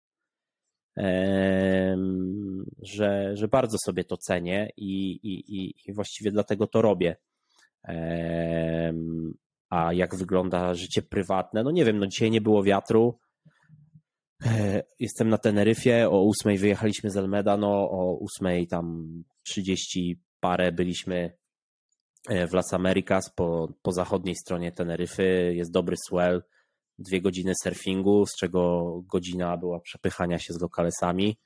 że, 2.82 3.36
że 3.36 3.48
bardzo 3.48 3.76
sobie 3.84 4.04
to 4.04 4.16
cenię 4.16 4.70
i, 4.76 5.10
i, 5.10 5.74
i 5.86 5.92
właściwie 5.92 6.30
dlatego 6.30 6.66
to 6.66 6.82
robię. 6.82 7.16
A 9.70 9.92
jak 9.92 10.16
wygląda 10.16 10.74
życie 10.74 11.02
prywatne? 11.02 11.62
No 11.62 11.70
nie 11.70 11.84
wiem, 11.84 11.98
no 11.98 12.06
dzisiaj 12.06 12.30
nie 12.30 12.40
było 12.40 12.62
wiatru. 12.62 13.18
E, 14.44 14.82
jestem 14.98 15.28
na 15.28 15.38
Teneryfie, 15.38 16.08
o 16.10 16.22
ósmej 16.22 16.58
wyjechaliśmy 16.58 17.10
z 17.10 17.16
Elmeda, 17.16 17.56
no 17.56 17.90
o 17.90 18.18
ósmej 18.20 18.66
tam 18.66 19.06
trzydzieści 19.42 20.20
parę 20.40 20.72
byliśmy 20.72 21.36
e, 22.28 22.46
w 22.46 22.52
Las 22.52 22.74
Americas 22.74 23.30
po, 23.34 23.68
po 23.82 23.92
zachodniej 23.92 24.34
stronie 24.34 24.72
Teneryfy. 24.72 25.52
Jest 25.54 25.72
dobry 25.72 25.96
swell, 26.08 26.42
dwie 26.98 27.20
godziny 27.20 27.52
surfingu, 27.62 28.26
z 28.26 28.36
czego 28.36 28.92
godzina 29.12 29.56
była 29.56 29.80
przepychania 29.80 30.38
się 30.38 30.54
z 30.54 30.60
lokalesami, 30.60 31.38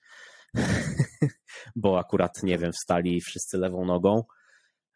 bo 1.76 1.98
akurat, 1.98 2.42
nie 2.42 2.58
wiem, 2.58 2.72
wstali 2.72 3.20
wszyscy 3.20 3.58
lewą 3.58 3.84
nogą 3.84 4.24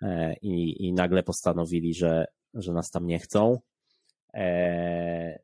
e, 0.03 0.35
i, 0.43 0.87
i 0.87 0.93
nagle 0.93 1.23
postanowili, 1.23 1.95
że, 1.95 2.27
że 2.55 2.73
nas 2.73 2.91
tam 2.91 3.07
nie 3.07 3.19
chcą. 3.19 3.59
E, 4.35 5.39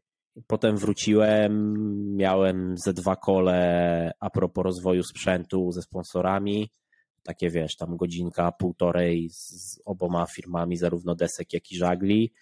potem 0.47 0.77
wróciłem, 0.77 1.77
miałem 2.17 2.75
ze 2.79 2.93
dwa 2.93 3.17
kole 3.17 4.13
a 4.21 4.31
propos 4.31 4.65
rozwoju 4.65 5.03
sprzętu 5.03 5.73
ze 5.73 5.83
sponsorami. 5.83 6.71
Takie 7.23 7.51
wiesz, 7.51 7.77
tam 7.77 7.97
godzinka, 7.97 8.53
półtorej 8.53 9.29
z 9.31 9.81
oboma 9.85 10.27
firmami, 10.27 10.77
zarówno 10.77 11.15
desek, 11.15 11.53
jak 11.53 11.73
i 11.73 11.77
żagli. 11.77 12.33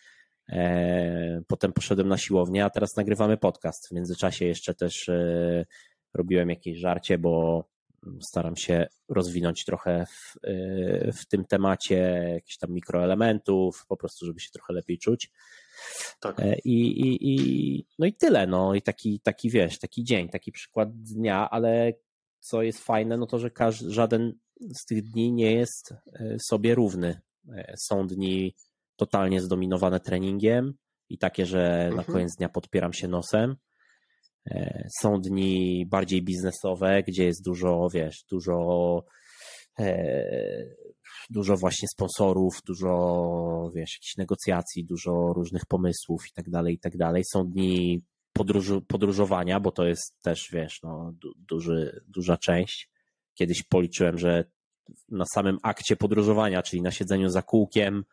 E, 0.49 1.41
potem 1.47 1.73
poszedłem 1.73 2.09
na 2.09 2.19
siłownię, 2.19 2.65
a 2.65 2.71
teraz 2.71 2.97
nagrywamy 2.97 3.37
podcast. 3.37 3.89
W 3.89 3.93
międzyczasie 3.93 4.45
jeszcze 4.45 4.75
też 4.75 5.09
e, 5.09 5.65
robiłem 6.15 6.51
jakieś 6.51 6.79
żarcie, 6.79 7.19
bo 7.19 7.65
staram 8.21 8.57
się 8.57 8.87
rozwinąć 9.09 9.65
trochę 9.65 10.07
w, 10.07 10.37
e, 10.45 11.13
w 11.13 11.27
tym 11.27 11.45
temacie 11.45 12.31
jakichś 12.35 12.57
tam 12.57 12.71
mikroelementów, 12.73 13.87
po 13.89 13.97
prostu, 13.97 14.27
żeby 14.27 14.41
się 14.41 14.51
trochę 14.51 14.73
lepiej 14.73 14.99
czuć. 14.99 15.31
Tak. 16.21 16.41
I, 16.65 17.01
i, 17.01 17.19
i, 17.21 17.87
no 17.99 18.07
i 18.07 18.15
tyle, 18.15 18.47
no 18.47 18.75
i 18.75 18.83
taki, 18.83 19.21
taki 19.21 19.51
wiesz, 19.51 19.79
taki 19.79 20.05
dzień, 20.05 20.29
taki 20.29 20.53
przykład 20.53 20.89
dnia, 21.03 21.51
ale 21.51 21.93
co 22.41 22.63
jest 22.63 22.85
fajne, 22.85 23.17
no 23.17 23.27
to, 23.27 23.39
że 23.39 23.51
każdy, 23.51 23.91
żaden 23.91 24.33
z 24.75 24.85
tych 24.85 25.03
dni 25.03 25.33
nie 25.33 25.53
jest 25.53 25.95
sobie 26.39 26.75
równy. 26.75 27.21
Są 27.77 28.07
dni 28.07 28.55
totalnie 28.97 29.41
zdominowane 29.41 30.01
treningiem 30.01 30.75
i 31.09 31.19
takie, 31.19 31.47
że 31.47 31.87
mhm. 31.87 31.97
na 31.97 32.05
koniec 32.05 32.37
dnia 32.37 32.49
podpieram 32.49 32.93
się 32.93 33.09
nosem. 33.09 33.57
E, 34.51 34.89
są 35.01 35.21
dni 35.21 35.87
bardziej 35.87 36.23
biznesowe, 36.23 37.03
gdzie 37.03 37.25
jest 37.25 37.45
dużo, 37.45 37.89
wiesz, 37.95 38.25
dużo, 38.31 39.05
e, 39.79 40.65
dużo 41.31 41.57
właśnie 41.57 41.89
sponsorów, 41.95 42.63
dużo, 42.67 43.71
wiesz, 43.75 43.95
jakichś 43.95 44.17
negocjacji, 44.17 44.85
dużo 44.85 45.33
różnych 45.33 45.67
pomysłów 45.67 46.23
i 46.29 46.33
tak 46.35 46.51
dalej, 46.51 46.75
i 46.75 46.79
tak 46.79 46.97
dalej. 46.97 47.23
Są 47.33 47.51
dni 47.51 48.03
podróżu, 48.33 48.83
podróżowania, 48.83 49.61
bo 49.61 49.73
to 49.73 49.87
jest 49.87 50.15
też, 50.23 50.49
wiesz, 50.53 50.83
no, 50.83 51.13
du, 51.15 51.33
duży, 51.37 52.05
duża 52.07 52.37
część. 52.37 52.91
Kiedyś 53.35 53.63
policzyłem, 53.63 54.19
że 54.19 54.45
na 55.09 55.25
samym 55.35 55.59
akcie 55.63 55.97
podróżowania, 55.97 56.63
czyli 56.63 56.83
na 56.83 56.91
siedzeniu 56.91 57.29
za 57.29 57.43
kółkiem, 57.43 58.05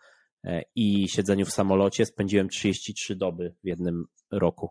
E, 0.46 0.62
i 0.76 1.08
siedzeniu 1.10 1.46
w 1.46 1.54
samolocie 1.54 2.06
spędziłem 2.06 2.50
33 2.50 3.16
doby 3.16 3.54
w 3.64 3.68
jednym 3.68 4.06
roku. 4.32 4.70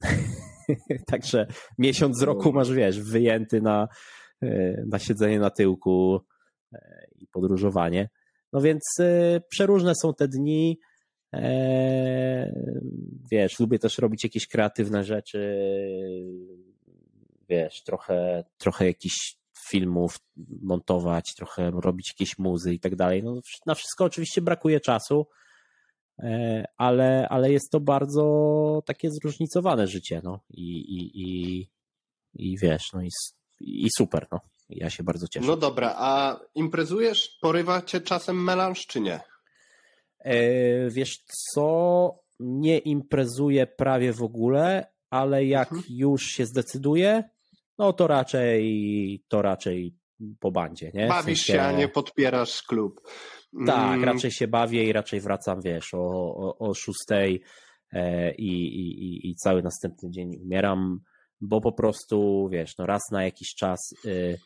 Także 1.10 1.46
miesiąc 1.78 2.18
z 2.18 2.22
roku 2.22 2.52
masz, 2.52 2.72
wiesz, 2.72 3.00
wyjęty 3.00 3.60
na, 3.60 3.88
e, 4.42 4.82
na 4.86 4.98
siedzenie 4.98 5.38
na 5.38 5.50
tyłku 5.50 6.20
e, 6.72 7.06
i 7.18 7.26
podróżowanie. 7.26 8.08
No 8.52 8.60
więc 8.60 8.82
przeróżne 9.48 9.94
są 9.94 10.14
te 10.14 10.28
dni. 10.28 10.78
Wiesz, 13.30 13.60
lubię 13.60 13.78
też 13.78 13.98
robić 13.98 14.24
jakieś 14.24 14.48
kreatywne 14.48 15.04
rzeczy. 15.04 15.58
Wiesz, 17.48 17.82
trochę, 17.82 18.44
trochę 18.58 18.86
jakiś 18.86 19.36
filmów 19.68 20.18
montować, 20.62 21.34
trochę 21.34 21.70
robić 21.70 22.08
jakieś 22.08 22.38
muzy 22.38 22.74
i 22.74 22.80
tak 22.80 22.96
dalej. 22.96 23.22
No, 23.22 23.40
na 23.66 23.74
wszystko 23.74 24.04
oczywiście 24.04 24.42
brakuje 24.42 24.80
czasu, 24.80 25.26
e, 25.26 25.41
ale, 26.76 27.28
ale 27.28 27.52
jest 27.52 27.70
to 27.70 27.80
bardzo 27.80 28.82
takie 28.86 29.10
zróżnicowane 29.10 29.86
życie, 29.86 30.20
no 30.24 30.40
i, 30.50 30.76
i, 30.78 31.22
i, 31.22 31.68
i 32.34 32.58
wiesz, 32.58 32.92
no 32.92 33.02
i, 33.02 33.08
i 33.60 33.88
super, 33.96 34.26
no. 34.32 34.40
Ja 34.68 34.90
się 34.90 35.02
bardzo 35.02 35.28
cieszę. 35.28 35.46
No 35.46 35.56
dobra, 35.56 35.94
a 35.96 36.40
imprezujesz? 36.54 37.38
Porywa 37.40 37.82
cię 37.82 38.00
czasem 38.00 38.44
melanż, 38.44 38.86
czy 38.86 39.00
nie? 39.00 39.20
E, 40.18 40.90
wiesz 40.90 41.24
co, 41.26 42.18
nie 42.40 42.78
imprezuję 42.78 43.66
prawie 43.66 44.12
w 44.12 44.22
ogóle, 44.22 44.92
ale 45.10 45.44
jak 45.44 45.72
mhm. 45.72 45.96
już 45.96 46.22
się 46.22 46.46
zdecyduję, 46.46 47.24
no 47.78 47.92
to 47.92 48.06
raczej 48.06 49.24
to 49.28 49.42
raczej 49.42 50.01
po 50.40 50.50
bandzie, 50.50 50.90
nie? 50.94 51.06
Bawisz 51.06 51.42
w 51.42 51.46
sensie... 51.46 51.52
się, 51.52 51.62
a 51.62 51.72
nie 51.72 51.88
podpierasz 51.88 52.62
klub. 52.62 53.00
Tak, 53.66 53.94
mm. 53.94 54.04
raczej 54.04 54.30
się 54.30 54.48
bawię 54.48 54.84
i 54.84 54.92
raczej 54.92 55.20
wracam, 55.20 55.60
wiesz, 55.60 55.94
o, 55.94 55.98
o, 56.36 56.58
o 56.58 56.74
szóstej 56.74 57.42
e, 57.92 58.34
i, 58.34 58.66
i, 58.80 59.30
i 59.30 59.34
cały 59.34 59.62
następny 59.62 60.10
dzień 60.10 60.36
umieram, 60.44 61.00
bo 61.40 61.60
po 61.60 61.72
prostu, 61.72 62.48
wiesz, 62.52 62.78
no 62.78 62.86
raz 62.86 63.02
na 63.10 63.24
jakiś 63.24 63.54
czas 63.54 63.80
y, 64.04 64.38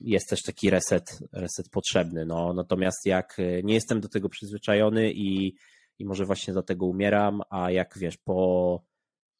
jest 0.00 0.28
też 0.28 0.42
taki 0.42 0.70
reset, 0.70 1.18
reset 1.32 1.68
potrzebny, 1.70 2.26
no 2.26 2.52
natomiast 2.52 3.06
jak 3.06 3.38
y, 3.38 3.60
nie 3.64 3.74
jestem 3.74 4.00
do 4.00 4.08
tego 4.08 4.28
przyzwyczajony 4.28 5.12
i, 5.12 5.54
i 5.98 6.04
może 6.04 6.24
właśnie 6.24 6.52
dlatego 6.52 6.86
umieram, 6.86 7.42
a 7.50 7.70
jak 7.70 7.98
wiesz, 7.98 8.16
po 8.16 8.82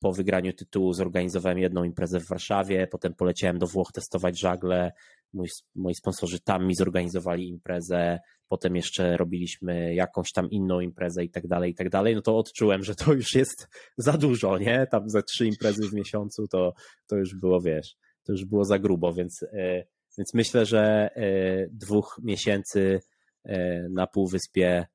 po 0.06 0.12
wygraniu 0.12 0.52
tytułu 0.52 0.92
zorganizowałem 0.92 1.58
jedną 1.58 1.84
imprezę 1.84 2.20
w 2.20 2.28
Warszawie, 2.28 2.86
potem 2.86 3.14
poleciałem 3.14 3.58
do 3.58 3.66
Włoch 3.66 3.92
testować 3.92 4.40
żagle. 4.40 4.92
Moi, 5.32 5.48
moi 5.74 5.94
sponsorzy 5.94 6.40
tam 6.40 6.66
mi 6.66 6.74
zorganizowali 6.74 7.48
imprezę, 7.48 8.18
potem 8.48 8.76
jeszcze 8.76 9.16
robiliśmy 9.16 9.94
jakąś 9.94 10.32
tam 10.32 10.50
inną 10.50 10.80
imprezę 10.80 11.24
i 11.24 11.30
tak 11.30 11.46
dalej, 11.46 11.70
i 11.70 11.74
tak 11.74 11.90
dalej. 11.90 12.14
No 12.14 12.22
to 12.22 12.38
odczułem, 12.38 12.84
że 12.84 12.94
to 12.94 13.12
już 13.12 13.34
jest 13.34 13.68
za 13.96 14.12
dużo, 14.12 14.58
nie? 14.58 14.86
Tam 14.90 15.10
za 15.10 15.22
trzy 15.22 15.46
imprezy 15.46 15.88
w 15.88 15.92
miesiącu 15.92 16.48
to, 16.48 16.74
to 17.06 17.16
już 17.16 17.34
było, 17.34 17.60
wiesz, 17.60 17.96
to 18.24 18.32
już 18.32 18.44
było 18.44 18.64
za 18.64 18.78
grubo, 18.78 19.12
więc, 19.12 19.42
e, 19.42 19.84
więc 20.18 20.34
myślę, 20.34 20.66
że 20.66 21.10
e, 21.16 21.68
dwóch 21.70 22.20
miesięcy 22.22 23.00
e, 23.44 23.88
na 23.88 24.06
Półwyspie 24.06 24.86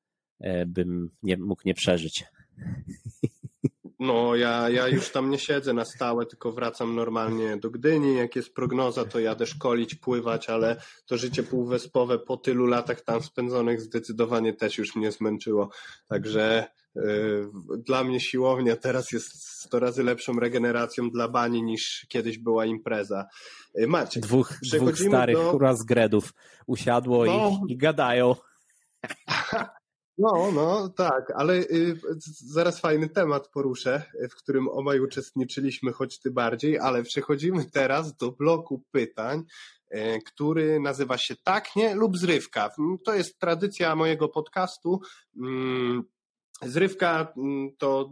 bym 0.66 1.10
nie, 1.22 1.36
mógł 1.36 1.62
nie 1.64 1.74
przeżyć. 1.74 2.24
No, 4.02 4.36
ja, 4.36 4.68
ja 4.68 4.88
już 4.88 5.10
tam 5.10 5.30
nie 5.30 5.38
siedzę 5.38 5.72
na 5.72 5.84
stałe, 5.84 6.26
tylko 6.26 6.52
wracam 6.52 6.94
normalnie 6.94 7.56
do 7.56 7.70
Gdyni. 7.70 8.16
Jak 8.16 8.36
jest 8.36 8.54
prognoza, 8.54 9.04
to 9.04 9.20
jadę 9.20 9.46
szkolić, 9.46 9.94
pływać, 9.94 10.48
ale 10.48 10.76
to 11.06 11.18
życie 11.18 11.42
półwyspowe 11.42 12.18
po 12.18 12.36
tylu 12.36 12.66
latach 12.66 13.00
tam 13.00 13.22
spędzonych 13.22 13.80
zdecydowanie 13.80 14.52
też 14.52 14.78
już 14.78 14.96
mnie 14.96 15.12
zmęczyło. 15.12 15.70
Także 16.08 16.64
yy, 16.94 17.50
dla 17.78 18.04
mnie 18.04 18.20
siłownia 18.20 18.76
teraz 18.76 19.12
jest 19.12 19.48
100 19.62 19.78
razy 19.78 20.02
lepszą 20.02 20.40
regeneracją 20.40 21.10
dla 21.10 21.28
bani 21.28 21.62
niż 21.62 22.06
kiedyś 22.08 22.38
była 22.38 22.66
impreza. 22.66 23.26
Yy, 23.74 23.86
Maciek, 23.86 24.22
dwóch, 24.22 24.58
dwóch 24.62 24.98
starych 24.98 25.36
do... 25.36 25.58
gredów 25.86 26.34
usiadło 26.66 27.24
no. 27.24 27.60
i, 27.68 27.72
i 27.72 27.76
gadają. 27.76 28.34
No, 30.22 30.52
no, 30.52 30.88
tak, 30.88 31.32
ale 31.34 31.54
y, 31.54 31.96
zaraz 32.46 32.80
fajny 32.80 33.08
temat 33.08 33.48
poruszę, 33.48 34.02
w 34.30 34.34
którym 34.34 34.68
obaj 34.68 35.00
uczestniczyliśmy, 35.00 35.92
choć 35.92 36.20
ty 36.20 36.30
bardziej, 36.30 36.78
ale 36.78 37.02
przechodzimy 37.02 37.64
teraz 37.64 38.16
do 38.16 38.32
bloku 38.32 38.82
pytań, 38.90 39.42
y, 39.94 40.18
który 40.26 40.80
nazywa 40.80 41.18
się 41.18 41.34
Tak, 41.44 41.76
nie 41.76 41.94
lub 41.94 42.18
zrywka. 42.18 42.70
To 43.04 43.14
jest 43.14 43.38
tradycja 43.38 43.96
mojego 43.96 44.28
podcastu. 44.28 45.00
Mm, 45.36 46.02
Zrywka 46.62 47.32
mm, 47.36 47.70
to, 47.78 48.10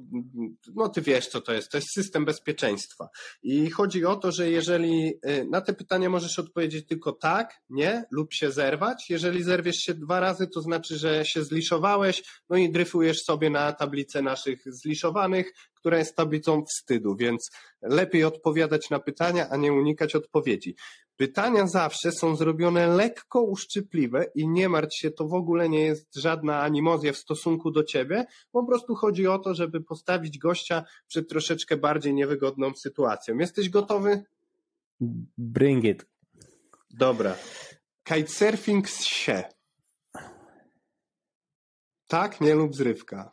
no 0.74 0.88
ty 0.88 1.01
wiesz 1.01 1.26
co 1.26 1.40
to 1.40 1.53
jest, 1.53 1.70
to 1.70 1.78
jest 1.78 1.92
system 1.92 2.24
bezpieczeństwa. 2.24 3.09
I 3.42 3.70
chodzi 3.70 4.05
o 4.05 4.16
to, 4.16 4.32
że 4.32 4.51
jeżeli 4.51 5.09
y, 5.26 5.46
na 5.51 5.61
te 5.61 5.72
pytania 5.72 6.11
możesz 6.11 6.38
odpowiedzieć 6.38 6.86
tylko 6.86 7.12
tak, 7.12 7.55
nie 7.70 8.05
lub 8.11 8.34
się 8.34 8.51
zerwać. 8.51 9.11
Jeżeli 9.11 9.42
zerwiesz 9.42 9.76
się 9.76 9.94
dwa 9.94 10.20
razy, 10.20 10.46
to 10.46 10.62
znaczy, 10.62 10.98
że 10.98 11.24
się 11.24 11.44
zliszowałeś, 11.44 12.22
no 12.48 12.57
i 12.57 12.70
dryfujesz 12.70 13.18
sobie 13.18 13.51
na 13.51 13.72
tablicę 13.72 14.22
naszych 14.22 14.62
zliszowanych, 14.66 15.53
która 15.74 15.98
jest 15.98 16.16
tablicą 16.16 16.64
wstydu, 16.64 17.16
więc 17.16 17.51
lepiej 17.82 18.24
odpowiadać 18.24 18.90
na 18.90 18.98
pytania, 18.98 19.48
a 19.51 19.57
nie 19.57 19.72
unikać 19.72 20.14
odpowiedzi. 20.14 20.74
Pytania 21.21 21.66
zawsze 21.66 22.12
są 22.12 22.37
zrobione 22.37 22.87
lekko 22.87 23.43
uszczypliwe 23.43 24.25
i 24.35 24.49
nie 24.49 24.68
martw 24.68 24.97
się, 24.97 25.11
to 25.11 25.29
w 25.29 25.35
ogóle 25.35 25.68
nie 25.68 25.81
jest 25.81 26.14
żadna 26.14 26.61
animozja 26.62 27.12
w 27.12 27.16
stosunku 27.16 27.71
do 27.71 27.85
ciebie, 27.85 28.27
po 28.53 28.64
prostu 28.66 28.95
chodzi 28.95 29.27
o 29.27 29.39
to, 29.39 29.55
żeby 29.55 29.81
postawić 29.81 30.39
gościa 30.39 30.85
przed 31.07 31.29
troszeczkę 31.29 31.77
bardziej 31.77 32.14
niewygodną 32.14 32.75
sytuacją. 32.75 33.39
Jesteś 33.39 33.68
gotowy? 33.68 34.25
Bring 35.39 35.85
it. 35.85 36.07
Dobra. 36.91 37.35
Kitesurfing 38.05 38.89
z 38.89 39.05
się. 39.05 39.45
Tak, 42.07 42.41
nie 42.41 42.55
lub 42.55 42.75
zrywka. 42.75 43.31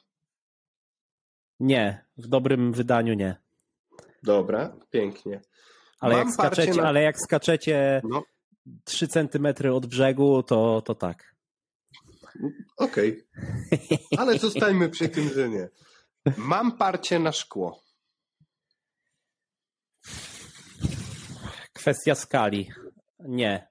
Nie, 1.59 2.05
w 2.17 2.27
dobrym 2.27 2.73
wydaniu 2.73 3.13
nie. 3.13 3.35
Dobra, 4.23 4.75
pięknie. 4.89 5.41
Ale, 5.99 6.15
Mam 6.15 6.25
jak 6.27 6.33
skaczecie, 6.33 6.73
na- 6.81 6.87
ale 6.87 7.01
jak 7.01 7.19
skaczecie 7.19 8.01
No, 8.09 8.23
3 8.83 9.07
centymetry 9.07 9.73
od 9.73 9.85
brzegu, 9.85 10.43
to, 10.43 10.81
to 10.81 10.95
tak. 10.95 11.35
okej. 12.77 13.23
Ale 14.17 14.39
zostańmy 14.39 14.89
przy 14.89 15.09
tym, 15.09 15.29
że 15.29 15.49
nie. 15.49 15.69
Mam 16.37 16.77
parcie 16.77 17.19
na 17.19 17.31
szkło. 17.31 17.81
Kwestia 21.73 22.15
skali. 22.15 22.69
Nie. 23.19 23.67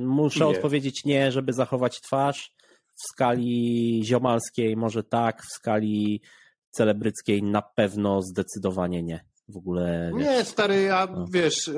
Muszę 0.00 0.38
Nie. 0.44 0.46
odpowiedzieć 0.46 1.04
nie, 1.04 1.32
żeby 1.32 1.52
zachować 1.52 2.00
twarz. 2.00 2.52
W 2.94 3.02
skali 3.12 4.00
ziomalskiej 4.04 4.76
może 4.76 5.04
tak, 5.04 5.42
w 5.42 5.52
skali 5.52 6.22
celebryckiej 6.70 7.42
na 7.42 7.62
pewno 7.62 8.22
zdecydowanie 8.22 9.02
nie. 9.02 9.24
W 9.48 9.56
ogóle 9.56 10.12
wiesz, 10.16 10.26
Nie, 10.26 10.44
stary, 10.44 10.82
ja 10.82 11.06
No. 11.16 11.26
wiesz, 11.30 11.70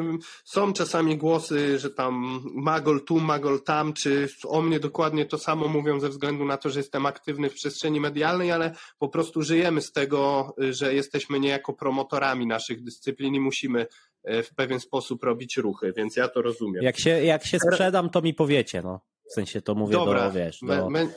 są 0.45 0.73
czasami 0.73 1.17
głosy, 1.17 1.79
że 1.79 1.91
tam 1.91 2.41
magol 2.55 3.05
tu, 3.05 3.21
magol 3.21 3.63
tam, 3.63 3.93
czy 3.93 4.29
o 4.47 4.63
mnie 4.63 4.81
dokładnie 4.81 5.27
to 5.27 5.39
samo 5.39 5.69
mówią 5.69 6.01
ze 6.01 6.09
względu 6.09 6.45
na 6.45 6.57
to, 6.57 6.71
że 6.71 6.81
jestem 6.81 7.07
aktywny 7.07 7.51
w 7.51 7.55
przestrzeni 7.55 8.01
medialnej, 8.01 8.53
ale 8.53 8.75
po 8.99 9.09
prostu 9.09 9.43
żyjemy 9.43 9.81
z 9.83 9.93
tego, 9.93 10.55
y, 10.63 10.73
że 10.75 10.95
jesteśmy 10.95 11.41
niejako 11.41 11.73
promotorami 11.75 12.47
naszych 12.47 12.83
dyscyplin 12.85 13.35
i 13.35 13.41
musimy 13.41 13.87
y, 14.31 14.43
w 14.43 14.55
pewien 14.55 14.81
sposób 14.81 15.25
robić 15.25 15.57
ruchy, 15.57 15.93
więc 15.97 16.17
ja 16.17 16.29
to 16.29 16.43
rozumiem. 16.43 16.83
jak 16.85 16.99
się, 17.01 17.11
jak 17.11 17.47
się 17.47 17.59
sprzedam, 17.59 18.11
to 18.11 18.23
mi 18.23 18.35
powiecie, 18.35 18.83
no. 18.83 19.01
W 19.31 19.33
sensie 19.33 19.63
to 19.63 19.75
mówię 19.75 19.93
Dobra, 19.93 20.25
do, 20.25 20.33
wiesz, 20.33 20.63
me- 20.63 20.77
do, 20.77 20.91
me- 20.91 21.09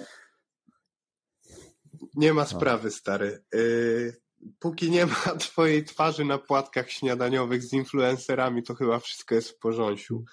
nie 2.15 2.27
No. 2.27 2.33
ma 2.33 2.45
sprawy, 2.45 2.91
stary. 2.91 3.43
Y, 3.55 4.21
Póki 4.59 4.91
nie 4.91 5.05
ma 5.05 5.15
twojej 5.39 5.83
twarzy 5.83 6.25
na 6.25 6.37
płatkach 6.37 6.89
śniadaniowych 6.91 7.63
z 7.63 7.73
influencerami, 7.73 8.63
to 8.63 8.75
chyba 8.75 8.99
wszystko 8.99 9.35
jest 9.35 9.49
w 9.49 9.57
porządku. 9.57 10.25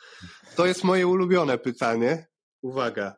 To 0.56 0.66
jest 0.66 0.84
moje 0.84 1.06
ulubione 1.06 1.58
pytanie. 1.58 2.26
Uwaga, 2.62 3.16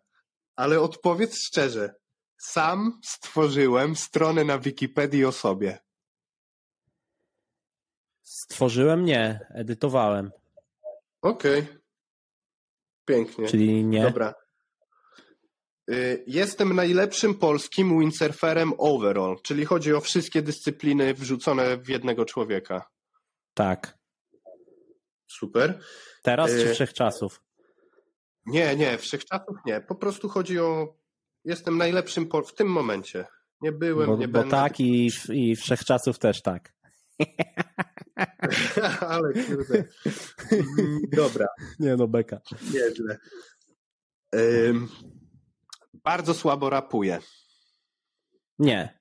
ale 0.57 0.81
odpowiedz 0.81 1.39
szczerze. 1.39 1.95
Sam 2.41 3.01
stworzyłem 3.05 3.97
stronę 3.97 4.45
na 4.45 4.59
Wikipedii 4.59 5.25
o 5.25 5.33
sobie. 5.33 5.79
stworzyłem, 8.23 9.05
nie, 9.05 9.47
edytowałem, 9.55 10.31
Okej. 11.23 11.67
Pięknie. 13.05 13.47
czyli 13.47 13.85
nie. 13.85 14.03
Dobra. 14.03 14.35
Y, 15.91 16.25
Jestem 16.27 16.77
najlepszym 16.77 17.35
polskim 17.35 18.01
windsurferem 18.01 18.73
overall, 18.79 19.37
czyli 19.43 19.65
chodzi 19.65 19.95
o 19.95 20.01
wszystkie 20.01 20.43
dyscypliny 20.43 21.15
wrzucone 21.15 21.77
w 21.77 21.89
jednego 21.89 22.25
człowieka. 22.25 22.89
Tak. 23.55 23.99
Super. 25.27 25.81
Teraz 26.23 26.51
czy 26.51 26.71
Y- 26.71 26.75
wszechczasów? 26.75 27.43
Nie, 28.47 28.77
nie, 28.77 28.99
wszechczasów 28.99 29.57
nie. 29.67 29.81
Po 29.81 29.95
prostu 29.95 30.29
chodzi 30.29 30.59
o. 30.59 30.97
Jestem 31.45 31.79
najlepszym 31.79 32.27
po... 32.29 32.43
w 32.43 32.55
tym 32.55 32.67
momencie. 32.69 33.27
Nie 33.61 33.73
byłem, 33.73 34.07
Bo, 34.07 34.17
nie 34.17 34.29
bo 34.29 34.39
będę. 34.39 34.51
tak 34.57 34.81
i, 34.81 35.11
i 35.33 35.57
wszechczasów 35.57 36.19
też 36.19 36.43
tak. 36.43 36.73
Ale 39.01 39.33
kurde. 39.33 39.85
Mm, 40.53 41.01
Dobra, 41.13 41.47
Nie 41.79 41.97
no, 41.97 42.09
beka. 42.09 42.41
nieźle. 42.63 43.19
Ym, 44.35 44.89
bardzo 46.09 46.35
słabo 46.35 46.71
rapuję. 46.71 47.19
Nie. 48.59 48.99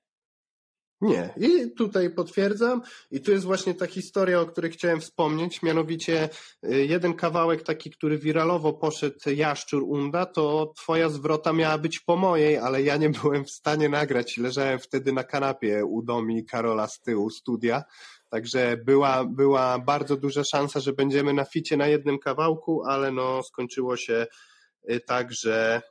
Nie. 1.01 1.33
I 1.37 1.71
tutaj 1.71 2.09
potwierdzam. 2.09 2.81
I 3.11 3.21
tu 3.21 3.31
jest 3.31 3.45
właśnie 3.45 3.73
ta 3.73 3.87
historia, 3.87 4.41
o 4.41 4.45
której 4.45 4.71
chciałem 4.71 5.01
wspomnieć. 5.01 5.61
Mianowicie 5.61 6.29
y, 6.65 6.85
jeden 6.85 7.13
kawałek 7.13 7.63
taki, 7.63 7.91
który 7.91 8.17
wiralowo 8.17 8.73
poszedł 8.73 9.29
Jaszczur 9.35 9.83
Unda, 9.83 10.25
to 10.25 10.73
twoja 10.77 11.09
zwrota 11.09 11.53
miała 11.53 11.77
być 11.77 11.99
po 11.99 12.15
mojej, 12.15 12.57
ale 12.57 12.81
ja 12.81 12.97
nie 12.97 13.09
byłem 13.09 13.45
w 13.45 13.51
stanie 13.51 13.89
nagrać. 13.89 14.37
Leżałem 14.37 14.79
wtedy 14.79 15.13
na 15.13 15.23
kanapie 15.23 15.85
u 15.85 16.01
domi 16.01 16.45
Karola 16.45 16.87
z 16.87 17.01
tyłu 17.01 17.29
studia. 17.29 17.83
Także 18.29 18.77
była, 18.85 19.25
była 19.25 19.79
bardzo 19.79 20.17
duża 20.17 20.43
szansa, 20.43 20.79
że 20.79 20.93
będziemy 20.93 21.33
na 21.33 21.45
ficie 21.45 21.77
na 21.77 21.87
jednym 21.87 22.19
kawałku, 22.19 22.83
ale 22.85 23.11
no 23.11 23.43
skończyło 23.43 23.97
się 23.97 24.27
y, 24.91 24.99
tak, 24.99 25.33
że 25.33 25.81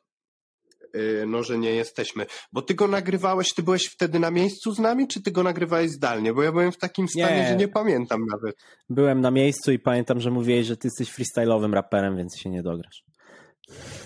no, 1.27 1.43
że 1.43 1.59
nie 1.59 1.71
jesteśmy. 1.71 2.27
Bo 2.53 2.63
ty 2.63 2.75
go 2.75 2.89
nagrywałeś, 2.89 3.55
ty 3.55 3.63
byłeś 3.63 3.87
wtedy 3.87 4.19
na 4.21 4.31
miejscu 4.31 4.73
z 4.73 4.79
nami, 4.79 5.09
czy 5.09 5.23
ty 5.23 5.31
go 5.31 5.43
nagrywałeś 5.43 5.91
zdalnie? 5.91 6.33
Bo 6.35 6.43
ja 6.43 6.53
byłem 6.53 6.73
w 6.73 6.79
takim 6.79 7.09
stanie, 7.09 7.37
Nie. 7.43 7.49
że 7.49 7.57
nie 7.57 7.69
pamiętam 7.69 8.21
nawet. 8.33 8.57
Byłem 8.89 9.21
na 9.21 9.31
miejscu 9.31 9.73
i 9.73 9.79
pamiętam, 9.79 10.21
że 10.21 10.31
mówiłeś, 10.31 10.67
że 10.67 10.77
ty 10.77 10.89
jesteś 10.89 11.13
freestyle'owym 11.19 11.75
raperem, 11.75 12.17
więc 12.17 12.39
się 12.39 12.51
nie 12.51 12.63
dograsz. 12.63 13.05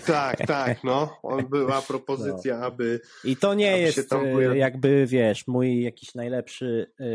Tak, 0.05 0.37
tak, 0.47 0.83
no. 0.83 1.17
On 1.23 1.45
była 1.49 1.81
propozycja, 1.81 2.59
aby. 2.59 2.99
I 3.23 3.37
to 3.37 3.53
nie 3.53 3.77
jest 3.77 4.09
tam 4.09 4.25
pojawi- 4.25 4.55
jakby, 4.55 5.05
wiesz, 5.07 5.47
mój 5.47 5.83
jakiś 5.83 6.15
najlepszy, 6.15 6.91
e, 6.99 7.05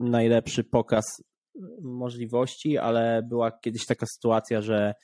najlepszy 0.00 0.64
pokaz 0.64 1.04
możliwości, 1.82 2.78
ale 2.78 3.22
była 3.28 3.50
kiedyś 3.50 3.86
taka 3.86 4.06
sytuacja, 4.06 4.62
że, 4.62 4.94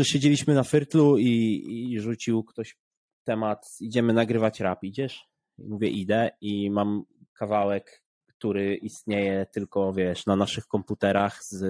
że 0.00 0.04
siedzieliśmy 0.04 0.54
na 0.54 0.62
fyrtlu 0.62 1.18
i, 1.18 1.64
i 1.92 2.00
rzucił 2.00 2.44
ktoś 2.44 2.76
temat, 3.24 3.66
idziemy 3.80 4.12
nagrywać 4.12 4.60
rap, 4.60 4.84
idziesz? 4.84 5.28
I 5.58 5.68
mówię, 5.68 5.88
idę 5.88 6.30
i 6.40 6.70
mam 6.70 7.04
kawałek, 7.32 8.02
który 8.26 8.74
istnieje 8.76 9.46
tylko, 9.46 9.92
wiesz, 9.92 10.26
na 10.26 10.36
naszych 10.36 10.66
komputerach 10.66 11.38
z, 11.44 11.60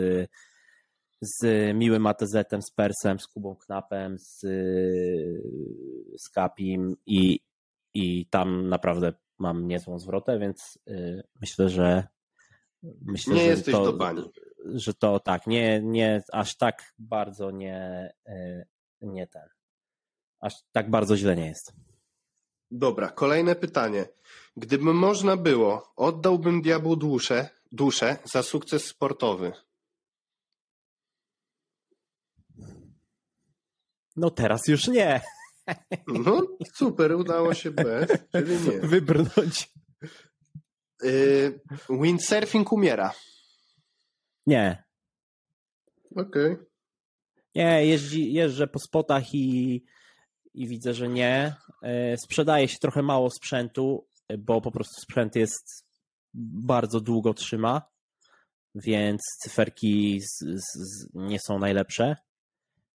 z 1.20 1.44
Miłym 1.74 2.06
ATZ-em, 2.06 2.62
z 2.62 2.70
Persem, 2.70 3.20
z 3.20 3.26
Kubą 3.26 3.56
Knapem, 3.56 4.18
z, 4.18 4.40
z 6.18 6.28
Kapim 6.34 6.96
i, 7.06 7.40
i 7.94 8.26
tam 8.26 8.68
naprawdę 8.68 9.12
mam 9.38 9.68
niezłą 9.68 9.98
zwrotę, 9.98 10.38
więc 10.38 10.78
y, 10.88 11.22
myślę, 11.40 11.68
że 11.68 12.08
myślę, 12.82 13.34
Nie 13.34 13.40
że 13.40 13.46
jesteś 13.46 13.74
to, 13.74 13.84
do 13.84 13.92
bani. 13.92 14.30
Że 14.64 14.94
to 14.94 15.20
tak, 15.20 15.46
nie, 15.46 15.80
nie 15.82 16.22
aż 16.32 16.56
tak 16.56 16.94
bardzo 16.98 17.50
nie, 17.50 18.12
y, 18.28 18.66
nie 19.00 19.26
ten. 19.26 19.48
Aż 20.40 20.54
tak 20.72 20.90
bardzo 20.90 21.16
źle 21.16 21.36
nie 21.36 21.46
jest. 21.46 21.72
Dobra, 22.70 23.08
kolejne 23.10 23.54
pytanie. 23.54 24.06
Gdyby 24.56 24.94
można 24.94 25.36
było, 25.36 25.92
oddałbym 25.96 26.62
diabłu 26.62 26.96
duszę, 26.96 27.48
duszę 27.72 28.16
za 28.24 28.42
sukces 28.42 28.84
sportowy. 28.84 29.52
No 34.16 34.30
teraz 34.30 34.68
już 34.68 34.88
nie. 34.88 35.20
No, 36.06 36.42
super, 36.74 37.12
udało 37.12 37.54
się 37.54 37.70
bez, 37.70 38.10
czyli 38.32 38.60
nie. 38.60 38.80
Wybrnąć. 38.80 39.72
Yy, 41.02 41.60
windsurfing 41.90 42.72
umiera. 42.72 43.14
Nie. 44.46 44.84
Okej. 46.16 46.56
Nie, 47.54 47.86
jeździ, 47.86 48.32
jeżdżę 48.32 48.66
po 48.66 48.78
spotach 48.78 49.34
i, 49.34 49.84
i 50.54 50.68
widzę, 50.68 50.94
że 50.94 51.08
nie. 51.08 51.54
E, 51.82 52.16
Sprzedaje 52.16 52.68
się 52.68 52.78
trochę 52.78 53.02
mało 53.02 53.30
sprzętu, 53.30 54.06
e, 54.28 54.38
bo 54.38 54.60
po 54.60 54.70
prostu 54.70 55.00
sprzęt 55.00 55.36
jest 55.36 55.86
bardzo 56.34 57.00
długo 57.00 57.34
trzyma, 57.34 57.82
więc 58.74 59.20
cyferki 59.42 60.20
z, 60.20 60.38
z, 60.38 60.64
z 60.74 61.08
nie 61.14 61.38
są 61.40 61.58
najlepsze. 61.58 62.16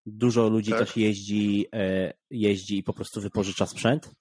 Dużo 0.05 0.49
ludzi 0.49 0.71
Tak. 0.71 0.79
też 0.79 0.97
jeździ, 0.97 1.67
e, 1.73 2.13
jeździ 2.29 2.77
i 2.77 2.83
po 2.83 2.93
prostu 2.93 3.21
wypożycza 3.21 3.65
sprzęt. 3.65 4.11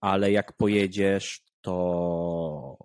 Ale 0.00 0.32
jak 0.32 0.56
pojedziesz, 0.56 1.40
to, 1.60 2.76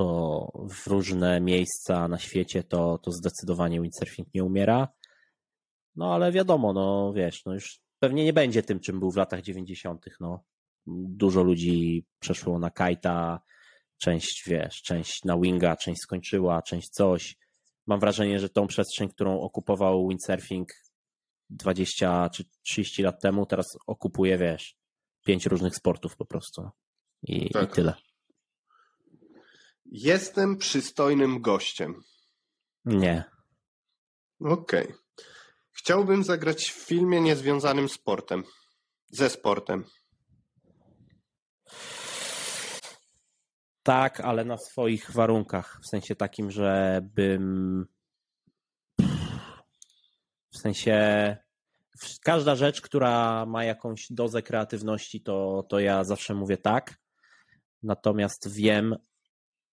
to 0.00 0.52
w 0.70 0.86
różne 0.86 1.40
miejsca 1.40 2.08
na 2.08 2.18
świecie, 2.18 2.62
to, 2.62 2.98
to 2.98 3.12
zdecydowanie 3.12 3.80
windsurfing 3.80 4.28
nie 4.34 4.44
umiera. 4.44 4.88
No 5.96 6.14
ale 6.14 6.32
wiadomo, 6.32 6.72
no 6.72 7.12
wiesz, 7.12 7.44
no 7.46 7.54
już 7.54 7.80
pewnie 7.98 8.24
nie 8.24 8.32
będzie 8.32 8.62
tym, 8.62 8.80
czym 8.80 9.00
był 9.00 9.10
w 9.10 9.16
latach 9.16 9.42
90. 9.42 10.04
No. 10.20 10.44
Dużo 10.86 11.42
ludzi 11.42 12.04
przeszło 12.20 12.58
na 12.58 12.70
kajta, 12.70 13.40
część, 13.98 14.42
wiesz, 14.46 14.82
część 14.82 15.24
na 15.24 15.38
winga, 15.38 15.76
część 15.76 16.00
skończyła, 16.00 16.62
część 16.62 16.88
coś. 16.88 17.36
Mam 17.86 18.00
wrażenie, 18.00 18.40
że 18.40 18.48
tą 18.48 18.66
przestrzeń, 18.66 19.08
którą 19.08 19.40
okupował 19.40 20.08
windsurfing 20.08 20.68
20 21.50 22.30
czy 22.30 22.44
30 22.62 23.02
lat 23.02 23.20
temu, 23.20 23.46
teraz 23.46 23.66
okupuje, 23.86 24.38
wiesz, 24.38 24.76
pięć 25.24 25.46
różnych 25.46 25.76
sportów 25.76 26.16
po 26.16 26.24
prostu. 26.24 26.68
I, 27.22 27.50
Tak. 27.50 27.70
i 27.70 27.74
tyle. 27.74 27.94
Jestem 29.92 30.56
przystojnym 30.56 31.40
gościem. 31.40 32.02
Nie. 32.84 33.24
Okej. 34.40 34.84
Okay. 34.84 34.94
Chciałbym 35.72 36.24
zagrać 36.24 36.70
w 36.70 36.86
filmie 36.86 37.20
niezwiązanym 37.20 37.88
z 37.88 37.92
sportem. 37.92 38.44
Ze 39.10 39.30
sportem. 39.30 39.84
Tak, 43.82 44.20
ale 44.20 44.44
na 44.44 44.56
swoich 44.58 45.10
warunkach. 45.10 45.80
W 45.82 45.88
sensie 45.88 46.16
takim, 46.16 46.50
że 46.50 47.00
bym. 47.02 47.86
W 50.52 50.58
sensie. 50.62 51.36
Każda 52.24 52.56
rzecz, 52.56 52.80
która 52.80 53.46
ma 53.46 53.64
jakąś 53.64 54.06
dozę 54.10 54.42
kreatywności, 54.42 55.22
to, 55.22 55.66
to 55.68 55.80
ja 55.80 56.04
zawsze 56.04 56.34
mówię 56.34 56.56
tak. 56.56 57.00
Natomiast 57.82 58.54
wiem, 58.54 58.96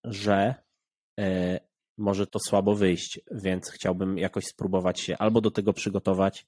że 0.09 0.55
y, 1.19 1.59
może 1.97 2.27
to 2.27 2.39
słabo 2.39 2.75
wyjść, 2.75 3.19
więc 3.31 3.71
chciałbym 3.71 4.17
jakoś 4.17 4.45
spróbować 4.45 4.99
się 4.99 5.17
albo 5.17 5.41
do 5.41 5.51
tego 5.51 5.73
przygotować, 5.73 6.47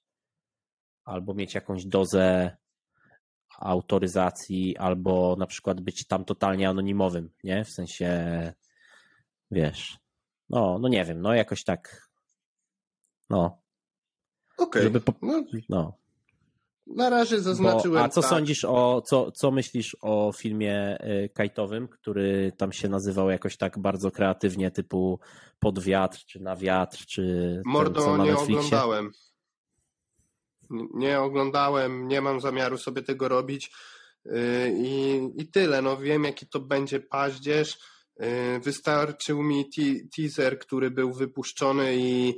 albo 1.05 1.33
mieć 1.33 1.55
jakąś 1.55 1.85
dozę 1.85 2.57
autoryzacji, 3.59 4.77
albo 4.77 5.35
na 5.39 5.47
przykład 5.47 5.81
być 5.81 6.07
tam 6.07 6.25
totalnie 6.25 6.69
anonimowym, 6.69 7.29
nie? 7.43 7.63
W 7.65 7.69
sensie, 7.69 8.53
wiesz, 9.51 9.99
no, 10.49 10.79
no 10.79 10.87
nie 10.87 11.05
wiem, 11.05 11.21
no 11.21 11.33
jakoś 11.33 11.63
tak, 11.63 12.09
no. 13.29 13.61
Okej. 14.57 14.87
Okay. 14.87 15.01
Po... 15.01 15.13
No. 15.69 15.98
Na 16.95 17.09
razie 17.09 17.41
zaznaczyłem. 17.41 17.99
Bo, 18.01 18.05
a 18.05 18.09
co 18.09 18.21
tak. 18.21 18.29
sądzisz 18.29 18.65
o, 18.65 19.01
co, 19.01 19.31
co 19.31 19.51
myślisz 19.51 19.97
o 20.01 20.31
filmie 20.37 20.97
y, 21.25 21.29
kajtowym, 21.29 21.87
który 21.87 22.51
tam 22.57 22.71
się 22.71 22.89
nazywał 22.89 23.29
jakoś 23.29 23.57
tak 23.57 23.79
bardzo 23.79 24.11
kreatywnie, 24.11 24.71
typu 24.71 25.19
pod 25.59 25.79
wiatr, 25.79 26.19
czy 26.25 26.39
na 26.39 26.55
wiatr, 26.55 27.05
czy. 27.05 27.61
Mordo, 27.65 28.01
ten, 28.01 28.23
nie 28.23 28.37
oglądałem. 28.37 29.11
Nie 30.93 31.19
oglądałem, 31.19 32.07
nie 32.07 32.21
mam 32.21 32.41
zamiaru 32.41 32.77
sobie 32.77 33.01
tego 33.01 33.27
robić. 33.27 33.71
Y, 34.25 34.31
I, 34.77 35.21
i 35.35 35.51
tyle. 35.51 35.81
No 35.81 35.97
wiem, 35.97 36.23
jaki 36.23 36.47
to 36.47 36.59
będzie 36.59 36.99
paździerz. 36.99 37.77
Y, 38.21 38.59
wystarczył 38.59 39.43
mi 39.43 39.69
teaser, 40.15 40.59
który 40.59 40.91
był 40.91 41.13
wypuszczony 41.13 41.95
i 41.97 42.35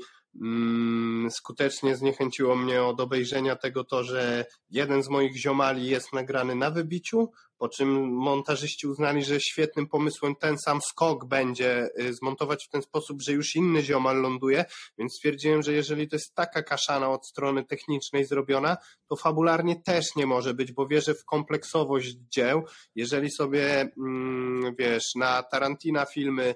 skutecznie 1.29 1.95
zniechęciło 1.95 2.55
mnie 2.55 2.83
od 2.83 2.99
obejrzenia 2.99 3.55
tego 3.55 3.83
to, 3.83 4.03
że 4.03 4.45
jeden 4.69 5.03
z 5.03 5.09
moich 5.09 5.37
ziomali 5.37 5.87
jest 5.87 6.13
nagrany 6.13 6.55
na 6.55 6.71
wybiciu, 6.71 7.31
po 7.57 7.69
czym 7.69 8.13
montażyści 8.13 8.87
uznali, 8.87 9.23
że 9.23 9.39
świetnym 9.39 9.87
pomysłem 9.87 10.35
ten 10.35 10.57
sam 10.65 10.79
skok 10.81 11.25
będzie 11.25 11.89
y, 11.99 12.13
zmontować 12.13 12.65
w 12.65 12.69
ten 12.69 12.81
sposób, 12.81 13.21
że 13.21 13.31
już 13.31 13.55
inny 13.55 13.83
ziomal 13.83 14.21
ląduje, 14.21 14.65
więc 14.97 15.13
stwierdziłem, 15.13 15.63
że 15.63 15.73
jeżeli 15.73 16.07
to 16.07 16.15
jest 16.15 16.35
taka 16.35 16.63
kaszana 16.63 17.09
od 17.09 17.27
strony 17.27 17.65
technicznej 17.65 18.25
zrobiona, 18.25 18.77
to 19.07 19.15
fabularnie 19.15 19.81
też 19.81 20.05
nie 20.15 20.25
może 20.25 20.53
być, 20.53 20.71
bo 20.71 20.87
wierzę 20.87 21.13
w 21.13 21.25
kompleksowość 21.25 22.15
dzieł. 22.29 22.63
Jeżeli 22.95 23.31
sobie, 23.31 23.91
mm, 23.97 24.75
wiesz, 24.79 25.03
na 25.15 25.43
Tarantina 25.43 26.05
filmy 26.05 26.55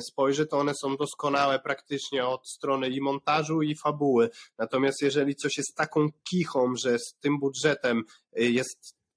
spojrzy, 0.00 0.46
to 0.46 0.58
one 0.58 0.72
są 0.74 0.96
doskonałe 0.96 1.58
praktycznie 1.58 2.26
od 2.26 2.48
strony 2.48 2.88
i 2.88 3.00
montażu, 3.00 3.62
i 3.62 3.76
fabuły. 3.76 4.30
Natomiast 4.58 5.02
jeżeli 5.02 5.36
coś 5.36 5.56
jest 5.56 5.74
taką 5.76 6.08
kichą, 6.30 6.76
że 6.76 6.98
z 6.98 7.14
tym 7.20 7.38
budżetem 7.38 8.02
y, 8.38 8.44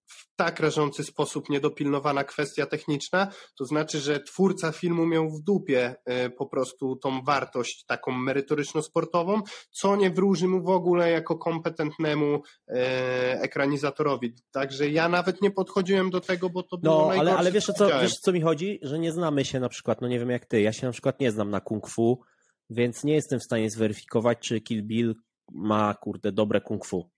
jest 0.08 0.28
tak 0.36 0.60
rażący 0.60 1.04
sposób 1.04 1.50
niedopilnowana 1.50 2.24
kwestia 2.24 2.66
techniczna, 2.66 3.28
to 3.58 3.66
znaczy, 3.66 4.00
że 4.00 4.20
twórca 4.20 4.72
filmu 4.72 5.06
miał 5.06 5.30
w 5.30 5.44
dupie 5.44 5.96
e, 6.06 6.30
po 6.30 6.46
prostu 6.46 6.96
tą 6.96 7.22
wartość 7.22 7.86
taką 7.86 8.12
merytoryczno-sportową, 8.12 9.42
co 9.72 9.96
nie 9.96 10.10
wróży 10.10 10.48
mu 10.48 10.64
w 10.64 10.70
ogóle 10.70 11.12
jako 11.12 11.38
kompetentnemu 11.38 12.42
e, 12.68 13.42
ekranizatorowi. 13.42 14.36
Także 14.52 14.90
ja 14.90 15.10
nawet 15.10 15.42
nie 15.42 15.52
podchodziłem 15.52 16.10
do 16.10 16.22
tego, 16.22 16.50
bo 16.50 16.64
to 16.64 16.78
było 16.78 16.96
No, 17.14 17.20
ale, 17.20 17.38
ale 17.38 17.52
wiesz, 17.52 17.66
co, 17.66 18.00
wiesz 18.02 18.14
co 18.14 18.32
mi 18.32 18.42
chodzi? 18.42 18.80
Że 18.82 19.00
nie 19.00 19.12
znamy 19.12 19.46
się 19.46 19.60
na 19.60 19.70
przykład, 19.70 20.02
no 20.02 20.08
nie 20.08 20.20
wiem 20.20 20.30
jak 20.30 20.46
ty, 20.46 20.62
ja 20.62 20.74
się 20.74 20.88
na 20.88 20.94
przykład 20.94 21.20
nie 21.20 21.32
znam 21.32 21.50
na 21.50 21.62
kung 21.62 21.90
fu, 21.90 22.22
więc 22.70 23.04
nie 23.04 23.14
jestem 23.14 23.40
w 23.40 23.44
stanie 23.44 23.70
zweryfikować, 23.70 24.38
czy 24.40 24.62
Kill 24.62 24.84
Bill 24.84 25.16
ma, 25.52 25.94
kurde, 25.94 26.32
dobre 26.32 26.62
kung 26.62 26.86
fu. 26.86 27.10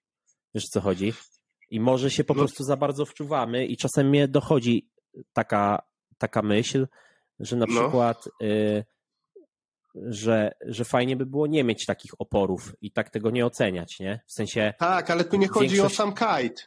Wiesz 0.54 0.70
co 0.70 0.82
chodzi? 0.82 1.14
I 1.70 1.80
może 1.80 2.12
się 2.12 2.24
po 2.24 2.34
no. 2.34 2.38
prostu 2.38 2.64
za 2.64 2.78
bardzo 2.78 3.06
wczuwamy 3.06 3.66
i 3.66 3.78
czasem 3.78 4.10
mnie 4.10 4.28
dochodzi 4.28 4.90
taka, 5.34 5.82
taka 6.18 6.42
myśl, 6.42 6.88
że 7.40 7.56
na 7.56 7.66
no. 7.70 7.82
przykład 7.82 8.30
y, 8.42 8.86
że, 9.96 10.52
że 10.66 10.86
fajnie 10.86 11.16
by 11.16 11.26
było 11.26 11.48
nie 11.48 11.64
mieć 11.64 11.86
takich 11.86 12.12
oporów 12.20 12.76
i 12.82 12.92
tak 12.92 13.10
tego 13.10 13.32
nie 13.32 13.46
oceniać, 13.46 14.00
nie? 14.00 14.20
W 14.28 14.34
sensie. 14.34 14.74
Tak, 14.80 15.10
ale 15.10 15.24
tu 15.24 15.38
nie 15.38 15.48
chodzi 15.48 15.76
większość... 15.76 15.94
o 15.94 15.98
sam 15.98 16.14
kite. 16.14 16.64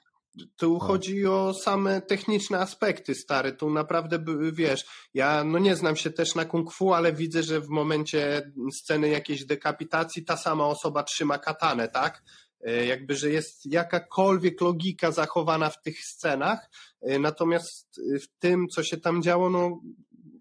Tu 0.57 0.73
no. 0.73 0.79
chodzi 0.79 1.27
o 1.27 1.55
same 1.55 2.03
techniczne 2.03 2.59
aspekty, 2.59 3.15
stary. 3.15 3.53
Tu 3.53 3.71
naprawdę, 3.71 4.25
wiesz, 4.53 4.85
ja 5.15 5.45
no 5.45 5.59
nie 5.59 5.77
znam 5.77 5.97
się 5.97 6.11
też 6.11 6.35
na 6.35 6.45
kung 6.45 6.73
fu, 6.73 6.93
ale 6.93 7.13
widzę, 7.13 7.43
że 7.43 7.61
w 7.61 7.69
momencie 7.69 8.53
sceny 8.73 9.09
jakiejś 9.09 9.45
dekapitacji 9.45 10.25
ta 10.25 10.37
sama 10.37 10.67
osoba 10.67 11.03
trzyma 11.03 11.39
katanę, 11.39 11.89
tak? 11.89 12.23
E, 12.63 12.87
jakby, 12.87 13.17
że 13.17 13.31
jest 13.31 13.67
jakakolwiek 13.67 14.61
logika 14.61 15.11
zachowana 15.11 15.71
w 15.71 15.83
tych 15.83 15.99
scenach, 15.99 16.71
e, 17.01 17.19
natomiast 17.19 18.01
e, 18.15 18.19
w 18.19 18.29
tym, 18.39 18.69
co 18.69 18.83
się 18.85 18.97
tam 18.97 19.23
działo, 19.23 19.51
no 19.51 19.81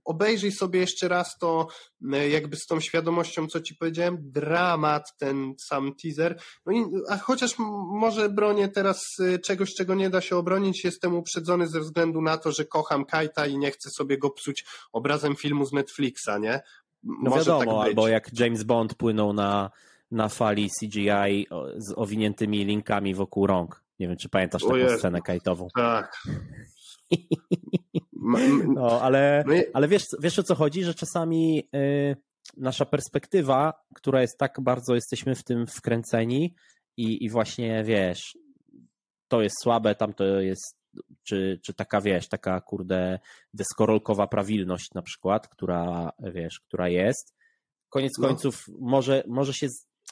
obejrzyj 0.05 0.51
sobie 0.51 0.79
jeszcze 0.79 1.07
raz 1.07 1.37
to 1.37 1.67
jakby 2.29 2.55
z 2.55 2.65
tą 2.65 2.79
świadomością, 2.79 3.47
co 3.47 3.61
ci 3.61 3.75
powiedziałem, 3.75 4.17
dramat, 4.19 5.17
ten 5.17 5.53
sam 5.57 5.95
teaser. 5.95 6.39
No 6.65 6.73
i, 6.73 6.85
a 7.09 7.17
chociaż 7.17 7.55
może 7.91 8.29
bronię 8.29 8.69
teraz 8.69 9.17
czegoś, 9.43 9.73
czego 9.73 9.95
nie 9.95 10.09
da 10.09 10.21
się 10.21 10.37
obronić, 10.37 10.83
jestem 10.83 11.15
uprzedzony 11.15 11.67
ze 11.67 11.79
względu 11.79 12.21
na 12.21 12.37
to, 12.37 12.51
że 12.51 12.65
kocham 12.65 13.05
Kajta 13.05 13.45
i 13.45 13.57
nie 13.57 13.71
chcę 13.71 13.89
sobie 13.89 14.17
go 14.17 14.29
psuć 14.29 14.65
obrazem 14.91 15.35
filmu 15.35 15.65
z 15.65 15.73
Netflixa, 15.73 16.39
nie? 16.39 16.61
No 17.03 17.29
może 17.29 17.37
wiadomo, 17.39 17.79
tak 17.79 17.87
albo 17.87 18.07
jak 18.07 18.39
James 18.39 18.63
Bond 18.63 18.95
płynął 18.95 19.33
na 19.33 19.71
na 20.11 20.29
fali 20.29 20.69
CGI 20.79 21.47
z 21.77 21.93
owiniętymi 21.95 22.65
linkami 22.65 23.15
wokół 23.15 23.47
rąk. 23.47 23.83
Nie 23.99 24.07
wiem, 24.07 24.17
czy 24.17 24.29
pamiętasz 24.29 24.61
taką 24.61 24.97
scenę 24.97 25.21
kajtową. 25.21 25.67
Tak. 25.75 26.23
No, 28.67 29.01
ale, 29.01 29.43
no 29.47 29.53
ale 29.73 29.87
wiesz, 29.87 30.03
wiesz 30.19 30.39
o 30.39 30.43
co 30.43 30.55
chodzi, 30.55 30.83
że 30.83 30.93
czasami 30.93 31.69
y, 31.75 32.15
nasza 32.57 32.85
perspektywa, 32.85 33.73
która 33.95 34.21
jest 34.21 34.37
tak 34.37 34.61
bardzo, 34.61 34.95
jesteśmy 34.95 35.35
w 35.35 35.43
tym 35.43 35.67
wkręceni 35.67 36.55
i, 36.97 37.25
i 37.25 37.29
właśnie 37.29 37.83
wiesz, 37.83 38.37
to 39.27 39.41
jest 39.41 39.55
słabe, 39.63 39.95
tam 39.95 40.13
to 40.13 40.23
jest, 40.23 40.77
czy, 41.23 41.59
czy 41.65 41.73
taka 41.73 42.01
wiesz, 42.01 42.29
taka 42.29 42.61
kurde 42.61 43.19
deskorolkowa 43.53 44.27
prawilność 44.27 44.91
na 44.95 45.01
przykład, 45.01 45.47
która 45.47 46.11
wiesz, 46.19 46.59
która 46.59 46.89
jest. 46.89 47.35
Koniec 47.89 48.11
no. 48.19 48.27
końców 48.27 48.65
może, 48.79 49.23
może 49.27 49.53
się 49.53 49.67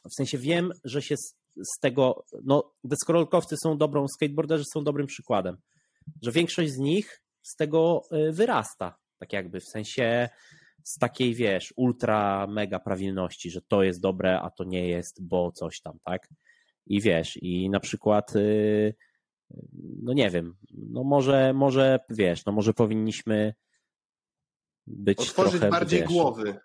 w 0.09 0.13
sensie 0.17 0.37
wiem, 0.37 0.71
że 0.83 1.01
się 1.01 1.17
z, 1.17 1.35
z 1.55 1.79
tego, 1.79 2.23
no 2.43 2.73
deskorolkowcy 2.83 3.55
są 3.63 3.77
dobrą, 3.77 4.05
skateboarderzy 4.07 4.63
są 4.73 4.83
dobrym 4.83 5.07
przykładem, 5.07 5.57
że 6.21 6.31
większość 6.31 6.71
z 6.71 6.77
nich 6.77 7.21
z 7.41 7.55
tego 7.55 8.01
y, 8.13 8.31
wyrasta, 8.31 8.97
tak 9.19 9.33
jakby, 9.33 9.59
w 9.59 9.67
sensie 9.67 10.29
z 10.83 10.97
takiej, 10.99 11.35
wiesz, 11.35 11.73
ultra 11.75 12.47
mega 12.47 12.79
prawilności, 12.79 13.51
że 13.51 13.61
to 13.67 13.83
jest 13.83 14.01
dobre, 14.01 14.41
a 14.41 14.49
to 14.49 14.63
nie 14.63 14.87
jest, 14.87 15.27
bo 15.27 15.51
coś 15.51 15.81
tam, 15.81 15.97
tak? 16.03 16.27
I 16.85 17.01
wiesz, 17.01 17.37
i 17.41 17.69
na 17.69 17.79
przykład, 17.79 18.35
y, 18.35 18.95
no 20.03 20.13
nie 20.13 20.29
wiem, 20.29 20.55
no 20.71 21.03
może, 21.03 21.53
może, 21.53 21.99
wiesz, 22.09 22.45
no 22.45 22.51
może 22.51 22.73
powinniśmy 22.73 23.53
być 24.87 25.19
Otworzyć 25.19 25.51
trochę, 25.51 25.69
bardziej 25.69 25.99
wiesz, 25.99 26.09
głowy. 26.09 26.59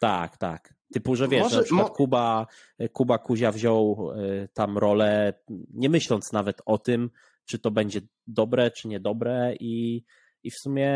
Tak, 0.00 0.36
tak. 0.36 0.73
Typu, 0.92 1.16
że 1.16 1.28
wiesz, 1.28 1.42
Może, 1.42 1.56
na 1.56 1.62
przykład 1.62 1.88
mo... 1.88 1.94
Kuba, 1.94 2.46
Kuba 2.92 3.18
Kuzia 3.18 3.52
wziął 3.52 4.10
y, 4.12 4.48
tam 4.54 4.78
rolę, 4.78 5.34
nie 5.74 5.88
myśląc 5.88 6.32
nawet 6.32 6.62
o 6.66 6.78
tym, 6.78 7.10
czy 7.46 7.58
to 7.58 7.70
będzie 7.70 8.00
dobre, 8.26 8.70
czy 8.70 8.88
niedobre 8.88 9.54
i, 9.60 10.04
i 10.42 10.50
w 10.50 10.54
sumie 10.54 10.92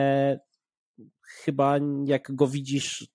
chyba 1.45 1.79
jak 2.05 2.35
go 2.35 2.47
widzisz 2.47 3.09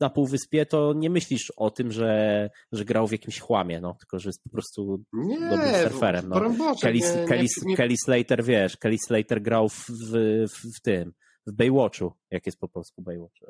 na 0.00 0.10
półwyspie, 0.10 0.66
to 0.66 0.92
nie 0.96 1.10
myślisz 1.10 1.52
o 1.56 1.70
tym, 1.70 1.92
że, 1.92 2.50
że 2.72 2.84
grał 2.84 3.08
w 3.08 3.12
jakimś 3.12 3.40
chłamie, 3.40 3.80
no, 3.80 3.94
tylko 3.94 4.18
że 4.18 4.28
jest 4.28 4.42
po 4.42 4.50
prostu 4.50 5.04
nie, 5.12 5.40
dobrym 5.40 5.90
surferem. 5.90 6.28
No. 6.28 6.40
Kelly, 6.82 6.98
nie, 6.98 7.26
Kelly, 7.28 7.46
nie, 7.64 7.76
Kelly 7.76 7.94
Slater, 8.04 8.44
wiesz, 8.44 8.76
Kelly 8.76 8.96
Slater 9.06 9.42
grał 9.42 9.68
w, 9.68 9.86
w, 9.88 10.12
w, 10.48 10.76
w 10.76 10.80
tym, 10.82 11.12
w 11.46 11.52
Baywatchu, 11.52 12.12
jak 12.30 12.46
jest 12.46 12.58
po 12.58 12.68
polsku 12.68 13.02
Baywatch. 13.02 13.40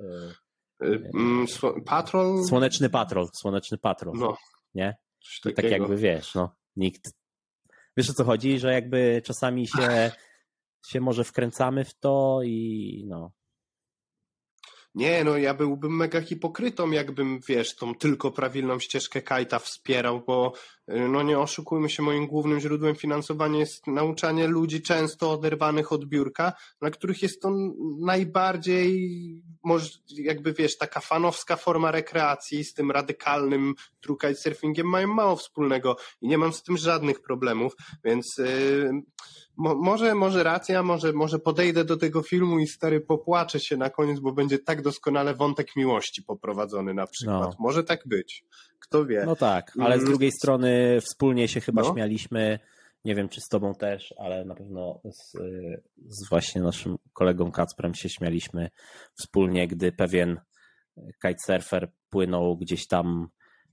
Y, 0.82 1.10
mm, 1.14 1.46
patrol? 1.84 2.44
Słoneczny 2.44 2.90
patrol, 2.90 3.28
słoneczny 3.32 3.78
patrol. 3.78 4.14
No. 4.18 4.36
Nie? 4.74 4.96
I 5.44 5.54
tak 5.54 5.64
jakby 5.64 5.96
wiesz, 5.96 6.34
no, 6.34 6.54
nikt. 6.76 7.10
Wiesz 7.96 8.10
o 8.10 8.14
co 8.14 8.24
chodzi, 8.24 8.58
że 8.58 8.72
jakby 8.72 9.22
czasami 9.24 9.68
się, 9.68 10.12
się 10.86 11.00
może 11.00 11.24
wkręcamy 11.24 11.84
w 11.84 11.94
to 11.94 12.40
i 12.44 13.04
no. 13.08 13.32
Nie, 14.94 15.24
no 15.24 15.36
ja 15.36 15.54
byłbym 15.54 15.96
mega 15.96 16.20
hipokrytą, 16.20 16.90
jakbym, 16.90 17.40
wiesz, 17.48 17.76
tą 17.76 17.94
tylko 17.94 18.30
prawilną 18.30 18.78
ścieżkę 18.78 19.22
Kajta 19.22 19.58
wspierał, 19.58 20.22
bo 20.26 20.52
no 20.88 21.22
nie 21.22 21.38
oszukujmy 21.38 21.90
się, 21.90 22.02
moim 22.02 22.26
głównym 22.26 22.60
źródłem 22.60 22.94
finansowania 22.94 23.58
jest 23.58 23.86
nauczanie 23.86 24.46
ludzi 24.46 24.82
często 24.82 25.32
oderwanych 25.32 25.92
od 25.92 26.04
biurka, 26.04 26.52
dla 26.80 26.90
których 26.90 27.22
jest 27.22 27.42
to 27.42 27.50
najbardziej, 28.00 29.10
może 29.64 29.90
jakby 30.08 30.52
wiesz, 30.52 30.78
taka 30.78 31.00
fanowska 31.00 31.56
forma 31.56 31.90
rekreacji 31.90 32.64
z 32.64 32.74
tym 32.74 32.90
radykalnym 32.90 33.74
surfingiem 34.34 34.86
mają 34.86 35.08
mało 35.08 35.36
wspólnego 35.36 35.96
i 36.20 36.28
nie 36.28 36.38
mam 36.38 36.52
z 36.52 36.62
tym 36.62 36.76
żadnych 36.76 37.22
problemów, 37.22 37.72
więc 38.04 38.36
yy, 38.38 38.90
mo, 39.56 39.74
może, 39.74 40.14
może 40.14 40.42
racja, 40.42 40.82
może, 40.82 41.12
może 41.12 41.38
podejdę 41.38 41.84
do 41.84 41.96
tego 41.96 42.22
filmu 42.22 42.58
i 42.58 42.66
stary 42.66 43.00
popłaczę 43.00 43.60
się 43.60 43.76
na 43.76 43.90
koniec, 43.90 44.20
bo 44.20 44.32
będzie 44.32 44.58
tak 44.58 44.82
doskonale 44.82 45.34
wątek 45.34 45.76
miłości 45.76 46.22
poprowadzony 46.22 46.94
na 46.94 47.06
przykład. 47.06 47.50
No. 47.50 47.56
Może 47.58 47.84
tak 47.84 48.00
być. 48.06 48.44
Kto 48.88 49.06
wie. 49.06 49.22
No 49.26 49.36
tak, 49.36 49.72
ale 49.80 49.94
z 49.94 50.00
mm. 50.00 50.10
drugiej 50.10 50.32
strony 50.32 50.98
wspólnie 51.00 51.48
się 51.48 51.60
chyba 51.60 51.82
no. 51.82 51.92
śmialiśmy. 51.92 52.58
Nie 53.04 53.14
wiem, 53.14 53.28
czy 53.28 53.40
z 53.40 53.48
tobą 53.48 53.74
też, 53.74 54.14
ale 54.18 54.44
na 54.44 54.54
pewno 54.54 55.00
z, 55.04 55.32
z 56.08 56.28
właśnie 56.28 56.62
naszym 56.62 56.96
kolegą 57.12 57.50
Kacprem 57.50 57.94
się 57.94 58.08
śmialiśmy 58.08 58.68
wspólnie, 59.18 59.68
gdy 59.68 59.92
pewien 59.92 60.40
kitesurfer 61.22 61.90
płynął 62.10 62.56
gdzieś 62.56 62.86
tam 62.86 63.28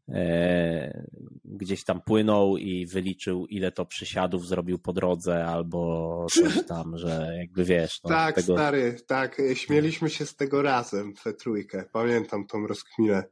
E, 0.09 1.07
gdzieś 1.45 1.83
tam 1.83 2.01
płynął 2.01 2.57
i 2.57 2.87
wyliczył, 2.87 3.45
ile 3.45 3.71
to 3.71 3.85
przysiadów 3.85 4.47
zrobił 4.47 4.79
po 4.79 4.93
drodze, 4.93 5.45
albo 5.45 6.25
coś 6.33 6.65
tam, 6.67 6.97
że 6.97 7.35
jakby 7.37 7.63
wiesz. 7.63 7.99
No, 8.03 8.09
tak, 8.09 8.35
tego... 8.35 8.53
stary, 8.53 8.95
tak. 9.07 9.41
Śmieliśmy 9.53 10.09
się 10.09 10.25
z 10.25 10.35
tego 10.35 10.61
razem, 10.61 11.13
we 11.25 11.33
trójkę. 11.33 11.85
Pamiętam 11.91 12.47
tą 12.47 12.67
rozkminę. 12.67 13.23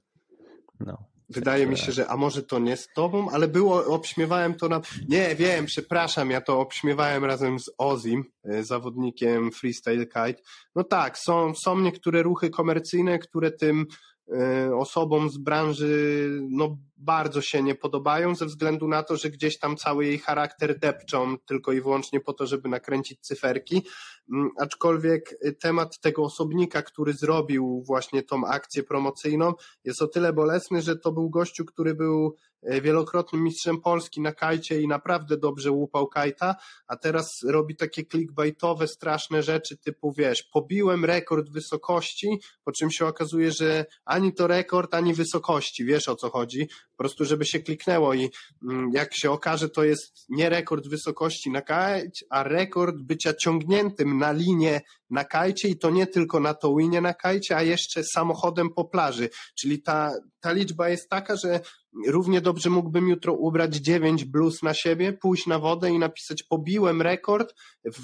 No. 0.80 1.13
Wydaje 1.30 1.68
mi 1.68 1.78
się, 1.78 1.92
że 1.92 2.08
a 2.08 2.18
może 2.18 2.44
to 2.44 2.60
nie 2.60 2.78
z 2.78 2.88
tobą, 2.96 3.30
ale 3.30 3.48
było, 3.48 3.86
obśmiewałem 3.86 4.54
to 4.54 4.70
na. 4.70 4.82
Nie, 5.10 5.36
wiem, 5.36 5.66
przepraszam, 5.66 6.32
ja 6.32 6.42
to 6.42 6.60
obśmiewałem 6.60 7.26
razem 7.26 7.60
z 7.60 7.72
Ozim, 7.78 8.24
e, 8.44 8.64
zawodnikiem 8.64 9.52
freestyle 9.52 10.06
kite. 10.06 10.42
No 10.76 10.84
tak, 10.84 11.18
są, 11.18 11.56
są 11.56 11.80
niektóre 11.80 12.24
ruchy 12.24 12.50
komercyjne, 12.50 13.20
które 13.20 13.52
tym 13.52 13.86
E, 14.32 14.76
osobom 14.76 15.30
z 15.30 15.38
branży 15.38 16.30
no, 16.50 16.78
bardzo 16.98 17.42
się 17.42 17.64
nie 17.64 17.76
podobają, 17.76 18.36
ze 18.36 18.46
względu 18.46 18.88
na 18.88 19.04
to, 19.04 19.18
że 19.18 19.30
gdzieś 19.30 19.60
tam 19.60 19.78
cały 19.78 20.06
jej 20.06 20.20
charakter 20.20 20.80
depczą 20.80 21.38
tylko 21.38 21.72
i 21.72 21.82
wyłącznie 21.82 22.20
po 22.20 22.34
to, 22.34 22.48
żeby 22.48 22.70
nakręcić 22.70 23.20
cyferki. 23.22 23.86
Mm, 24.34 24.50
aczkolwiek 24.60 25.38
temat 25.60 26.00
tego 26.00 26.24
osobnika, 26.24 26.82
który 26.82 27.14
zrobił 27.14 27.84
właśnie 27.88 28.24
tą 28.24 28.46
akcję 28.46 28.84
promocyjną, 28.84 29.54
jest 29.84 30.02
o 30.02 30.08
tyle 30.08 30.34
bolesny, 30.34 30.82
że 30.82 30.96
to 30.96 31.12
był 31.12 31.30
gościu, 31.30 31.66
który 31.66 31.96
był 31.96 32.38
E, 32.66 32.82
wielokrotnym 32.82 33.44
mistrzem 33.44 33.82
Polski 33.82 34.22
na 34.22 34.32
kajcie 34.32 34.82
i 34.82 34.88
naprawdę 34.88 35.38
dobrze 35.38 35.72
łupał 35.72 36.08
kajta, 36.08 36.56
a 36.88 36.98
teraz 36.98 37.44
robi 37.44 37.76
takie 37.76 38.06
clickbaitowe, 38.06 38.88
straszne 38.88 39.44
rzeczy 39.44 39.78
typu, 39.78 40.14
wiesz, 40.18 40.44
pobiłem 40.44 41.06
rekord 41.06 41.50
wysokości, 41.50 42.40
po 42.64 42.72
czym 42.72 42.92
się 42.92 43.06
okazuje, 43.06 43.52
że 43.52 43.86
ani 44.06 44.34
to 44.34 44.48
rekord, 44.48 44.94
ani 44.94 45.14
wysokości, 45.14 45.86
wiesz 45.86 46.08
o 46.08 46.16
co 46.16 46.30
chodzi, 46.30 46.68
po 46.98 47.04
prostu 47.04 47.26
żeby 47.26 47.46
się 47.46 47.60
kliknęło 47.60 48.14
i 48.14 48.30
mm, 48.64 48.92
jak 48.94 49.16
się 49.16 49.32
okaże, 49.32 49.70
to 49.70 49.84
jest 49.84 50.26
nie 50.30 50.50
rekord 50.50 50.88
wysokości 50.88 51.52
na 51.52 51.62
kajcie, 51.62 52.26
a 52.30 52.44
rekord 52.44 52.96
bycia 52.96 53.34
ciągniętym 53.34 54.18
na 54.18 54.32
linię 54.32 54.82
na 55.14 55.24
kajcie 55.24 55.68
i 55.68 55.78
to 55.78 55.90
nie 55.90 56.08
tylko 56.08 56.40
na 56.40 56.54
to 56.54 56.76
winie 56.76 57.02
na 57.02 57.14
kajcie, 57.14 57.58
a 57.58 57.62
jeszcze 57.62 58.04
samochodem 58.04 58.70
po 58.70 58.86
plaży, 58.86 59.30
czyli 59.56 59.82
ta, 59.82 60.12
ta 60.40 60.52
liczba 60.52 60.90
jest 60.90 61.10
taka, 61.10 61.36
że 61.36 61.60
równie 62.08 62.42
dobrze 62.42 62.70
mógłbym 62.70 63.10
jutro 63.10 63.34
ubrać 63.34 63.76
dziewięć 63.76 64.26
bluz 64.26 64.64
na 64.64 64.74
siebie, 64.74 65.14
pójść 65.14 65.48
na 65.48 65.60
wodę 65.60 65.92
i 65.92 66.00
napisać 66.00 66.44
pobiłem 66.44 67.02
rekord 67.02 67.54
w, 67.86 68.02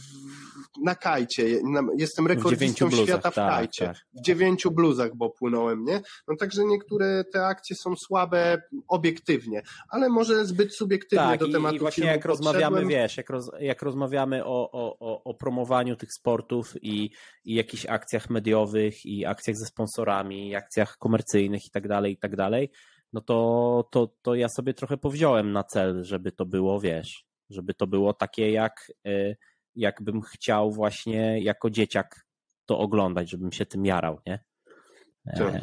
na 0.84 0.96
kajcie. 0.96 1.60
Jestem 1.98 2.28
rekordistą 2.28 2.92
świata 2.92 3.32
w 3.32 3.36
tak, 3.36 3.54
kajcie. 3.54 3.86
Tak. 3.86 3.98
W 4.14 4.22
dziewięciu 4.22 4.72
bluzach, 4.72 5.16
bo 5.16 5.30
płynąłem, 5.30 5.84
nie? 5.84 6.02
No 6.28 6.36
także 6.36 6.66
niektóre 6.66 7.24
te 7.24 7.46
akcje 7.46 7.76
są 7.76 7.96
słabe 7.96 8.62
obiektywnie, 8.88 9.62
ale 9.90 10.10
może 10.10 10.46
zbyt 10.46 10.76
subiektywnie 10.76 11.26
tak, 11.26 11.40
do 11.40 11.52
tematu 11.52 11.76
i 11.76 11.80
właśnie 11.80 12.06
jak 12.06 12.26
rozmawiamy, 12.26 12.86
wiesz, 12.86 13.18
jak, 13.18 13.30
roz, 13.30 13.52
jak 13.60 13.82
rozmawiamy 13.82 14.46
o, 14.46 14.72
o, 14.72 15.24
o 15.24 15.34
promowaniu 15.34 15.96
tych 15.96 16.14
sportów 16.14 16.74
i, 16.82 16.99
i 17.46 17.56
jakichś 17.56 17.86
akcjach 17.86 18.30
mediowych 18.30 19.06
i 19.06 19.26
akcjach 19.26 19.58
ze 19.58 19.66
sponsorami, 19.66 20.50
i 20.50 20.56
akcjach 20.56 20.98
komercyjnych 20.98 21.66
i 21.66 21.72
tak 21.72 21.88
dalej, 21.88 22.14
i 22.14 22.18
tak 22.18 22.36
dalej, 22.36 22.70
no 23.14 23.22
to, 23.22 23.90
to, 23.92 24.14
to 24.22 24.36
ja 24.36 24.50
sobie 24.50 24.74
trochę 24.74 24.98
powziąłem 24.98 25.52
na 25.52 25.64
cel, 25.64 26.04
żeby 26.04 26.32
to 26.32 26.46
było, 26.46 26.80
wiesz, 26.80 27.26
żeby 27.50 27.74
to 27.74 27.88
było 27.88 28.14
takie 28.14 28.52
jak, 28.52 28.92
y, 29.08 29.38
jakbym 29.76 30.22
chciał 30.22 30.72
właśnie 30.72 31.40
jako 31.42 31.70
dzieciak 31.70 32.26
to 32.66 32.80
oglądać, 32.80 33.30
żebym 33.30 33.52
się 33.52 33.66
tym 33.66 33.86
jarał, 33.86 34.20
nie? 34.28 34.40
Tak. 35.38 35.54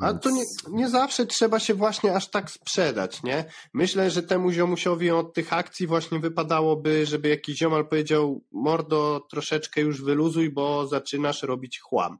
A 0.00 0.14
to 0.14 0.30
nie, 0.30 0.44
nie 0.70 0.88
zawsze 0.88 1.26
trzeba 1.26 1.58
się 1.58 1.74
właśnie 1.74 2.14
aż 2.14 2.30
tak 2.30 2.50
sprzedać, 2.50 3.22
nie? 3.22 3.44
Myślę, 3.72 4.10
że 4.10 4.22
temu 4.22 4.52
ziomusiowi 4.52 5.10
od 5.10 5.34
tych 5.34 5.52
akcji 5.52 5.86
właśnie 5.86 6.18
wypadałoby, 6.18 7.06
żeby 7.06 7.28
jakiś 7.28 7.58
ziomal 7.58 7.88
powiedział 7.88 8.44
mordo, 8.52 9.26
troszeczkę 9.30 9.80
już 9.80 10.02
wyluzuj, 10.02 10.50
bo 10.50 10.86
zaczynasz 10.86 11.42
robić 11.42 11.80
chłam. 11.80 12.18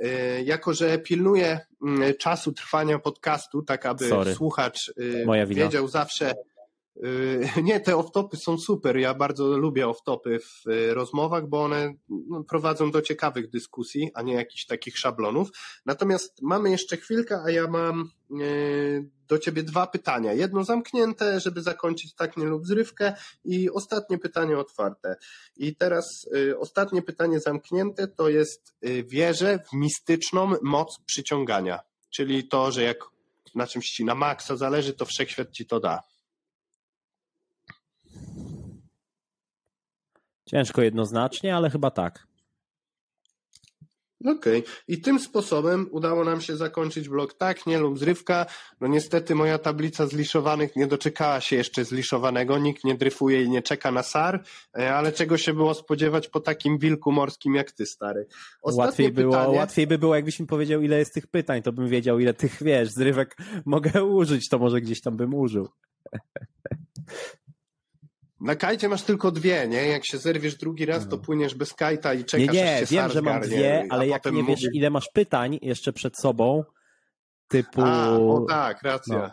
E, 0.00 0.42
jako 0.42 0.74
że 0.74 0.98
pilnuję 0.98 1.60
mm, 1.82 2.14
czasu 2.14 2.52
trwania 2.52 2.98
podcastu, 2.98 3.62
tak 3.62 3.86
aby 3.86 4.08
Sorry. 4.08 4.34
słuchacz 4.34 4.92
e, 5.34 5.46
wiedział 5.46 5.88
zawsze. 5.88 6.34
E, 7.02 7.62
nie, 7.62 7.80
te 7.80 7.96
off-topy 7.96 8.36
są 8.36 8.58
super. 8.58 8.96
Ja 8.96 9.14
bardzo 9.14 9.58
lubię 9.58 9.86
off-topy 9.86 10.38
w 10.38 10.64
rozmowach, 10.94 11.48
bo 11.48 11.64
one 11.64 11.94
no, 12.08 12.44
prowadzą 12.44 12.90
do 12.90 13.02
ciekawych 13.02 13.50
dyskusji, 13.50 14.10
a 14.14 14.22
nie 14.22 14.34
jakichś 14.34 14.66
takich 14.66 14.98
szablonów. 14.98 15.48
Natomiast 15.86 16.42
mamy 16.42 16.70
jeszcze 16.70 16.96
chwilkę, 16.96 17.42
a 17.46 17.50
ja 17.50 17.68
mam 17.68 18.10
do 19.28 19.38
ciebie 19.38 19.62
dwa 19.62 19.86
pytania. 19.86 20.32
Jedno 20.32 20.64
zamknięte, 20.64 21.40
żeby 21.40 21.62
zakończyć 21.62 22.14
tak 22.14 22.36
nie 22.36 22.44
lub 22.44 22.66
zrywkę 22.66 23.14
i 23.44 23.70
ostatnie 23.70 24.18
pytanie 24.18 24.58
otwarte. 24.58 25.16
I 25.56 25.76
teraz 25.76 26.26
y, 26.36 26.58
ostatnie 26.58 27.02
pytanie 27.02 27.40
zamknięte 27.40 28.08
to 28.08 28.28
jest 28.28 28.74
y, 28.86 29.04
wierzę 29.04 29.58
w 29.70 29.76
mistyczną 29.76 30.52
moc 30.62 30.98
przyciągania. 31.06 31.80
Czyli 32.10 32.48
to, 32.48 32.72
że 32.72 32.82
jak 32.82 32.98
na 33.54 33.66
czymś 33.66 33.86
ci 33.86 34.04
na 34.04 34.14
maksa 34.14 34.56
zależy, 34.56 34.92
to 34.92 35.04
wszechświat 35.04 35.50
ci 35.50 35.66
to 35.66 35.80
da. 35.80 36.00
Ciężko 40.46 40.82
jednoznacznie, 40.82 41.56
ale 41.56 41.70
chyba 41.70 41.90
tak. 41.90 42.26
Okej. 44.20 44.58
Okay. 44.60 44.62
I 44.88 45.00
tym 45.00 45.20
sposobem 45.20 45.88
udało 45.90 46.24
nam 46.24 46.40
się 46.40 46.56
zakończyć 46.56 47.08
blok 47.08 47.34
tak, 47.34 47.66
nie 47.66 47.78
lub 47.78 47.98
zrywka. 47.98 48.46
No 48.80 48.88
niestety 48.88 49.34
moja 49.34 49.58
tablica 49.58 50.06
zliszowanych 50.06 50.76
nie 50.76 50.86
doczekała 50.86 51.40
się 51.40 51.56
jeszcze 51.56 51.84
zliszowanego. 51.84 52.58
Nikt 52.58 52.84
nie 52.84 52.94
dryfuje 52.94 53.42
i 53.42 53.50
nie 53.50 53.62
czeka 53.62 53.92
na 53.92 54.02
SAR, 54.02 54.44
e, 54.78 54.94
ale 54.94 55.12
czego 55.12 55.38
się 55.38 55.52
było 55.52 55.74
spodziewać 55.74 56.28
po 56.28 56.40
takim 56.40 56.78
wilku 56.78 57.12
morskim 57.12 57.54
jak 57.54 57.72
ty, 57.72 57.86
stary. 57.86 58.26
łatwiej, 58.62 59.12
pytanie... 59.12 59.44
było, 59.44 59.50
łatwiej 59.50 59.86
by 59.86 59.98
było, 59.98 60.14
jakbyś 60.14 60.40
mi 60.40 60.46
powiedział, 60.46 60.82
ile 60.82 60.98
jest 60.98 61.14
tych 61.14 61.26
pytań, 61.26 61.62
to 61.62 61.72
bym 61.72 61.88
wiedział, 61.88 62.18
ile 62.18 62.34
tych, 62.34 62.62
wiesz, 62.62 62.90
zrywek 62.90 63.36
mogę 63.64 64.04
użyć, 64.04 64.48
to 64.48 64.58
może 64.58 64.80
gdzieś 64.80 65.00
tam 65.00 65.16
bym 65.16 65.34
użył. 65.34 65.68
Na 68.40 68.56
kajcie 68.56 68.88
masz 68.88 69.02
tylko 69.02 69.30
dwie, 69.30 69.68
nie? 69.68 69.86
Jak 69.86 70.06
się 70.06 70.18
zerwiesz 70.18 70.56
drugi 70.56 70.86
raz, 70.86 71.08
to 71.08 71.16
no. 71.16 71.22
płyniesz 71.22 71.54
bez 71.54 71.74
kajta 71.74 72.14
i 72.14 72.24
czekasz, 72.24 72.54
Nie, 72.54 72.62
nie, 72.80 72.86
wiem, 72.90 73.10
że 73.10 73.22
mam 73.22 73.40
dwie, 73.40 73.86
ale 73.90 74.08
jak 74.08 74.32
nie 74.32 74.44
wiesz, 74.44 74.66
ile 74.72 74.90
masz 74.90 75.08
pytań 75.12 75.58
jeszcze 75.62 75.92
przed 75.92 76.18
sobą, 76.18 76.64
typu... 77.48 77.82
A, 77.84 78.18
o 78.18 78.44
tak, 78.48 78.82
racja. 78.82 79.18
No. 79.18 79.30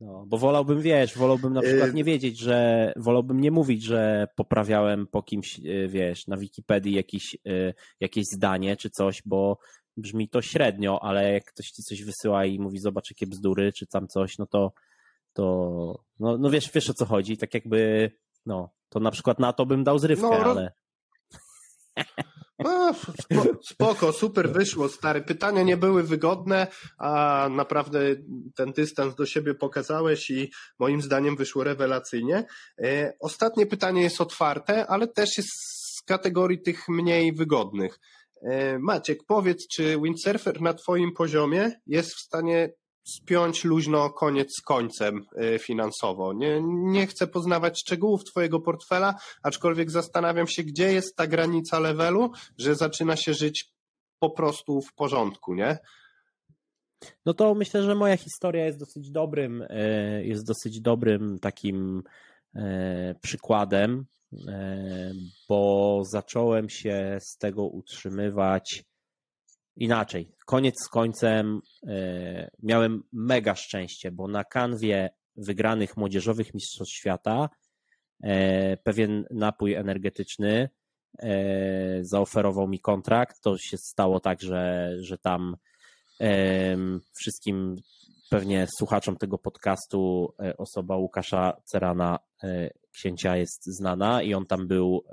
No, 0.00 0.24
bo 0.26 0.38
wolałbym, 0.38 0.80
wiesz, 0.80 1.18
wolałbym 1.18 1.52
na 1.52 1.60
przykład 1.60 1.90
y- 1.90 1.94
nie 1.94 2.04
wiedzieć, 2.04 2.38
że 2.38 2.92
wolałbym 2.96 3.40
nie 3.40 3.50
mówić, 3.50 3.82
że 3.82 4.26
poprawiałem 4.36 5.06
po 5.06 5.22
kimś, 5.22 5.58
y, 5.58 5.88
wiesz, 5.88 6.26
na 6.26 6.36
Wikipedii 6.36 6.94
jakiś, 6.94 7.36
y, 7.46 7.74
jakieś 8.00 8.24
zdanie 8.34 8.76
czy 8.76 8.90
coś, 8.90 9.22
bo 9.24 9.58
brzmi 9.96 10.28
to 10.28 10.42
średnio, 10.42 11.02
ale 11.02 11.32
jak 11.32 11.44
ktoś 11.44 11.66
ci 11.70 11.82
coś 11.82 12.02
wysyła 12.02 12.44
i 12.44 12.58
mówi, 12.58 12.78
zobacz 12.78 13.10
jakie 13.10 13.26
bzdury, 13.26 13.72
czy 13.72 13.86
tam 13.86 14.08
coś, 14.08 14.38
no 14.38 14.46
to 14.46 14.72
to 15.32 16.04
no, 16.20 16.38
no 16.38 16.50
wiesz, 16.50 16.70
wiesz 16.74 16.90
o 16.90 16.94
co 16.94 17.06
chodzi, 17.06 17.36
tak 17.36 17.54
jakby 17.54 18.10
no, 18.46 18.70
to 18.88 19.00
na 19.00 19.10
przykład 19.10 19.38
na 19.38 19.52
to 19.52 19.66
bym 19.66 19.84
dał 19.84 19.98
zrywkę, 19.98 20.28
no, 20.30 20.50
ale... 20.50 20.72
No, 22.58 22.94
spoko, 23.62 24.12
super 24.12 24.52
wyszło, 24.52 24.88
stary. 24.88 25.22
Pytania 25.22 25.62
nie 25.62 25.76
były 25.76 26.02
wygodne, 26.02 26.66
a 26.98 27.48
naprawdę 27.50 28.00
ten 28.56 28.72
dystans 28.72 29.14
do 29.14 29.26
siebie 29.26 29.54
pokazałeś 29.54 30.30
i 30.30 30.50
moim 30.78 31.02
zdaniem 31.02 31.36
wyszło 31.36 31.64
rewelacyjnie. 31.64 32.44
E, 32.82 33.12
ostatnie 33.20 33.66
pytanie 33.66 34.02
jest 34.02 34.20
otwarte, 34.20 34.86
ale 34.86 35.08
też 35.08 35.36
jest 35.36 35.50
z 35.50 36.02
kategorii 36.02 36.62
tych 36.62 36.88
mniej 36.88 37.32
wygodnych. 37.32 37.98
E, 38.42 38.78
Maciek, 38.78 39.18
powiedz, 39.26 39.68
czy 39.68 40.00
windsurfer 40.00 40.60
na 40.60 40.74
Twoim 40.74 41.12
poziomie 41.12 41.80
jest 41.86 42.14
w 42.14 42.20
stanie 42.20 42.72
spiąć 43.04 43.64
luźno 43.64 44.10
koniec 44.10 44.48
z 44.58 44.60
końcem 44.60 45.26
e, 45.36 45.58
finansowo? 45.58 46.32
Nie, 46.32 46.60
nie 46.64 47.06
chcę 47.06 47.26
poznawać 47.26 47.80
szczegółów 47.80 48.24
Twojego 48.24 48.60
portfela, 48.60 49.14
aczkolwiek 49.42 49.90
zastanawiam 49.90 50.46
się, 50.46 50.62
gdzie 50.62 50.92
jest 50.92 51.16
ta 51.16 51.26
granica 51.26 51.78
levelu, 51.78 52.30
że 52.58 52.74
zaczyna 52.74 53.16
się 53.16 53.34
żyć 53.34 53.72
po 54.18 54.30
prostu 54.30 54.80
w 54.80 54.94
porządku, 54.94 55.54
nie? 55.54 55.78
No 57.26 57.34
to 57.34 57.54
myślę, 57.54 57.82
że 57.82 57.94
moja 57.94 58.16
historia 58.16 58.66
jest 58.66 58.78
dosyć 58.78 59.10
dobrym, 59.10 59.64
e, 59.68 60.24
jest 60.24 60.46
dosyć 60.46 60.80
dobrym 60.80 61.38
takim 61.38 62.02
przykładem 63.22 64.06
E, 64.48 65.12
bo 65.48 66.02
zacząłem 66.04 66.68
się 66.68 67.18
z 67.20 67.36
tego 67.38 67.66
utrzymywać 67.66 68.84
inaczej. 69.76 70.32
Koniec 70.46 70.74
z 70.84 70.88
końcem 70.88 71.60
e, 71.86 72.50
miałem 72.62 73.02
mega 73.12 73.54
szczęście, 73.54 74.12
bo 74.12 74.28
na 74.28 74.44
kanwie 74.44 75.10
wygranych 75.36 75.96
młodzieżowych 75.96 76.54
mistrzostw 76.54 76.94
świata 76.94 77.48
e, 78.22 78.76
pewien 78.76 79.24
napój 79.30 79.74
energetyczny 79.74 80.68
zaoferował 82.00 82.68
mi 82.68 82.80
kontrakt. 82.80 83.40
To 83.42 83.58
się 83.58 83.76
stało 83.76 84.20
tak, 84.20 84.42
że, 84.42 84.92
że 85.00 85.18
tam 85.18 85.56
wszystkim 87.20 87.76
pewnie 88.30 88.66
słuchaczom 88.78 89.16
tego 89.16 89.38
podcastu 89.38 90.34
osoba 90.58 90.96
Łukasza 90.96 91.56
Cerana 91.64 92.18
księcia 92.92 93.36
jest 93.36 93.64
znana 93.78 94.22
i 94.22 94.34
on 94.34 94.46
tam 94.46 94.68
był 94.68 95.04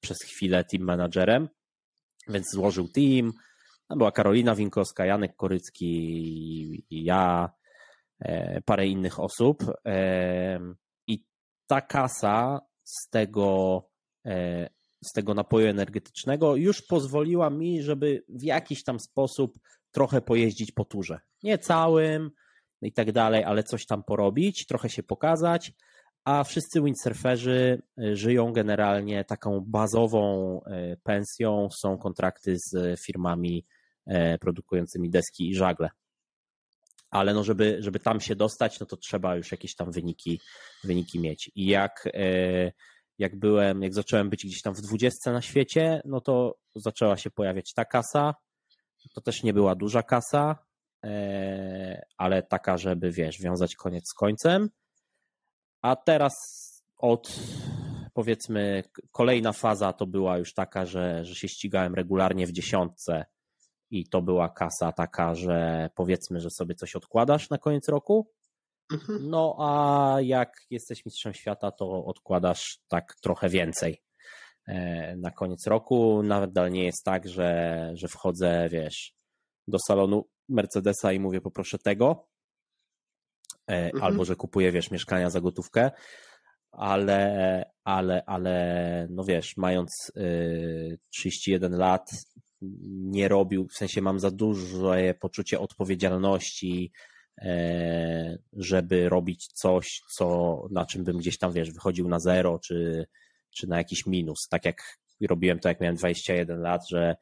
przez 0.00 0.18
chwilę 0.22 0.64
team 0.64 0.84
managerem, 0.84 1.48
więc 2.28 2.50
złożył 2.50 2.88
team. 2.88 3.32
Tam 3.88 3.98
była 3.98 4.12
Karolina 4.12 4.54
Winkowska, 4.54 5.06
Janek 5.06 5.36
Korycki, 5.36 6.84
ja, 6.90 7.50
e, 8.20 8.60
parę 8.60 8.86
innych 8.86 9.20
osób. 9.20 9.64
I 11.06 11.24
ta 11.66 11.80
kasa 11.80 12.60
z 12.84 13.08
tego, 13.10 13.82
e, 14.26 14.68
z 15.04 15.12
tego 15.12 15.34
napoju 15.34 15.66
energetycznego 15.66 16.56
już 16.56 16.82
pozwoliła 16.82 17.50
mi, 17.50 17.82
żeby 17.82 18.24
w 18.28 18.42
jakiś 18.42 18.84
tam 18.84 19.00
sposób 19.00 19.58
trochę 19.90 20.20
pojeździć 20.20 20.72
po 20.72 20.84
turze. 20.84 21.20
Nie 21.42 21.58
całym 21.58 22.30
i 22.82 22.92
tak 22.92 23.12
dalej, 23.12 23.44
ale 23.44 23.62
coś 23.62 23.86
tam 23.86 24.04
porobić, 24.04 24.66
trochę 24.66 24.88
się 24.88 25.02
pokazać 25.02 25.72
a 26.24 26.44
wszyscy 26.44 26.82
windsurferzy 26.82 27.82
y, 27.98 28.16
żyją 28.16 28.52
generalnie 28.52 29.24
taką 29.24 29.60
bazową 29.60 30.60
y, 30.60 30.96
pensją, 31.02 31.68
są 31.80 31.98
kontrakty 31.98 32.56
z 32.58 33.00
firmami 33.00 33.66
y, 34.06 34.38
produkującymi 34.40 35.10
deski 35.10 35.50
i 35.50 35.54
żagle. 35.54 35.90
Ale 37.10 37.34
no 37.34 37.44
żeby, 37.44 37.76
żeby 37.80 38.00
tam 38.00 38.20
się 38.20 38.36
dostać, 38.36 38.80
no 38.80 38.86
to 38.86 38.96
trzeba 38.96 39.36
już 39.36 39.52
jakieś 39.52 39.74
tam 39.74 39.92
wyniki, 39.92 40.40
wyniki 40.84 41.20
mieć. 41.20 41.50
I 41.54 41.66
jak, 41.66 42.08
jak 43.18 43.38
byłem, 43.38 43.82
jak 43.82 43.94
zacząłem 43.94 44.30
być 44.30 44.46
gdzieś 44.46 44.62
tam 44.62 44.74
w 44.74 44.80
dwudziestce 44.80 45.32
na 45.32 45.42
świecie, 45.42 46.02
no 46.04 46.20
to 46.20 46.58
zaczęła 46.74 47.16
się 47.16 47.30
pojawiać 47.30 47.72
ta 47.72 47.84
kasa. 47.84 48.34
To 49.14 49.20
też 49.20 49.42
nie 49.42 49.52
była 49.52 49.74
duża 49.74 50.02
kasa, 50.02 50.58
ale 52.16 52.42
taka, 52.42 52.78
żeby 52.78 53.10
wiesz, 53.10 53.40
wiązać 53.40 53.76
koniec 53.76 54.08
z 54.08 54.14
końcem. 54.14 54.70
A 55.82 55.96
teraz 55.96 56.34
od 56.96 57.40
powiedzmy 58.14 58.82
kolejna 59.12 59.52
faza 59.52 59.92
to 59.92 60.06
była 60.06 60.38
już 60.38 60.54
taka, 60.54 60.86
że, 60.86 61.24
że 61.24 61.34
się 61.34 61.48
ścigałem 61.48 61.94
regularnie 61.94 62.46
w 62.46 62.52
dziesiątce 62.52 63.24
i 63.90 64.08
to 64.08 64.22
była 64.22 64.48
kasa 64.48 64.92
taka, 64.92 65.34
że 65.34 65.90
powiedzmy, 65.94 66.40
że 66.40 66.50
sobie 66.50 66.74
coś 66.74 66.96
odkładasz 66.96 67.50
na 67.50 67.58
koniec 67.58 67.88
roku. 67.88 68.30
Mhm. 68.92 69.30
No 69.30 69.56
a 69.58 70.16
jak 70.20 70.66
jesteś 70.70 71.04
mistrzem 71.04 71.34
świata, 71.34 71.70
to 71.70 72.04
odkładasz 72.04 72.78
tak 72.88 73.14
trochę 73.22 73.48
więcej 73.48 74.02
e, 74.66 75.16
na 75.16 75.30
koniec 75.30 75.66
roku. 75.66 76.22
Nawet 76.22 76.52
dalej 76.52 76.72
nie 76.72 76.84
jest 76.84 77.04
tak, 77.04 77.28
że, 77.28 77.90
że 77.94 78.08
wchodzę, 78.08 78.68
wiesz, 78.70 79.14
do 79.68 79.78
salonu 79.86 80.28
Mercedesa 80.48 81.12
i 81.12 81.20
mówię 81.20 81.40
poproszę 81.40 81.78
tego, 81.78 82.28
mhm. 83.66 84.02
albo 84.02 84.24
że 84.24 84.36
kupuje, 84.36 84.72
wiesz, 84.72 84.90
mieszkania 84.90 85.30
za 85.30 85.40
gotówkę, 85.40 85.90
ale, 86.72 87.64
ale, 87.84 88.22
ale, 88.26 89.06
no 89.10 89.24
wiesz, 89.24 89.56
mając 89.56 90.12
31 91.10 91.74
y, 91.74 91.76
lat, 91.76 92.10
nie 92.92 93.28
robił, 93.28 93.68
w 93.68 93.76
sensie 93.76 94.02
mam 94.02 94.20
za 94.20 94.30
duże 94.30 95.14
poczucie 95.20 95.60
odpowiedzialności, 95.60 96.92
e, 97.38 98.38
żeby 98.52 99.08
robić 99.08 99.46
coś, 99.46 100.02
co, 100.16 100.56
na 100.70 100.86
czym 100.86 101.04
bym 101.04 101.18
gdzieś 101.18 101.38
tam, 101.38 101.52
wiesz, 101.52 101.70
wychodził 101.72 102.08
na 102.08 102.18
zero, 102.18 102.58
czy, 102.58 103.06
czy 103.50 103.68
na 103.68 103.78
jakiś 103.78 104.06
minus. 104.06 104.48
Tak 104.48 104.64
jak 104.64 104.82
robiłem 105.28 105.58
to, 105.58 105.68
jak 105.68 105.80
miałem 105.80 105.96
21 105.96 106.60
lat, 106.60 106.88
że 106.88 107.16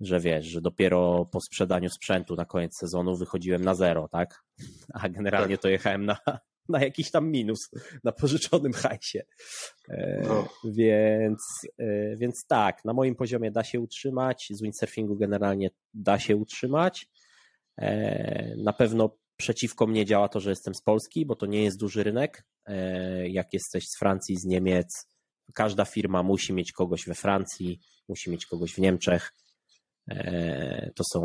że 0.00 0.20
wiesz, 0.20 0.46
że 0.46 0.60
dopiero 0.60 1.24
po 1.32 1.40
sprzedaniu 1.40 1.90
sprzętu 1.90 2.36
na 2.36 2.44
koniec 2.44 2.76
sezonu 2.76 3.16
wychodziłem 3.16 3.64
na 3.64 3.74
zero, 3.74 4.08
tak? 4.08 4.42
A 4.94 5.08
generalnie 5.08 5.56
tak. 5.56 5.62
to 5.62 5.68
jechałem 5.68 6.06
na, 6.06 6.16
na 6.68 6.84
jakiś 6.84 7.10
tam 7.10 7.30
minus 7.30 7.70
na 8.04 8.12
pożyczonym 8.12 8.72
hajsie. 8.72 9.22
E, 9.88 10.22
no. 10.28 10.48
Więc, 10.64 11.60
e, 11.78 12.16
więc 12.16 12.46
tak, 12.46 12.84
na 12.84 12.92
moim 12.92 13.14
poziomie 13.14 13.50
da 13.50 13.64
się 13.64 13.80
utrzymać, 13.80 14.48
z 14.50 14.62
windsurfingu 14.62 15.16
generalnie 15.16 15.70
da 15.94 16.18
się 16.18 16.36
utrzymać. 16.36 17.06
E, 17.78 18.56
na 18.56 18.72
pewno 18.72 19.16
przeciwko 19.36 19.86
mnie 19.86 20.04
działa 20.04 20.28
to, 20.28 20.40
że 20.40 20.50
jestem 20.50 20.74
z 20.74 20.82
Polski, 20.82 21.26
bo 21.26 21.36
to 21.36 21.46
nie 21.46 21.64
jest 21.64 21.78
duży 21.78 22.02
rynek. 22.02 22.44
Jak 23.28 23.52
jesteś 23.52 23.88
z 23.88 23.98
Francji, 23.98 24.36
z 24.36 24.44
Niemiec, 24.44 25.08
każda 25.54 25.84
firma 25.84 26.22
musi 26.22 26.52
mieć 26.52 26.72
kogoś 26.72 27.06
we 27.06 27.14
Francji, 27.14 27.80
musi 28.08 28.30
mieć 28.30 28.46
kogoś 28.46 28.74
w 28.74 28.78
Niemczech 28.78 29.32
to 30.94 31.04
są 31.12 31.22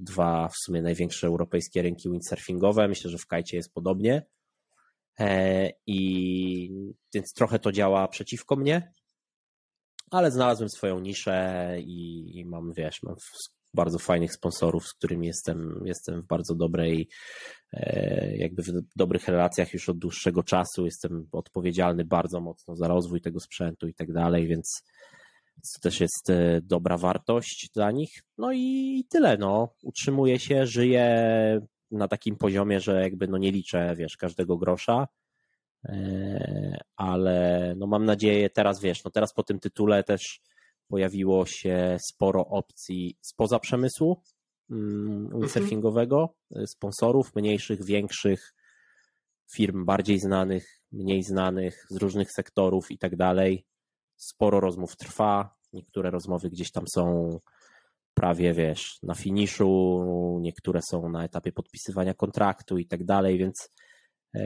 dwa 0.00 0.48
w 0.48 0.56
sumie 0.64 0.82
największe 0.82 1.26
europejskie 1.26 1.82
rynki 1.82 2.10
windsurfingowe. 2.10 2.88
Myślę, 2.88 3.10
że 3.10 3.18
w 3.18 3.26
kajcie 3.26 3.56
jest 3.56 3.72
podobnie. 3.74 4.22
E, 5.20 5.70
I 5.86 6.70
więc 7.14 7.32
trochę 7.32 7.58
to 7.58 7.72
działa 7.72 8.08
przeciwko 8.08 8.56
mnie, 8.56 8.92
ale 10.10 10.30
znalazłem 10.30 10.68
swoją 10.68 11.00
niszę 11.00 11.66
i, 11.80 12.30
i 12.38 12.44
mam, 12.44 12.72
wiesz, 12.72 13.02
mam 13.02 13.16
bardzo 13.74 13.98
fajnych 13.98 14.32
sponsorów, 14.32 14.86
z 14.86 14.94
którymi 14.94 15.26
jestem, 15.26 15.82
jestem 15.84 16.22
w 16.22 16.26
bardzo 16.26 16.54
dobrej, 16.54 17.08
e, 17.72 18.36
jakby 18.36 18.62
w 18.62 18.66
dobrych 18.96 19.28
relacjach 19.28 19.72
już 19.72 19.88
od 19.88 19.98
dłuższego 19.98 20.42
czasu. 20.42 20.84
Jestem 20.84 21.28
odpowiedzialny 21.32 22.04
bardzo 22.04 22.40
mocno 22.40 22.76
za 22.76 22.88
rozwój 22.88 23.20
tego 23.20 23.40
sprzętu 23.40 23.88
i 23.88 23.94
tak 23.94 24.12
dalej, 24.12 24.46
więc 24.46 24.82
to 25.62 25.80
też 25.82 26.00
jest 26.00 26.30
e, 26.30 26.60
dobra 26.62 26.98
wartość 26.98 27.70
dla 27.74 27.90
nich. 27.90 28.10
No 28.38 28.52
i 28.52 29.04
tyle, 29.10 29.36
no. 29.38 29.74
Utrzymuję 29.82 30.38
się, 30.38 30.66
żyję 30.66 31.60
na 31.90 32.08
takim 32.08 32.36
poziomie, 32.36 32.80
że 32.80 33.02
jakby 33.02 33.28
no 33.28 33.38
nie 33.38 33.52
liczę, 33.52 33.94
wiesz, 33.96 34.16
każdego 34.16 34.56
grosza, 34.56 35.08
e, 35.84 36.78
ale 36.96 37.74
no 37.76 37.86
mam 37.86 38.04
nadzieję 38.04 38.50
teraz, 38.50 38.80
wiesz, 38.80 39.04
no 39.04 39.10
teraz 39.10 39.32
po 39.34 39.42
tym 39.42 39.60
tytule 39.60 40.04
też 40.04 40.40
pojawiło 40.88 41.46
się 41.46 41.96
sporo 42.00 42.46
opcji 42.46 43.16
spoza 43.20 43.58
przemysłu 43.58 44.22
mm, 44.70 45.28
windsurfingowego, 45.32 46.34
mhm. 46.50 46.66
sponsorów 46.66 47.34
mniejszych, 47.34 47.84
większych, 47.84 48.54
firm 49.54 49.84
bardziej 49.84 50.18
znanych, 50.18 50.80
mniej 50.92 51.22
znanych, 51.22 51.86
z 51.90 51.96
różnych 51.96 52.32
sektorów 52.32 52.90
i 52.90 52.98
tak 52.98 53.16
dalej 53.16 53.66
sporo 54.16 54.60
rozmów 54.60 54.96
trwa, 54.96 55.56
niektóre 55.72 56.10
rozmowy 56.10 56.50
gdzieś 56.50 56.72
tam 56.72 56.84
są 56.94 57.38
prawie, 58.14 58.54
wiesz, 58.54 58.98
na 59.02 59.14
finiszu, 59.14 60.38
niektóre 60.40 60.80
są 60.82 61.08
na 61.08 61.24
etapie 61.24 61.52
podpisywania 61.52 62.14
kontraktu 62.14 62.78
i 62.78 62.86
tak 62.86 63.04
dalej, 63.04 63.38
więc 63.38 63.70
e, 64.34 64.42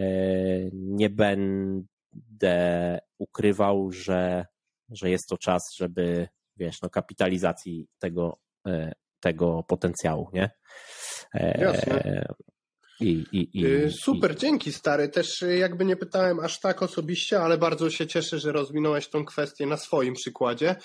nie 0.72 1.10
będę 1.10 2.98
ukrywał, 3.18 3.92
że, 3.92 4.46
że 4.88 5.10
jest 5.10 5.28
to 5.28 5.38
czas, 5.38 5.62
żeby, 5.76 6.28
wiesz, 6.56 6.82
no 6.82 6.90
kapitalizacji 6.90 7.88
tego, 7.98 8.38
e, 8.66 8.92
tego 9.20 9.62
potencjału, 9.62 10.30
nie? 10.32 10.50
E, 11.34 11.60
Jasne. 11.60 12.24
I, 13.00 13.24
i, 13.32 13.58
i, 13.60 13.66
y, 13.66 13.90
Super, 13.90 14.36
dzięki 14.36 14.72
stary. 14.72 15.08
Też 15.08 15.42
y, 15.42 15.56
jakby 15.56 15.84
nie 15.84 15.96
pytałem 15.96 16.40
aż 16.40 16.60
tak 16.60 16.82
osobiście, 16.82 17.40
ale 17.40 17.58
bardzo 17.58 17.90
się 17.90 18.06
cieszę, 18.06 18.38
że 18.38 18.52
rozwinąłeś 18.52 19.08
tą 19.08 19.24
kwestię 19.24 19.66
na 19.66 19.76
swoim 19.76 20.14
przykładzie. 20.14 20.76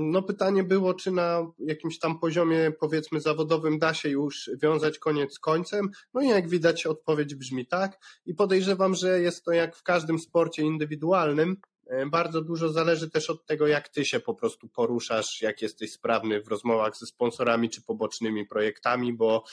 No 0.00 0.22
pytanie 0.22 0.64
było, 0.64 0.94
czy 0.94 1.10
na 1.10 1.46
jakimś 1.58 1.98
tam 1.98 2.18
poziomie 2.18 2.72
powiedzmy 2.80 3.20
zawodowym 3.20 3.78
da 3.78 3.94
się 3.94 4.08
już 4.08 4.50
wiązać 4.62 4.98
koniec 4.98 5.34
z 5.34 5.38
końcem. 5.38 5.90
No 6.14 6.22
i 6.22 6.28
jak 6.28 6.48
widać 6.48 6.86
odpowiedź 6.86 7.34
brzmi 7.34 7.66
tak 7.66 7.98
i 8.26 8.34
podejrzewam, 8.34 8.94
że 8.94 9.20
jest 9.20 9.44
to 9.44 9.52
jak 9.52 9.76
w 9.76 9.82
każdym 9.82 10.18
sporcie 10.18 10.62
indywidualnym, 10.62 11.56
E, 11.90 12.06
bardzo 12.06 12.42
dużo 12.42 12.68
zależy 12.68 13.10
też 13.10 13.30
od 13.30 13.46
tego, 13.46 13.66
jak 13.66 13.88
ty 13.88 14.04
się 14.04 14.20
po 14.20 14.34
prostu 14.34 14.68
poruszasz, 14.68 15.42
jak 15.42 15.62
jesteś 15.62 15.92
sprawny 15.92 16.42
w 16.42 16.48
rozmowach 16.48 16.96
ze 16.96 17.06
sponsorami 17.06 17.70
czy 17.70 17.82
pobocznymi 17.82 18.46
projektami, 18.46 19.12
bo 19.12 19.44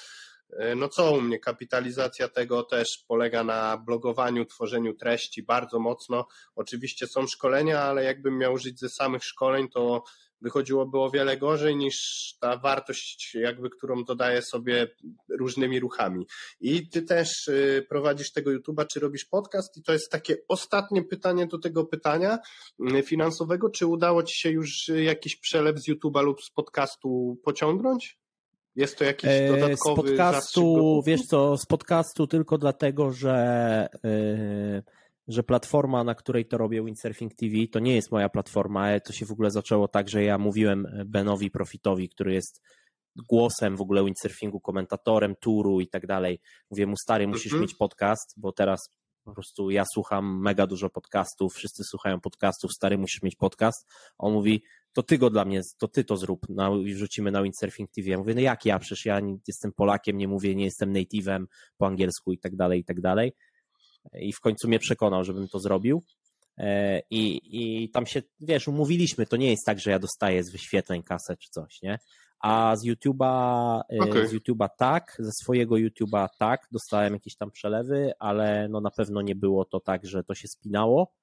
no 0.76 0.90
co 0.90 1.12
u 1.12 1.22
mnie, 1.22 1.40
kapitalizacja 1.40 2.28
tego 2.28 2.64
też 2.64 2.88
polega 3.08 3.44
na 3.44 3.78
blogowaniu, 3.78 4.46
tworzeniu 4.46 4.94
treści 4.94 5.44
bardzo 5.44 5.80
mocno. 5.80 6.28
Oczywiście 6.56 7.08
są 7.08 7.28
szkolenia, 7.28 7.82
ale 7.82 8.04
jakbym 8.04 8.38
miał 8.38 8.58
żyć 8.58 8.80
ze 8.80 8.90
samych 8.90 9.24
szkoleń, 9.24 9.70
to 9.70 10.04
wychodziłoby 10.42 11.00
o 11.00 11.10
wiele 11.10 11.38
gorzej 11.38 11.76
niż 11.76 11.98
ta 12.40 12.58
wartość, 12.58 13.36
jakby, 13.36 13.70
którą 13.70 14.04
dodaję 14.04 14.42
sobie 14.42 14.88
różnymi 15.30 15.80
ruchami. 15.80 16.28
I 16.60 16.90
ty 16.90 17.02
też 17.02 17.48
y, 17.48 17.86
prowadzisz 17.90 18.32
tego 18.32 18.52
YouTube'a, 18.52 18.88
czy 18.88 19.00
robisz 19.00 19.26
podcast? 19.26 19.78
I 19.78 19.84
to 19.84 19.94
jest 19.94 20.12
takie 20.12 20.38
ostatnie 20.48 21.04
pytanie 21.04 21.48
do 21.48 21.60
tego 21.60 21.86
pytania 21.86 22.40
y, 22.96 23.04
finansowego. 23.04 23.70
Czy 23.70 23.86
udało 23.86 24.24
ci 24.24 24.40
się 24.40 24.50
już 24.50 24.88
jakiś 24.88 25.36
przelew 25.36 25.80
z 25.80 25.90
YouTube'a 25.90 26.24
lub 26.24 26.42
z 26.44 26.52
podcastu 26.52 27.38
pociągnąć? 27.44 28.27
Jest 28.78 28.98
to 28.98 29.04
jakiś 29.04 29.30
e, 29.30 29.48
dodatkowy 29.48 30.02
Z 30.02 30.06
podcastu, 30.10 31.02
wiesz 31.06 31.22
co, 31.22 31.58
z 31.58 31.66
podcastu 31.66 32.28
tylko 32.28 32.58
dlatego, 32.58 33.12
że 33.12 33.88
yy 34.04 34.84
że 35.28 35.44
platforma, 35.44 36.04
na 36.04 36.16
której 36.16 36.46
to 36.46 36.58
robię, 36.58 36.84
Windsurfing 36.84 37.36
TV, 37.36 37.56
to 37.72 37.80
nie 37.80 37.96
jest 37.96 38.12
moja 38.12 38.30
platforma. 38.30 39.00
To 39.00 39.14
się 39.14 39.26
w 39.26 39.32
ogóle 39.32 39.52
zaczęło 39.52 39.88
tak, 39.88 40.10
że 40.10 40.24
ja 40.24 40.38
mówiłem 40.38 40.88
Benowi 41.06 41.52
Profitowi, 41.52 42.10
który 42.10 42.34
jest 42.34 42.62
głosem 43.30 43.78
w 43.78 43.82
ogóle 43.82 44.04
windsurfingu, 44.04 44.60
komentatorem 44.60 45.36
turu 45.36 45.82
i 45.82 45.88
tak 45.88 46.08
dalej. 46.08 46.40
Mówię 46.72 46.88
mu, 46.88 46.98
stary, 46.98 47.28
musisz 47.28 47.54
mhm. 47.54 47.62
mieć 47.62 47.76
podcast, 47.76 48.34
bo 48.38 48.52
teraz 48.52 48.80
po 49.28 49.34
prostu 49.34 49.70
ja 49.70 49.84
słucham 49.94 50.42
mega 50.42 50.68
dużo 50.68 50.90
podcastów, 50.90 51.54
wszyscy 51.54 51.84
słuchają 51.84 52.22
podcastów, 52.22 52.72
stary, 52.74 52.98
musisz 52.98 53.22
mieć 53.22 53.36
podcast. 53.36 53.88
On 54.18 54.34
mówi, 54.34 54.64
to 54.94 55.04
ty 55.04 55.18
go 55.18 55.30
dla 55.30 55.46
mnie, 55.46 55.62
to 55.78 55.88
ty 55.88 56.04
to 56.04 56.18
zrób 56.18 56.48
wrzucimy 56.96 57.32
na 57.32 57.44
Windsurfing 57.44 57.92
TV. 57.92 58.10
Ja 58.10 58.18
mówię, 58.18 58.36
no 58.36 58.42
jak 58.42 58.66
ja, 58.66 58.80
przecież 58.80 59.06
ja 59.06 59.22
jestem 59.48 59.72
Polakiem, 59.74 60.18
nie 60.18 60.28
mówię, 60.28 60.56
nie 60.56 60.66
jestem 60.66 60.94
native'em 60.94 61.46
po 61.78 61.88
angielsku 61.88 62.34
i 62.34 62.40
tak 62.40 62.56
dalej, 62.56 62.80
i 62.80 62.84
tak 62.84 63.02
dalej 63.02 63.34
i 64.14 64.34
w 64.34 64.40
końcu 64.40 64.68
mnie 64.68 64.80
przekonał, 64.80 65.24
żebym 65.24 65.48
to 65.48 65.60
zrobił. 65.60 66.04
E, 66.58 67.02
I, 67.10 67.40
I 67.44 67.90
tam 67.90 68.06
się, 68.06 68.22
wiesz, 68.40 68.68
umówiliśmy, 68.68 69.26
to 69.26 69.38
nie 69.38 69.50
jest 69.50 69.66
tak, 69.66 69.80
że 69.80 69.92
ja 69.92 70.00
dostaję 70.00 70.44
z 70.44 70.52
wyświetleń 70.52 71.04
kasę 71.04 71.38
czy 71.38 71.50
coś, 71.50 71.82
nie? 71.82 72.00
A 72.40 72.76
z 72.76 72.86
YouTube'a, 72.86 73.82
e, 73.94 74.00
okay. 74.00 74.28
z 74.28 74.34
YouTube'a 74.34 74.70
tak, 74.78 75.16
ze 75.20 75.32
swojego 75.32 75.76
YouTube'a 75.76 76.28
tak, 76.40 76.68
dostałem 76.72 77.14
jakieś 77.14 77.36
tam 77.36 77.52
przelewy, 77.52 78.12
ale 78.20 78.68
no 78.70 78.82
na 78.82 78.92
pewno 78.92 79.22
nie 79.22 79.36
było 79.36 79.66
to 79.66 79.80
tak, 79.80 80.06
że 80.06 80.24
to 80.24 80.36
się 80.36 80.48
spinało. 80.48 81.14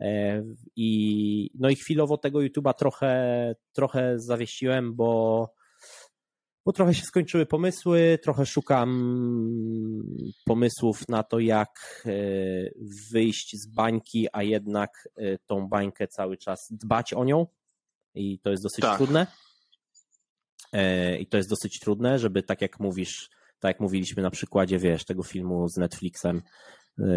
E, 0.00 0.42
I, 0.76 1.50
no 1.54 1.70
i 1.70 1.76
chwilowo 1.76 2.18
tego 2.18 2.38
YouTube'a 2.38 2.74
trochę, 2.74 3.54
trochę 3.72 4.18
zawiesiłem, 4.18 4.94
bo 4.94 5.48
bo 6.66 6.72
trochę 6.72 6.94
się 6.94 7.02
skończyły 7.02 7.46
pomysły, 7.46 8.18
trochę 8.22 8.46
szukam 8.46 8.90
pomysłów 10.44 11.08
na 11.08 11.22
to, 11.22 11.38
jak 11.38 12.04
e, 12.06 12.10
wyjść 13.12 13.56
z 13.56 13.66
bańki, 13.66 14.28
a 14.32 14.42
jednak 14.42 15.08
tą 15.46 15.68
bańkę 15.68 16.08
cały 16.08 16.36
czas 16.36 16.68
dbać 16.70 17.12
o 17.14 17.24
nią. 17.24 17.46
I 18.14 18.38
to 18.38 18.50
jest 18.50 18.62
dosyć 18.62 18.82
tak. 18.82 18.96
trudne. 18.96 19.26
E, 20.72 21.16
I 21.18 21.26
to 21.26 21.36
jest 21.36 21.50
dosyć 21.50 21.78
trudne, 21.78 22.18
żeby 22.18 22.42
tak 22.42 22.60
jak 22.60 22.80
mówisz, 22.80 23.30
tak 23.58 23.68
jak 23.68 23.80
mówiliśmy 23.80 24.22
na 24.22 24.30
przykładzie, 24.30 24.78
wiesz, 24.78 25.04
tego 25.04 25.22
filmu 25.22 25.68
z 25.68 25.76
Netflixem, 25.76 26.42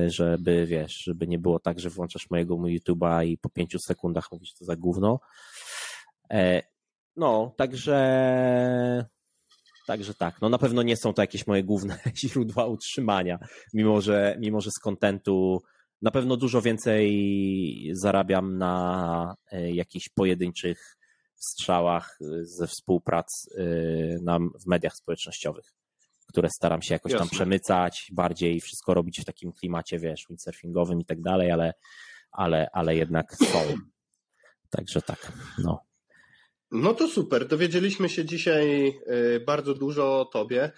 żeby, 0.08 0.66
wiesz, 0.66 1.04
żeby 1.04 1.28
nie 1.28 1.40
było 1.40 1.60
tak, 1.60 1.80
że 1.80 1.90
włączasz 1.90 2.30
mojego 2.30 2.56
YouTube'a 2.56 3.26
i 3.26 3.38
po 3.38 3.50
pięciu 3.50 3.80
sekundach 3.80 4.32
mówisz 4.32 4.54
to 4.60 4.66
za 4.66 4.76
gówno. 4.76 5.20
No, 7.16 7.54
także 7.58 9.06
Także 9.86 10.14
tak, 10.14 10.42
no 10.42 10.50
na 10.50 10.58
pewno 10.58 10.84
nie 10.84 10.98
są 10.98 11.14
to 11.14 11.22
jakieś 11.22 11.48
moje 11.48 11.64
główne 11.64 12.00
źródła 12.24 12.66
utrzymania, 12.66 13.40
mimo 13.74 14.02
że, 14.02 14.38
mimo 14.40 14.62
że 14.62 14.70
z 14.72 14.80
kontentu 14.80 15.62
na 16.02 16.12
pewno 16.12 16.38
dużo 16.38 16.62
więcej 16.62 17.92
zarabiam 17.94 18.58
na 18.58 19.36
e, 19.52 19.72
jakichś 19.72 20.10
pojedynczych 20.10 20.98
strzałach 21.50 22.18
e, 22.22 22.46
ze 22.46 22.68
współprac 22.68 23.28
e, 23.58 23.64
na, 24.22 24.40
w 24.40 24.68
mediach 24.68 24.96
społecznościowych, 24.96 25.74
które 26.28 26.50
staram 26.58 26.82
się 26.82 26.96
jakoś 26.96 27.12
Jasne. 27.12 27.28
tam 27.28 27.36
przemycać, 27.36 28.08
bardziej 28.12 28.62
wszystko 28.62 28.94
robić 28.94 29.22
w 29.22 29.26
takim 29.26 29.52
klimacie, 29.52 30.00
wiesz, 30.00 30.26
windsurfingowym 30.30 31.00
i 31.02 31.06
tak 31.06 31.22
dalej, 31.22 31.52
ale, 31.52 31.74
ale, 32.32 32.68
ale 32.74 32.96
jednak 32.96 33.36
są. 33.36 33.74
Także 34.70 35.02
tak, 35.02 35.32
no. 35.58 35.80
No 36.72 36.94
to 36.94 37.08
super. 37.08 37.48
Dowiedzieliśmy 37.48 38.10
się 38.10 38.26
dzisiaj 38.26 38.88
y, 38.88 39.40
bardzo 39.40 39.74
dużo 39.74 40.20
o 40.22 40.26
Tobie. 40.26 40.72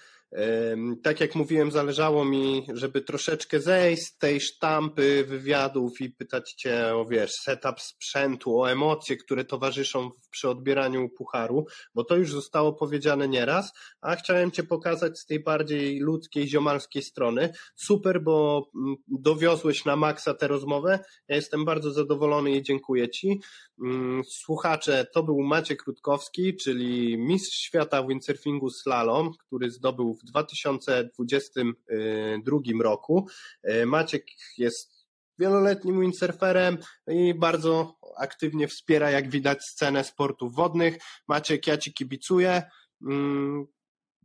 Tak 1.03 1.19
jak 1.19 1.36
mówiłem, 1.36 1.71
zależało 1.71 2.25
mi, 2.25 2.65
żeby 2.73 3.01
troszeczkę 3.01 3.59
zejść 3.59 4.03
z 4.03 4.17
tej 4.17 4.41
sztampy 4.41 5.25
wywiadów 5.27 6.01
i 6.01 6.09
pytać 6.09 6.53
Cię 6.53 6.95
o, 6.95 7.05
wiesz, 7.05 7.31
setup 7.31 7.81
sprzętu, 7.81 8.59
o 8.59 8.71
emocje, 8.71 9.17
które 9.17 9.45
towarzyszą 9.45 10.11
przy 10.31 10.49
odbieraniu 10.49 11.09
pucharu, 11.09 11.65
bo 11.93 12.03
to 12.03 12.15
już 12.15 12.31
zostało 12.31 12.73
powiedziane 12.73 13.27
nieraz, 13.27 13.71
a 14.01 14.15
chciałem 14.15 14.51
Cię 14.51 14.63
pokazać 14.63 15.19
z 15.19 15.25
tej 15.25 15.39
bardziej 15.39 15.99
ludzkiej, 15.99 16.47
ziomalskiej 16.47 17.01
strony. 17.01 17.53
Super, 17.75 18.23
bo 18.23 18.65
mm, 18.75 18.95
dowiozłeś 19.07 19.86
na 19.86 19.95
maksa 19.95 20.33
tę 20.33 20.47
rozmowę. 20.47 20.99
Ja 21.27 21.36
jestem 21.36 21.65
bardzo 21.65 21.91
zadowolony 21.91 22.51
i 22.51 22.63
dziękuję 22.63 23.09
Ci. 23.09 23.39
Mm, 23.83 24.23
słuchacze, 24.23 25.07
to 25.13 25.23
był 25.23 25.41
Maciek 25.41 25.83
Rutkowski, 25.83 26.55
czyli 26.55 27.17
mistrz 27.17 27.57
świata 27.57 28.03
w 28.03 28.07
windsurfingu 28.07 28.69
slalom, 28.69 29.31
który 29.47 29.71
zdobył 29.71 30.13
w 30.13 30.24
2022 30.26 32.84
roku. 32.84 33.28
E, 33.63 33.86
Maciek 33.86 34.26
jest 34.57 34.95
wieloletnim 35.39 36.01
windsurferem 36.01 36.78
i 37.07 37.34
bardzo 37.34 37.95
aktywnie 38.17 38.67
wspiera, 38.67 39.11
jak 39.11 39.30
widać, 39.30 39.63
scenę 39.63 40.03
sportów 40.03 40.55
wodnych. 40.55 40.97
Maciek, 41.28 41.67
ja 41.67 41.78
Ci 41.78 41.93
kibicuję. 41.93 42.63
Mm, 43.01 43.65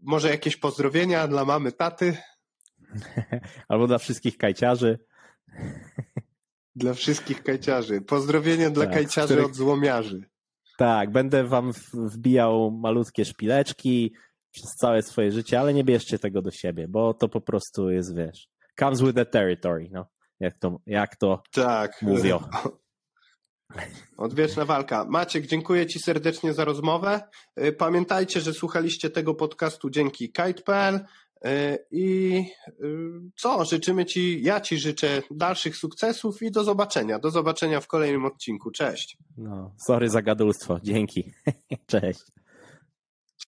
może 0.02 0.30
jakieś 0.30 0.56
pozdrowienia 0.56 1.28
dla 1.28 1.44
mamy, 1.44 1.72
taty? 1.72 2.16
Albo 3.68 3.86
dla 3.86 3.98
wszystkich 3.98 4.36
kajciarzy. 4.36 4.98
Dla 6.76 6.94
wszystkich 6.94 7.42
kajciarzy. 7.42 8.00
Pozdrowienia 8.00 8.70
dla 8.70 8.84
tak, 8.84 8.94
kajciarzy 8.94 9.26
których... 9.26 9.46
od 9.46 9.54
złomiarzy. 9.54 10.24
Tak, 10.78 11.10
będę 11.10 11.44
wam 11.44 11.72
wbijał 11.92 12.70
malutkie 12.70 13.24
szpileczki 13.24 14.12
przez 14.50 14.70
całe 14.80 15.02
swoje 15.02 15.32
życie, 15.32 15.60
ale 15.60 15.74
nie 15.74 15.84
bierzcie 15.84 16.18
tego 16.18 16.42
do 16.42 16.50
siebie, 16.50 16.88
bo 16.88 17.14
to 17.14 17.28
po 17.28 17.40
prostu 17.40 17.90
jest, 17.90 18.16
wiesz, 18.16 18.48
comes 18.78 19.00
with 19.00 19.14
the 19.14 19.26
territory, 19.26 19.88
no. 19.92 20.06
Jak 20.40 20.58
to, 20.58 20.80
jak 20.86 21.16
to 21.16 21.42
tak. 21.52 22.02
mówią. 22.02 22.40
Odwieczna 24.16 24.64
walka. 24.64 25.04
Maciek, 25.04 25.46
dziękuję 25.46 25.86
Ci 25.86 25.98
serdecznie 25.98 26.52
za 26.52 26.64
rozmowę. 26.64 27.20
Y, 27.62 27.72
pamiętajcie, 27.72 28.40
że 28.40 28.52
słuchaliście 28.52 29.10
tego 29.10 29.34
podcastu 29.34 29.90
dzięki 29.90 30.32
kite.pl. 30.32 31.00
E, 31.44 31.78
I 31.90 32.34
y, 32.68 33.20
co, 33.36 33.64
życzymy 33.64 34.04
Ci, 34.04 34.42
ja 34.42 34.60
Ci 34.60 34.78
życzę 34.78 35.22
dalszych 35.30 35.76
sukcesów 35.76 36.42
i 36.42 36.50
do 36.50 36.64
zobaczenia. 36.64 37.18
Do 37.18 37.30
zobaczenia 37.30 37.80
w 37.80 37.86
kolejnym 37.86 38.24
odcinku. 38.24 38.70
Cześć. 38.70 39.16
No, 39.36 39.74
sorry 39.86 40.08
za 40.08 40.22
gadulstwo. 40.22 40.80
Dzięki. 40.82 41.32
Cześć. 41.86 42.24